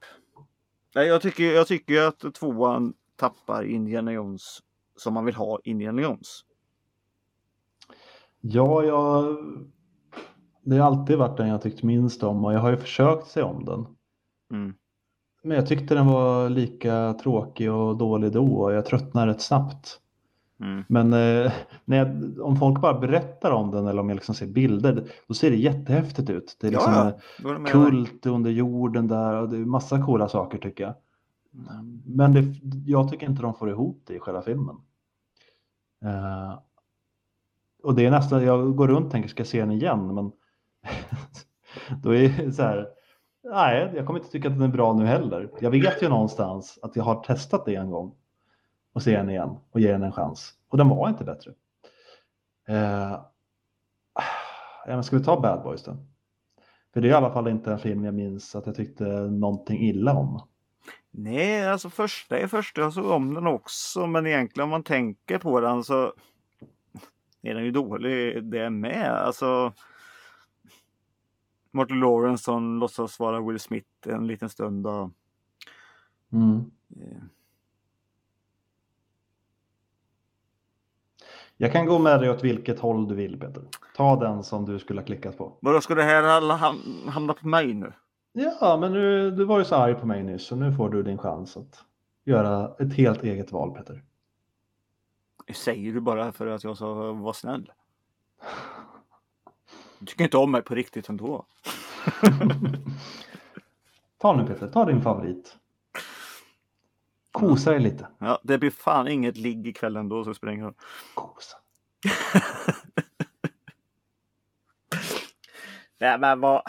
Nej, 0.96 1.08
jag 1.08 1.22
tycker, 1.22 1.44
jag 1.44 1.68
tycker 1.68 2.02
att 2.02 2.34
tvåan 2.34 2.94
tappar 3.16 3.64
Indiana 3.64 4.12
Jones 4.12 4.60
som 4.96 5.14
man 5.14 5.26
vill 5.26 5.36
ha 5.36 5.60
Indiana 5.64 6.02
Jones. 6.02 6.44
ja, 8.42 8.84
jag, 8.84 9.38
det 10.62 10.78
har 10.78 10.88
alltid 10.88 11.18
varit 11.18 11.38
den 11.38 11.48
jag 11.48 11.62
tyckt 11.62 11.84
minst 11.84 12.24
om 12.24 12.46
och 12.46 12.54
jag 12.54 12.60
har 12.60 12.70
ju 12.70 12.78
försökt 12.78 13.28
se 13.28 13.42
om 13.42 13.66
den. 13.66 13.86
Mm. 14.52 14.74
Men 15.48 15.58
jag 15.58 15.68
tyckte 15.68 15.96
den 15.96 16.08
var 16.08 16.50
lika 16.50 17.14
tråkig 17.14 17.72
och 17.72 17.98
dålig 17.98 18.32
då 18.32 18.56
och 18.56 18.74
jag 18.74 18.86
tröttnade 18.86 19.32
rätt 19.32 19.42
snabbt. 19.42 20.00
Mm. 20.60 20.84
Men 20.88 21.14
eh, 21.14 21.52
när 21.86 21.98
jag, 21.98 22.40
om 22.42 22.58
folk 22.58 22.82
bara 22.82 23.00
berättar 23.00 23.52
om 23.52 23.72
den 23.72 23.88
eller 23.88 24.02
om 24.02 24.10
jag 24.10 24.16
liksom 24.16 24.36
ser 24.36 24.48
bilder, 24.48 25.08
då 25.28 25.34
ser 25.34 25.52
det 25.52 25.58
jättehäftigt 25.58 26.30
ut. 26.30 26.58
Det 26.60 26.68
är 26.68 26.72
liksom 26.72 27.12
Ja, 27.44 27.58
med 27.60 27.72
kult 27.72 28.26
under 28.26 28.52
jorden 28.52 29.08
där 29.08 29.34
och 29.34 29.50
det 29.50 29.58
är 29.58 29.66
massa 29.66 30.06
coola 30.06 30.30
saker 30.30 30.58
tycker 30.58 30.84
jag. 30.84 30.94
Men 32.06 32.34
det, 32.34 32.44
jag 32.86 33.12
tycker 33.12 33.30
inte 33.30 33.42
de 33.42 33.54
får 33.54 33.70
ihop 33.70 34.04
det 34.08 34.16
i 34.16 34.20
själva 34.20 34.42
filmen. 34.42 34.76
Eh, 36.06 36.60
och 37.84 37.96
det 37.96 38.06
är 38.06 38.12
nästan, 38.12 38.44
jag 38.44 38.76
går 38.76 38.88
runt 38.88 39.06
och 39.06 39.12
tänker, 39.12 39.30
ska 39.30 39.40
jag 39.40 39.48
se 39.48 39.60
den 39.60 39.72
igen? 39.72 40.16
Men 40.16 40.32
då 42.04 42.16
är 42.16 42.30
det 42.30 42.54
så 42.54 42.62
här, 42.62 42.97
nej, 43.52 43.92
jag 43.96 44.06
kommer 44.06 44.20
inte 44.20 44.32
tycka 44.32 44.48
att 44.48 44.54
den 44.54 44.64
är 44.64 44.68
bra 44.68 44.94
nu 44.94 45.06
heller. 45.06 45.50
Jag 45.60 45.72
vet 45.72 46.04
ju 46.04 46.10
någonstans 46.10 46.80
att 46.82 46.96
jag 46.96 47.04
har 47.04 47.24
testat 47.24 47.66
det 47.66 47.76
en 47.76 47.92
gång 47.92 48.16
och 48.94 49.04
se 49.04 49.18
den 49.18 49.30
igen 49.30 49.58
och 49.72 49.80
ge 49.80 49.92
den 49.92 50.04
en 50.04 50.12
chans. 50.12 50.54
Och 50.70 50.78
den 50.78 50.90
var 50.90 51.10
inte 51.10 51.24
bättre. 51.24 51.52
Eh, 52.68 53.20
ja, 54.86 54.96
men 54.96 55.04
ska 55.04 55.18
vi 55.18 55.24
ta 55.24 55.40
Bad 55.40 55.64
Boys 55.64 55.84
då? 55.84 55.98
För 56.94 57.02
det 57.02 57.08
är 57.08 57.10
i 57.10 57.14
alla 57.14 57.34
fall 57.34 57.48
inte 57.48 57.72
en 57.72 57.80
film 57.80 58.06
jag 58.06 58.14
minns 58.14 58.56
att 58.56 58.66
jag 58.66 58.76
tyckte 58.76 59.04
någonting 59.18 59.80
illa 59.80 60.14
om. 60.14 60.48
Nej, 61.12 61.68
alltså 61.68 61.90
första 61.90 62.38
är 62.38 62.48
första. 62.48 62.82
Jag 62.82 62.94
såg 62.94 63.06
om 63.06 63.34
den 63.34 63.48
också. 63.48 64.08
Men 64.08 64.28
egentligen 64.28 64.64
om 64.64 64.70
man 64.70 64.84
tänker 64.84 65.38
på 65.38 65.60
den 65.60 65.84
så 65.84 66.14
är 67.42 67.54
den 67.54 67.64
ju 67.64 67.72
dålig 67.72 68.44
det 68.44 68.70
med. 68.70 69.12
Alltså 69.12 69.74
Martin 71.78 72.00
Lawrence 72.00 72.44
som 72.44 72.80
låtsas 72.80 73.20
vara 73.20 73.42
Will 73.42 73.60
Smith 73.60 73.88
en 74.06 74.28
liten 74.28 74.50
stund. 74.50 74.88
Och, 74.88 75.10
Mm. 76.32 76.72
eh, 76.96 77.18
Jag 81.58 81.72
kan 81.72 81.86
gå 81.86 82.00
med 82.00 82.20
dig 82.20 82.30
åt 82.30 82.44
vilket 82.44 82.80
håll 82.80 83.08
du 83.08 83.16
vill 83.16 83.40
Peter. 83.40 83.64
Ta 83.96 84.16
den 84.20 84.44
som 84.44 84.66
du 84.66 84.80
skulle 84.80 85.02
ha 85.02 85.06
klickat 85.06 85.38
på. 85.38 85.58
Vadå, 85.62 85.82
ska 85.82 85.96
det 85.96 86.04
här 86.04 86.24
ham- 86.58 87.10
hamna 87.10 87.34
på 87.34 87.48
mig 87.48 87.74
nu? 87.74 87.94
Ja, 88.34 88.78
men 88.82 88.92
du, 88.94 89.32
du 89.32 89.46
var 89.46 89.60
ju 89.60 89.66
så 89.66 89.76
arg 89.76 89.96
på 89.96 90.06
mig 90.08 90.24
nyss 90.24 90.46
så 90.48 90.56
nu 90.56 90.74
får 90.74 90.90
du 90.90 91.04
din 91.04 91.18
chans 91.18 91.58
att 91.58 91.84
göra 92.24 92.76
ett 92.80 92.94
helt 92.94 93.24
eget 93.24 93.52
val 93.52 93.72
Peter. 93.72 94.04
Säger 95.56 95.94
du 95.94 96.00
bara 96.00 96.32
för 96.32 96.48
att 96.48 96.64
jag 96.64 96.76
vara 97.14 97.34
snäll. 97.34 97.72
Du 100.00 100.06
tycker 100.06 100.24
inte 100.24 100.38
om 100.38 100.52
mig 100.52 100.62
på 100.62 100.76
riktigt 100.76 101.10
ändå. 101.10 101.46
ta 104.18 104.36
nu 104.36 104.48
Peter, 104.48 104.68
ta 104.68 104.86
din 104.86 105.02
favorit. 105.02 105.58
Kosa 107.32 107.72
dig 107.72 107.80
lite. 107.80 108.08
Ja, 108.18 108.40
det 108.44 108.58
blir 108.58 108.70
fan 108.70 109.08
inget 109.08 109.38
ligg 109.38 109.68
ikväll 109.68 109.96
ändå 109.96 110.24
så 110.24 110.34
springer 110.34 110.64
jag. 110.64 110.74
Kosa. 111.14 111.58
Nej 116.00 116.20
men 116.20 116.40
vad... 116.40 116.62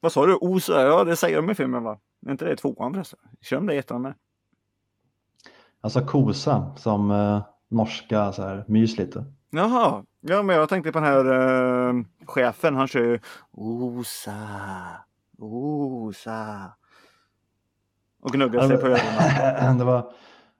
Vad 0.00 0.12
sa 0.12 0.26
du? 0.26 0.34
Osa? 0.34 0.82
Ja 0.82 1.04
det 1.04 1.16
säger 1.16 1.36
de 1.36 1.50
i 1.50 1.54
filmen 1.54 1.82
va? 1.82 1.98
Är 2.26 2.30
inte 2.30 2.44
det 2.44 2.56
tvåan 2.56 2.94
förresten? 2.94 3.18
Kör 3.40 3.56
de 3.56 3.66
det 3.66 3.74
i 3.74 3.78
ettan 3.78 4.02
med? 4.02 4.14
Alltså 5.80 6.06
kosa 6.06 6.76
som 6.76 7.10
eh, 7.10 7.42
norska 7.68 8.32
så 8.32 8.42
här 8.42 8.64
mys 8.68 8.98
lite. 8.98 9.24
Jaha, 9.50 10.04
ja 10.20 10.42
men 10.42 10.56
jag 10.56 10.68
tänkte 10.68 10.92
på 10.92 11.00
den 11.00 11.08
här 11.08 11.24
eh, 11.88 11.94
chefen, 12.26 12.74
han 12.74 12.88
kör 12.88 13.04
ju 13.04 13.18
Osa, 13.50 14.34
Osa. 15.38 16.72
Och 18.20 18.32
gnuggar 18.32 18.68
sig 18.68 18.76
på 18.78 18.86
ögonen. 18.86 19.78
det 19.78 19.84
var 19.84 20.12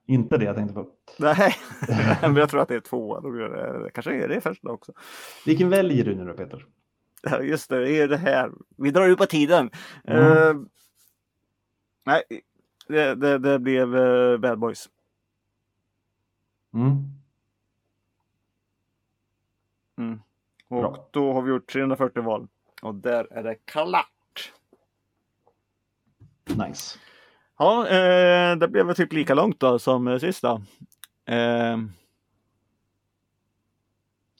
inte 0.05 0.37
det 0.37 0.45
jag 0.45 0.55
tänkte 0.55 0.73
på. 0.73 0.87
Nej, 1.19 1.55
men 2.21 2.35
jag 2.35 2.49
tror 2.49 2.61
att 2.61 2.67
det 2.67 2.75
är 2.75 3.83
det 3.83 3.91
Kanske 3.91 4.23
är 4.23 4.27
det 4.27 4.41
första 4.41 4.69
också. 4.69 4.93
Vilken 5.45 5.69
väljer 5.69 6.05
du 6.05 6.15
nu 6.15 6.25
då 6.25 6.33
Peter? 6.33 6.65
Just 7.41 7.69
det, 7.69 7.79
det 7.79 7.91
är 7.91 8.07
det 8.07 8.17
här. 8.17 8.51
Vi 8.77 8.91
drar 8.91 9.07
ut 9.07 9.17
på 9.17 9.25
tiden. 9.25 9.69
Mm. 10.03 10.23
Eh, 10.23 10.55
nej, 12.05 12.23
det, 12.87 13.15
det, 13.15 13.37
det 13.37 13.59
blev 13.59 13.95
uh, 13.95 14.37
Bad 14.37 14.59
Boys. 14.59 14.89
Mm. 16.73 17.18
Mm. 19.99 20.19
Och 20.67 20.81
Bra. 20.81 21.07
då 21.11 21.33
har 21.33 21.41
vi 21.41 21.49
gjort 21.49 21.71
340 21.71 22.23
val. 22.23 22.47
Och 22.81 22.95
där 22.95 23.27
är 23.31 23.43
det 23.43 23.55
klart. 23.55 24.53
Nice. 26.45 26.99
Ja, 27.57 27.87
eh, 27.87 28.55
det 28.55 28.67
blev 28.67 28.85
väl 28.85 28.95
typ 28.95 29.13
lika 29.13 29.33
långt 29.33 29.59
då 29.59 29.79
som 29.79 30.07
eh, 30.07 30.17
sista. 30.17 30.51
Eh, 31.25 31.77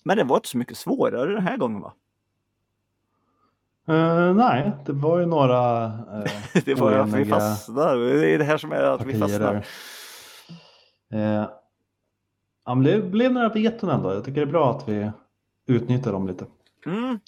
men 0.03 0.18
det 0.18 0.24
var 0.24 0.36
inte 0.36 0.49
så 0.49 0.57
mycket 0.57 0.78
svårare 0.78 1.34
den 1.34 1.43
här 1.43 1.57
gången 1.57 1.82
va? 1.82 1.93
Eh, 3.88 4.34
nej, 4.34 4.72
det 4.86 4.93
var 4.93 5.20
ju 5.20 5.26
några 5.26 5.86
eh, 5.86 6.32
Det 6.66 6.76
var 6.76 6.91
ju 6.91 6.97
att 6.97 7.14
vi 7.14 7.26
fastnar. 7.26 7.95
Det 7.97 8.30
är 8.30 8.38
det 8.38 8.43
här 8.43 8.57
som 8.57 8.72
är 8.72 8.84
att 8.84 9.05
vi 9.05 9.20
fastnar. 9.20 9.53
där. 9.53 9.66
Eh, 11.14 11.49
ja, 12.66 12.76
men 12.76 12.84
det 12.84 13.01
blev 13.01 13.32
några 13.32 13.49
veton 13.49 13.89
ändå. 13.89 14.14
Jag 14.14 14.26
tycker 14.26 14.41
det 14.41 14.47
är 14.47 14.51
bra 14.51 14.78
att 14.78 14.89
vi 14.89 15.12
utnyttjar 15.70 16.11
dem 16.11 16.28
lite. 16.28 16.45
Mm. 16.86 17.20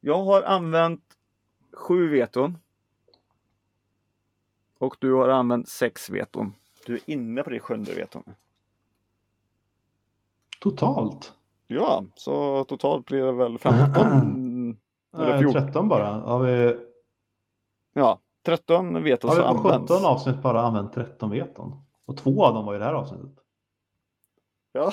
Jag 0.00 0.24
har 0.24 0.42
använt 0.42 1.04
sju 1.72 2.08
veton. 2.08 2.58
Och 4.78 4.96
du 4.98 5.12
har 5.12 5.28
använt 5.28 5.68
sex 5.68 6.10
veton. 6.10 6.54
Du 6.86 6.94
är 6.94 7.00
inne 7.06 7.42
på 7.42 7.50
det 7.50 7.60
sjunde 7.60 7.94
veton. 7.94 8.22
Totalt. 10.60 11.32
Ja, 11.66 12.04
så 12.14 12.64
totalt 12.64 13.06
blir 13.06 13.22
det 13.24 13.32
väl 13.32 13.58
15. 13.58 14.76
Eller 15.16 15.32
Eh, 15.34 15.38
14. 15.38 15.52
13 15.62 15.88
bara. 15.88 16.06
Har 16.06 16.38
vi, 16.42 16.76
Ja, 17.92 18.18
13 18.46 19.02
veton 19.02 19.30
har 19.30 19.36
vi 19.36 19.42
på 19.42 19.48
används. 19.48 19.92
17 19.92 20.06
avsnitt 20.06 20.42
bara 20.42 20.62
använt 20.62 20.92
13 20.92 21.30
veton? 21.30 21.82
Och 22.06 22.16
två 22.16 22.44
av 22.44 22.54
dem 22.54 22.66
var 22.66 22.74
i 22.74 22.78
det 22.78 22.84
här 22.84 22.94
avsnittet. 22.94 23.41
Ja. 24.72 24.92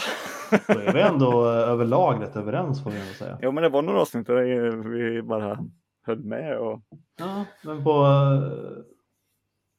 Då 0.68 0.80
är 0.80 0.94
vi 0.94 1.02
ändå 1.02 1.46
eh, 1.46 1.70
överlag 1.70 2.22
rätt 2.22 2.36
överens 2.36 2.84
får 2.84 2.92
vi 2.92 3.00
ändå 3.00 3.14
säga. 3.14 3.40
jo, 3.42 3.52
men 3.52 3.64
det 3.64 3.70
var 3.70 3.82
några 3.82 4.02
avsnitt 4.02 4.28
där 4.28 4.82
vi 4.90 5.22
bara 5.22 5.60
höll 6.06 6.20
med. 6.20 6.58
Och... 6.58 6.82
Ja, 7.18 7.46
men 7.64 7.84
på 7.84 7.90
eh, 7.90 8.84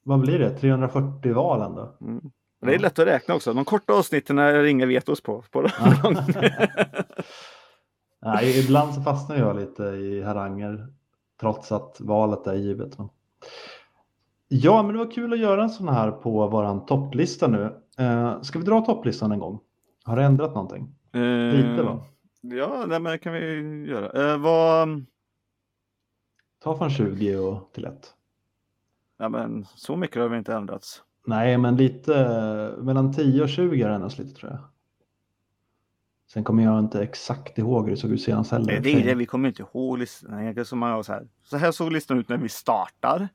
vad 0.03 0.19
blir 0.19 0.39
det? 0.39 0.49
340 0.49 1.33
val 1.33 1.61
ändå? 1.61 1.95
Mm. 2.01 2.31
Det 2.61 2.75
är 2.75 2.79
lätt 2.79 2.99
att 2.99 3.07
räkna 3.07 3.35
också. 3.35 3.53
De 3.53 3.65
korta 3.65 3.93
avsnitten 3.93 4.37
är 4.37 4.63
inga 4.63 4.85
vetos 4.85 5.21
på. 5.21 5.43
på 5.51 5.67
Ja. 5.79 6.11
Nej, 8.25 8.59
ibland 8.59 8.93
så 8.93 9.01
fastnar 9.01 9.37
jag 9.37 9.55
lite 9.55 9.83
i 9.83 10.23
haranger 10.23 10.87
trots 11.39 11.71
att 11.71 11.97
valet 11.99 12.47
är 12.47 12.53
givet. 12.53 12.97
Men... 12.97 13.09
Ja, 14.47 14.83
men 14.83 14.93
det 14.93 14.99
var 14.99 15.11
kul 15.11 15.33
att 15.33 15.39
göra 15.39 15.63
en 15.63 15.69
sån 15.69 15.89
här 15.89 16.11
på 16.11 16.47
våran 16.47 16.85
topplista 16.85 17.47
nu. 17.47 17.75
Eh, 17.97 18.41
ska 18.41 18.59
vi 18.59 18.65
dra 18.65 18.81
topplistan 18.81 19.31
en 19.31 19.39
gång? 19.39 19.59
Har 20.03 20.15
det 20.15 20.23
ändrat 20.23 20.53
någonting? 20.53 20.95
Lite 21.53 21.83
va? 21.83 22.03
Ja, 22.41 22.85
nej, 22.87 22.99
men 22.99 23.11
det 23.11 23.17
kan 23.17 23.33
vi 23.33 23.39
göra. 23.87 24.31
Eh, 24.31 24.37
vad... 24.37 25.05
Ta 26.63 26.77
från 26.77 26.89
20 26.89 27.35
och 27.35 27.73
till 27.73 27.85
1. 27.85 28.13
Ja, 29.17 29.29
men 29.29 29.65
så 29.75 29.95
mycket 29.95 30.21
har 30.21 30.29
vi 30.29 30.37
inte 30.37 30.53
ändrats. 30.53 31.03
Nej, 31.25 31.57
men 31.57 31.77
lite 31.77 32.15
eh, 32.15 32.83
mellan 32.83 33.13
10 33.13 33.43
och 33.43 33.49
20 33.49 33.81
har 33.81 33.89
det 33.89 33.95
ändrats 33.95 34.17
lite 34.17 34.33
tror 34.33 34.51
jag. 34.51 34.59
Sen 36.33 36.43
kommer 36.43 36.63
jag 36.63 36.79
inte 36.79 37.03
exakt 37.03 37.57
ihåg 37.57 37.83
hur 37.83 37.91
det 37.91 37.97
såg 37.97 38.11
ut 38.11 38.21
senast 38.21 38.51
heller. 38.51 38.79
Det 38.79 38.93
är 38.93 39.05
det, 39.05 39.15
vi 39.15 39.25
kommer 39.25 39.49
inte 39.49 39.61
ihåg 39.61 39.97
listan. 39.97 40.33
Har 40.33 41.03
så, 41.03 41.13
här. 41.13 41.27
så 41.43 41.57
här 41.57 41.71
såg 41.71 41.91
listan 41.91 42.19
ut 42.19 42.29
när 42.29 42.37
vi 42.37 42.49
startar. 42.49 43.29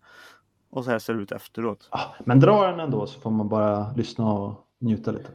Och 0.71 0.85
så 0.85 0.91
här 0.91 0.99
ser 0.99 1.15
det 1.15 1.23
ut 1.23 1.33
efteråt. 1.33 1.89
Ja, 1.93 2.15
men 2.25 2.41
dra 2.41 2.71
den 2.71 2.81
ändå 2.81 3.07
så 3.07 3.21
får 3.21 3.31
man 3.31 3.49
bara 3.49 3.93
lyssna 3.93 4.33
och 4.33 4.55
njuta 4.79 5.13
lite. 5.13 5.31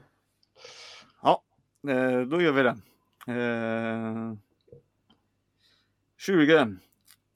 Eh, 1.88 2.22
då 2.22 2.42
gör 2.42 2.52
vi 2.52 2.64
det. 2.64 2.78
Eh, 3.28 4.34
20. 6.18 6.78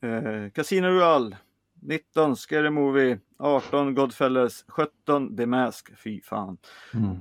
Eh, 0.02 0.50
Casino 0.54 0.88
Royale. 0.88 1.38
19 1.82 2.36
Scary 2.36 2.70
Movie. 2.70 3.20
18 3.38 3.96
Godfellas. 3.96 4.66
17 4.68 5.38
The 5.38 5.46
Mask. 5.46 5.98
Fy 5.98 6.22
fan. 6.22 6.58
Mm. 6.94 7.18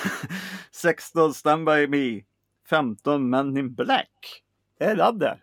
16 0.70 1.34
Stand 1.34 1.66
By 1.66 1.86
Me. 1.86 2.22
15 2.68 3.30
Men 3.30 3.56
in 3.56 3.74
Black. 3.74 4.42
Är 4.78 4.96
det 4.96 5.12
där? 5.12 5.40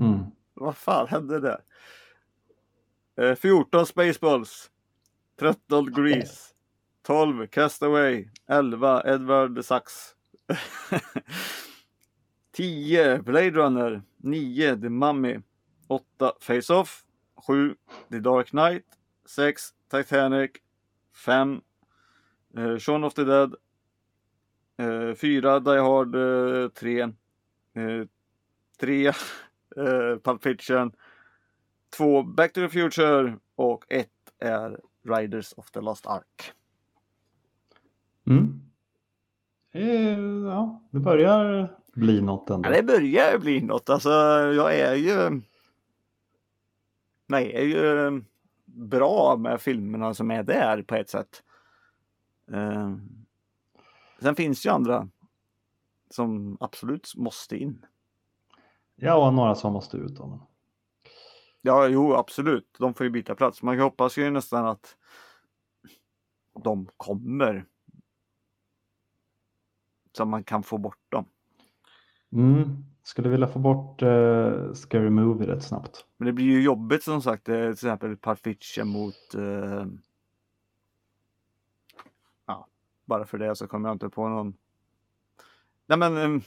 Mm. 0.00 0.24
Vad 0.54 0.76
fan 0.76 1.08
hände 1.08 1.40
där? 1.40 1.60
Eh, 3.16 3.34
14 3.34 3.86
Spaceballs. 3.86 4.70
13 5.40 5.92
Grease. 5.92 6.54
12 7.02 7.46
Castaway. 7.46 8.28
11 8.48 9.02
Edward 9.06 9.64
Sachs. 9.64 10.13
10 12.52 13.22
Blade 13.22 13.56
Runner. 13.56 14.02
9 14.22 14.80
The 14.80 14.90
Mummy. 14.90 15.42
8 15.90 16.02
Face 16.40 16.70
Off. 16.70 17.04
7 17.46 17.76
The 18.10 18.20
Dark 18.20 18.52
Knight. 18.52 18.84
6 19.26 19.72
Titanic. 19.88 20.62
5 21.12 21.60
eh, 22.56 22.78
Shaun 22.78 23.04
of 23.04 23.14
the 23.14 23.24
Dead. 23.24 23.54
Eh, 24.78 25.14
4 25.14 25.60
Die 25.60 25.78
Hard 25.78 26.14
eh, 26.14 26.68
3. 26.74 27.12
3 28.78 29.06
eh, 29.06 29.12
eh, 29.76 30.16
Pulp 30.22 30.42
Fiction. 30.42 30.92
2 31.90 32.22
Back 32.22 32.52
to 32.52 32.60
the 32.60 32.68
Future 32.68 33.38
och 33.56 33.84
1 33.88 34.08
är 34.38 34.80
Riders 35.04 35.52
of 35.52 35.70
the 35.70 35.80
Lost 35.80 36.06
Ark. 36.06 36.52
Mm. 38.26 38.60
Eh, 39.74 40.18
Ja, 40.44 40.80
det 40.90 41.00
börjar 41.00 41.74
bli 41.92 42.20
något 42.20 42.50
ändå. 42.50 42.68
Ja, 42.68 42.72
det 42.76 42.82
börjar 42.82 43.38
bli 43.38 43.60
något. 43.60 43.90
Alltså, 43.90 44.10
jag 44.54 44.78
är 44.78 44.94
ju... 44.94 45.42
Nej, 47.26 47.52
jag 47.52 47.62
är 47.62 47.66
ju 47.66 48.22
bra 48.64 49.36
med 49.36 49.60
filmerna 49.60 50.14
som 50.14 50.30
är 50.30 50.42
där 50.42 50.82
på 50.82 50.94
ett 50.94 51.10
sätt. 51.10 51.42
Eh, 52.52 52.96
sen 54.20 54.34
finns 54.34 54.66
ju 54.66 54.70
andra 54.70 55.08
som 56.10 56.56
absolut 56.60 57.12
måste 57.16 57.56
in. 57.56 57.86
Ja, 58.96 59.26
och 59.26 59.34
några 59.34 59.54
som 59.54 59.72
måste 59.72 59.96
ut. 59.96 60.16
Då. 60.16 60.40
Ja, 61.62 61.88
jo, 61.88 62.14
absolut. 62.14 62.76
De 62.78 62.94
får 62.94 63.04
ju 63.04 63.10
byta 63.10 63.34
plats. 63.34 63.62
Man 63.62 63.80
hoppas 63.80 64.18
ju 64.18 64.30
nästan 64.30 64.66
att 64.66 64.96
de 66.62 66.88
kommer. 66.96 67.66
Så 70.16 70.24
man 70.24 70.44
kan 70.44 70.62
få 70.62 70.78
bort 70.78 71.00
dem. 71.08 71.24
Mm. 72.32 72.84
Skulle 73.02 73.28
vilja 73.28 73.46
få 73.48 73.58
bort 73.58 74.02
uh, 74.02 74.72
Scary 74.72 75.10
Movie 75.10 75.48
rätt 75.48 75.64
snabbt. 75.64 76.06
Men 76.16 76.26
det 76.26 76.32
blir 76.32 76.44
ju 76.44 76.62
jobbigt 76.62 77.02
som 77.02 77.22
sagt. 77.22 77.48
eh, 77.48 77.54
Till 77.54 77.70
exempel 77.72 78.16
Fiction 78.36 78.88
mot... 78.88 79.34
Eh, 79.34 79.86
ja, 82.46 82.68
bara 83.04 83.24
för 83.26 83.38
det 83.38 83.56
så 83.56 83.66
kommer 83.66 83.88
jag 83.88 83.94
inte 83.94 84.08
på 84.08 84.28
någon. 84.28 84.54
Nej 85.86 85.98
men. 85.98 86.16
Um, 86.16 86.42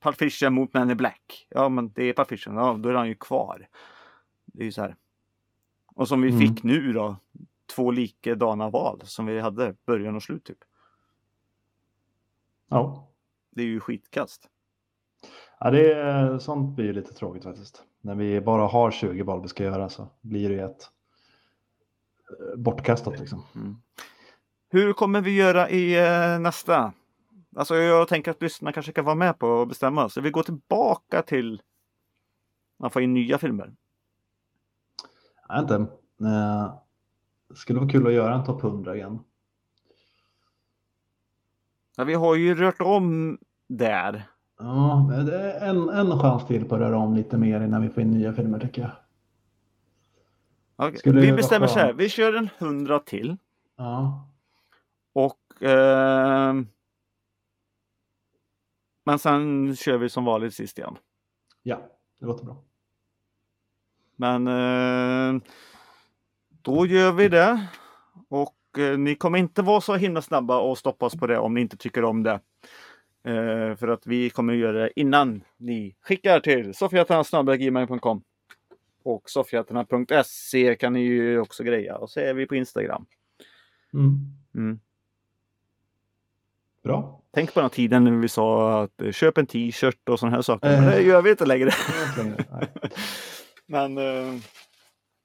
Pulp 0.00 0.16
Fiction 0.18 0.54
mot 0.54 0.74
Men 0.74 0.90
in 0.90 0.96
Black. 0.96 1.46
Ja 1.50 1.68
men 1.68 1.92
det 1.92 2.18
är 2.18 2.24
Fiction. 2.24 2.56
Ja 2.56 2.76
då 2.80 2.88
är 2.88 2.94
han 2.94 3.08
ju 3.08 3.14
kvar. 3.14 3.68
Det 4.44 4.60
är 4.60 4.64
ju 4.64 4.72
så 4.72 4.82
här. 4.82 4.96
Och 5.94 6.08
som 6.08 6.20
vi 6.22 6.28
Mm. 6.30 6.40
fick 6.40 6.62
nu 6.62 6.92
då. 6.92 7.16
Två 7.74 7.90
likadana 7.90 8.70
val 8.70 9.00
som 9.04 9.26
vi 9.26 9.40
hade 9.40 9.74
början 9.86 10.16
och 10.16 10.22
slut 10.22 10.44
typ. 10.44 10.58
Ja. 12.72 13.08
Det 13.50 13.62
är 13.62 13.66
ju 13.66 13.80
skitkast. 13.80 14.48
Ja, 15.60 15.70
det 15.70 15.92
är, 15.92 16.38
sånt 16.38 16.76
blir 16.76 16.84
ju 16.84 16.92
lite 16.92 17.14
tråkigt 17.14 17.44
faktiskt. 17.44 17.82
När 18.00 18.14
vi 18.14 18.40
bara 18.40 18.66
har 18.66 18.90
20 18.90 19.22
val 19.22 19.42
vi 19.42 19.48
ska 19.48 19.64
göra 19.64 19.88
så 19.88 20.08
blir 20.20 20.48
det 20.48 20.54
ju 20.54 20.60
ett 20.60 20.90
eh, 22.30 22.56
bortkastat 22.56 23.18
liksom. 23.18 23.44
Hur 24.70 24.92
kommer 24.92 25.20
vi 25.20 25.36
göra 25.36 25.70
i 25.70 25.98
eh, 25.98 26.38
nästa? 26.38 26.92
Alltså 27.56 27.76
jag 27.76 28.08
tänker 28.08 28.30
att 28.30 28.42
lyssnarna 28.42 28.72
kanske 28.72 28.92
kan 28.92 29.04
vara 29.04 29.14
med 29.14 29.38
på 29.38 29.62
att 29.62 29.68
bestämma. 29.68 30.08
Så 30.08 30.20
vi 30.20 30.30
går 30.30 30.42
tillbaka 30.42 31.22
till 31.22 31.62
man 32.78 32.90
får 32.90 33.02
in 33.02 33.14
nya 33.14 33.38
filmer. 33.38 33.74
Vet 35.48 35.62
inte. 35.62 35.74
Eh, 36.20 36.74
skulle 37.54 37.78
vara 37.80 37.90
kul 37.90 38.06
att 38.06 38.12
göra 38.12 38.34
en 38.34 38.44
topp 38.44 38.64
100 38.64 38.96
igen. 38.96 39.18
Ja, 41.96 42.04
vi 42.04 42.14
har 42.14 42.34
ju 42.34 42.54
rört 42.54 42.80
om 42.80 43.38
där. 43.68 44.28
Ja, 44.58 45.10
det 45.26 45.42
är 45.42 45.68
en, 45.68 45.88
en 45.88 46.18
chans 46.18 46.46
till 46.46 46.64
på 46.68 46.74
att 46.74 46.80
röra 46.80 46.98
om 46.98 47.14
lite 47.14 47.38
mer 47.38 47.60
innan 47.60 47.82
vi 47.82 47.88
får 47.88 48.02
in 48.02 48.10
nya 48.10 48.32
filmer 48.32 48.58
tycker 48.58 48.82
jag. 50.76 50.98
Skulle 50.98 51.20
Vi 51.20 51.32
bestämmer 51.32 51.66
så 51.66 51.78
här. 51.78 51.92
Vi 51.92 52.08
kör 52.08 52.34
en 52.34 52.48
hundra 52.58 52.98
till. 52.98 53.36
Ja, 53.76 54.28
Och 55.12 55.62
ehm, 55.62 56.66
Men 59.04 59.18
sen 59.18 59.76
kör 59.76 59.98
vi 59.98 60.08
som 60.08 60.24
vanligt 60.24 60.54
sist 60.54 60.78
igen. 60.78 60.96
ja 61.62 61.80
det 62.18 62.26
låter 62.26 62.44
bra. 62.44 62.56
Men 64.16 64.46
eh, 64.46 65.42
då 66.48 66.86
gör 66.86 67.12
vi 67.12 67.28
det. 67.28 67.66
Och 68.28 68.54
eh, 68.78 68.98
ni 68.98 69.14
kommer 69.14 69.38
inte 69.38 69.62
vara 69.62 69.80
så 69.80 69.94
himla 69.94 70.22
snabba 70.22 70.58
och 70.58 70.78
stoppa 70.78 71.06
oss 71.06 71.16
på 71.16 71.26
det 71.26 71.38
om 71.38 71.54
ni 71.54 71.60
inte 71.60 71.76
tycker 71.76 72.04
om 72.04 72.22
det. 72.22 72.40
Eh, 73.24 73.76
för 73.76 73.88
att 73.88 74.06
vi 74.06 74.30
kommer 74.30 74.54
göra 74.54 74.78
det 74.78 75.00
innan 75.00 75.44
ni 75.56 75.96
skickar 76.00 76.40
till 76.40 76.74
sofiatarna.gmail.com 76.74 78.22
och 79.04 79.30
sofiatarna.se 79.30 80.74
kan 80.74 80.92
ni 80.92 81.00
ju 81.00 81.40
också 81.40 81.64
greja. 81.64 81.96
Och 81.96 82.10
så 82.10 82.20
är 82.20 82.34
vi 82.34 82.46
på 82.46 82.54
Instagram. 82.54 83.06
Mm. 83.94 84.18
Mm. 84.54 84.80
Bra. 86.84 87.20
Tänk 87.34 87.54
på 87.54 87.60
den 87.60 87.70
tiden 87.70 88.04
när 88.04 88.10
vi 88.10 88.28
sa 88.28 88.82
att 88.82 89.02
eh, 89.02 89.10
köp 89.12 89.38
en 89.38 89.46
t-shirt 89.46 90.08
och 90.08 90.18
sådana 90.18 90.36
här 90.36 90.42
saker. 90.42 90.68
Men 90.68 90.84
Eh. 90.88 90.90
det 90.90 91.02
gör 91.02 91.22
vi 91.22 91.30
inte 91.30 91.46
längre. 91.46 91.70
Men 93.66 93.98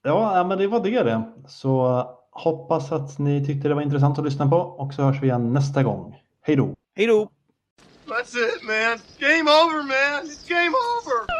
Ja, 0.07 0.37
ja, 0.37 0.43
men 0.43 0.57
det 0.57 0.67
var 0.67 0.83
det 0.83 1.03
det. 1.03 1.21
Så 1.47 2.03
hoppas 2.37 2.91
att 2.91 3.19
ni 3.19 3.45
tyckte 3.45 3.67
det 3.67 3.73
var 3.73 3.81
intressant 3.81 4.19
att 4.19 4.25
lyssna 4.25 4.47
på 4.47 4.57
och 4.57 4.93
så 4.93 5.01
hörs 5.01 5.21
vi 5.21 5.27
igen 5.27 5.53
nästa 5.53 5.83
gång. 5.83 6.15
Hej 6.41 6.55
då! 6.55 6.73
hej 6.95 7.07
då! 7.07 7.29
That's 8.07 8.35
it, 8.35 8.63
man. 8.63 8.99
Game 9.19 9.51
over, 9.51 9.83
man. 9.83 10.25
It's 10.25 10.49
game 10.49 10.75
over. 10.95 11.36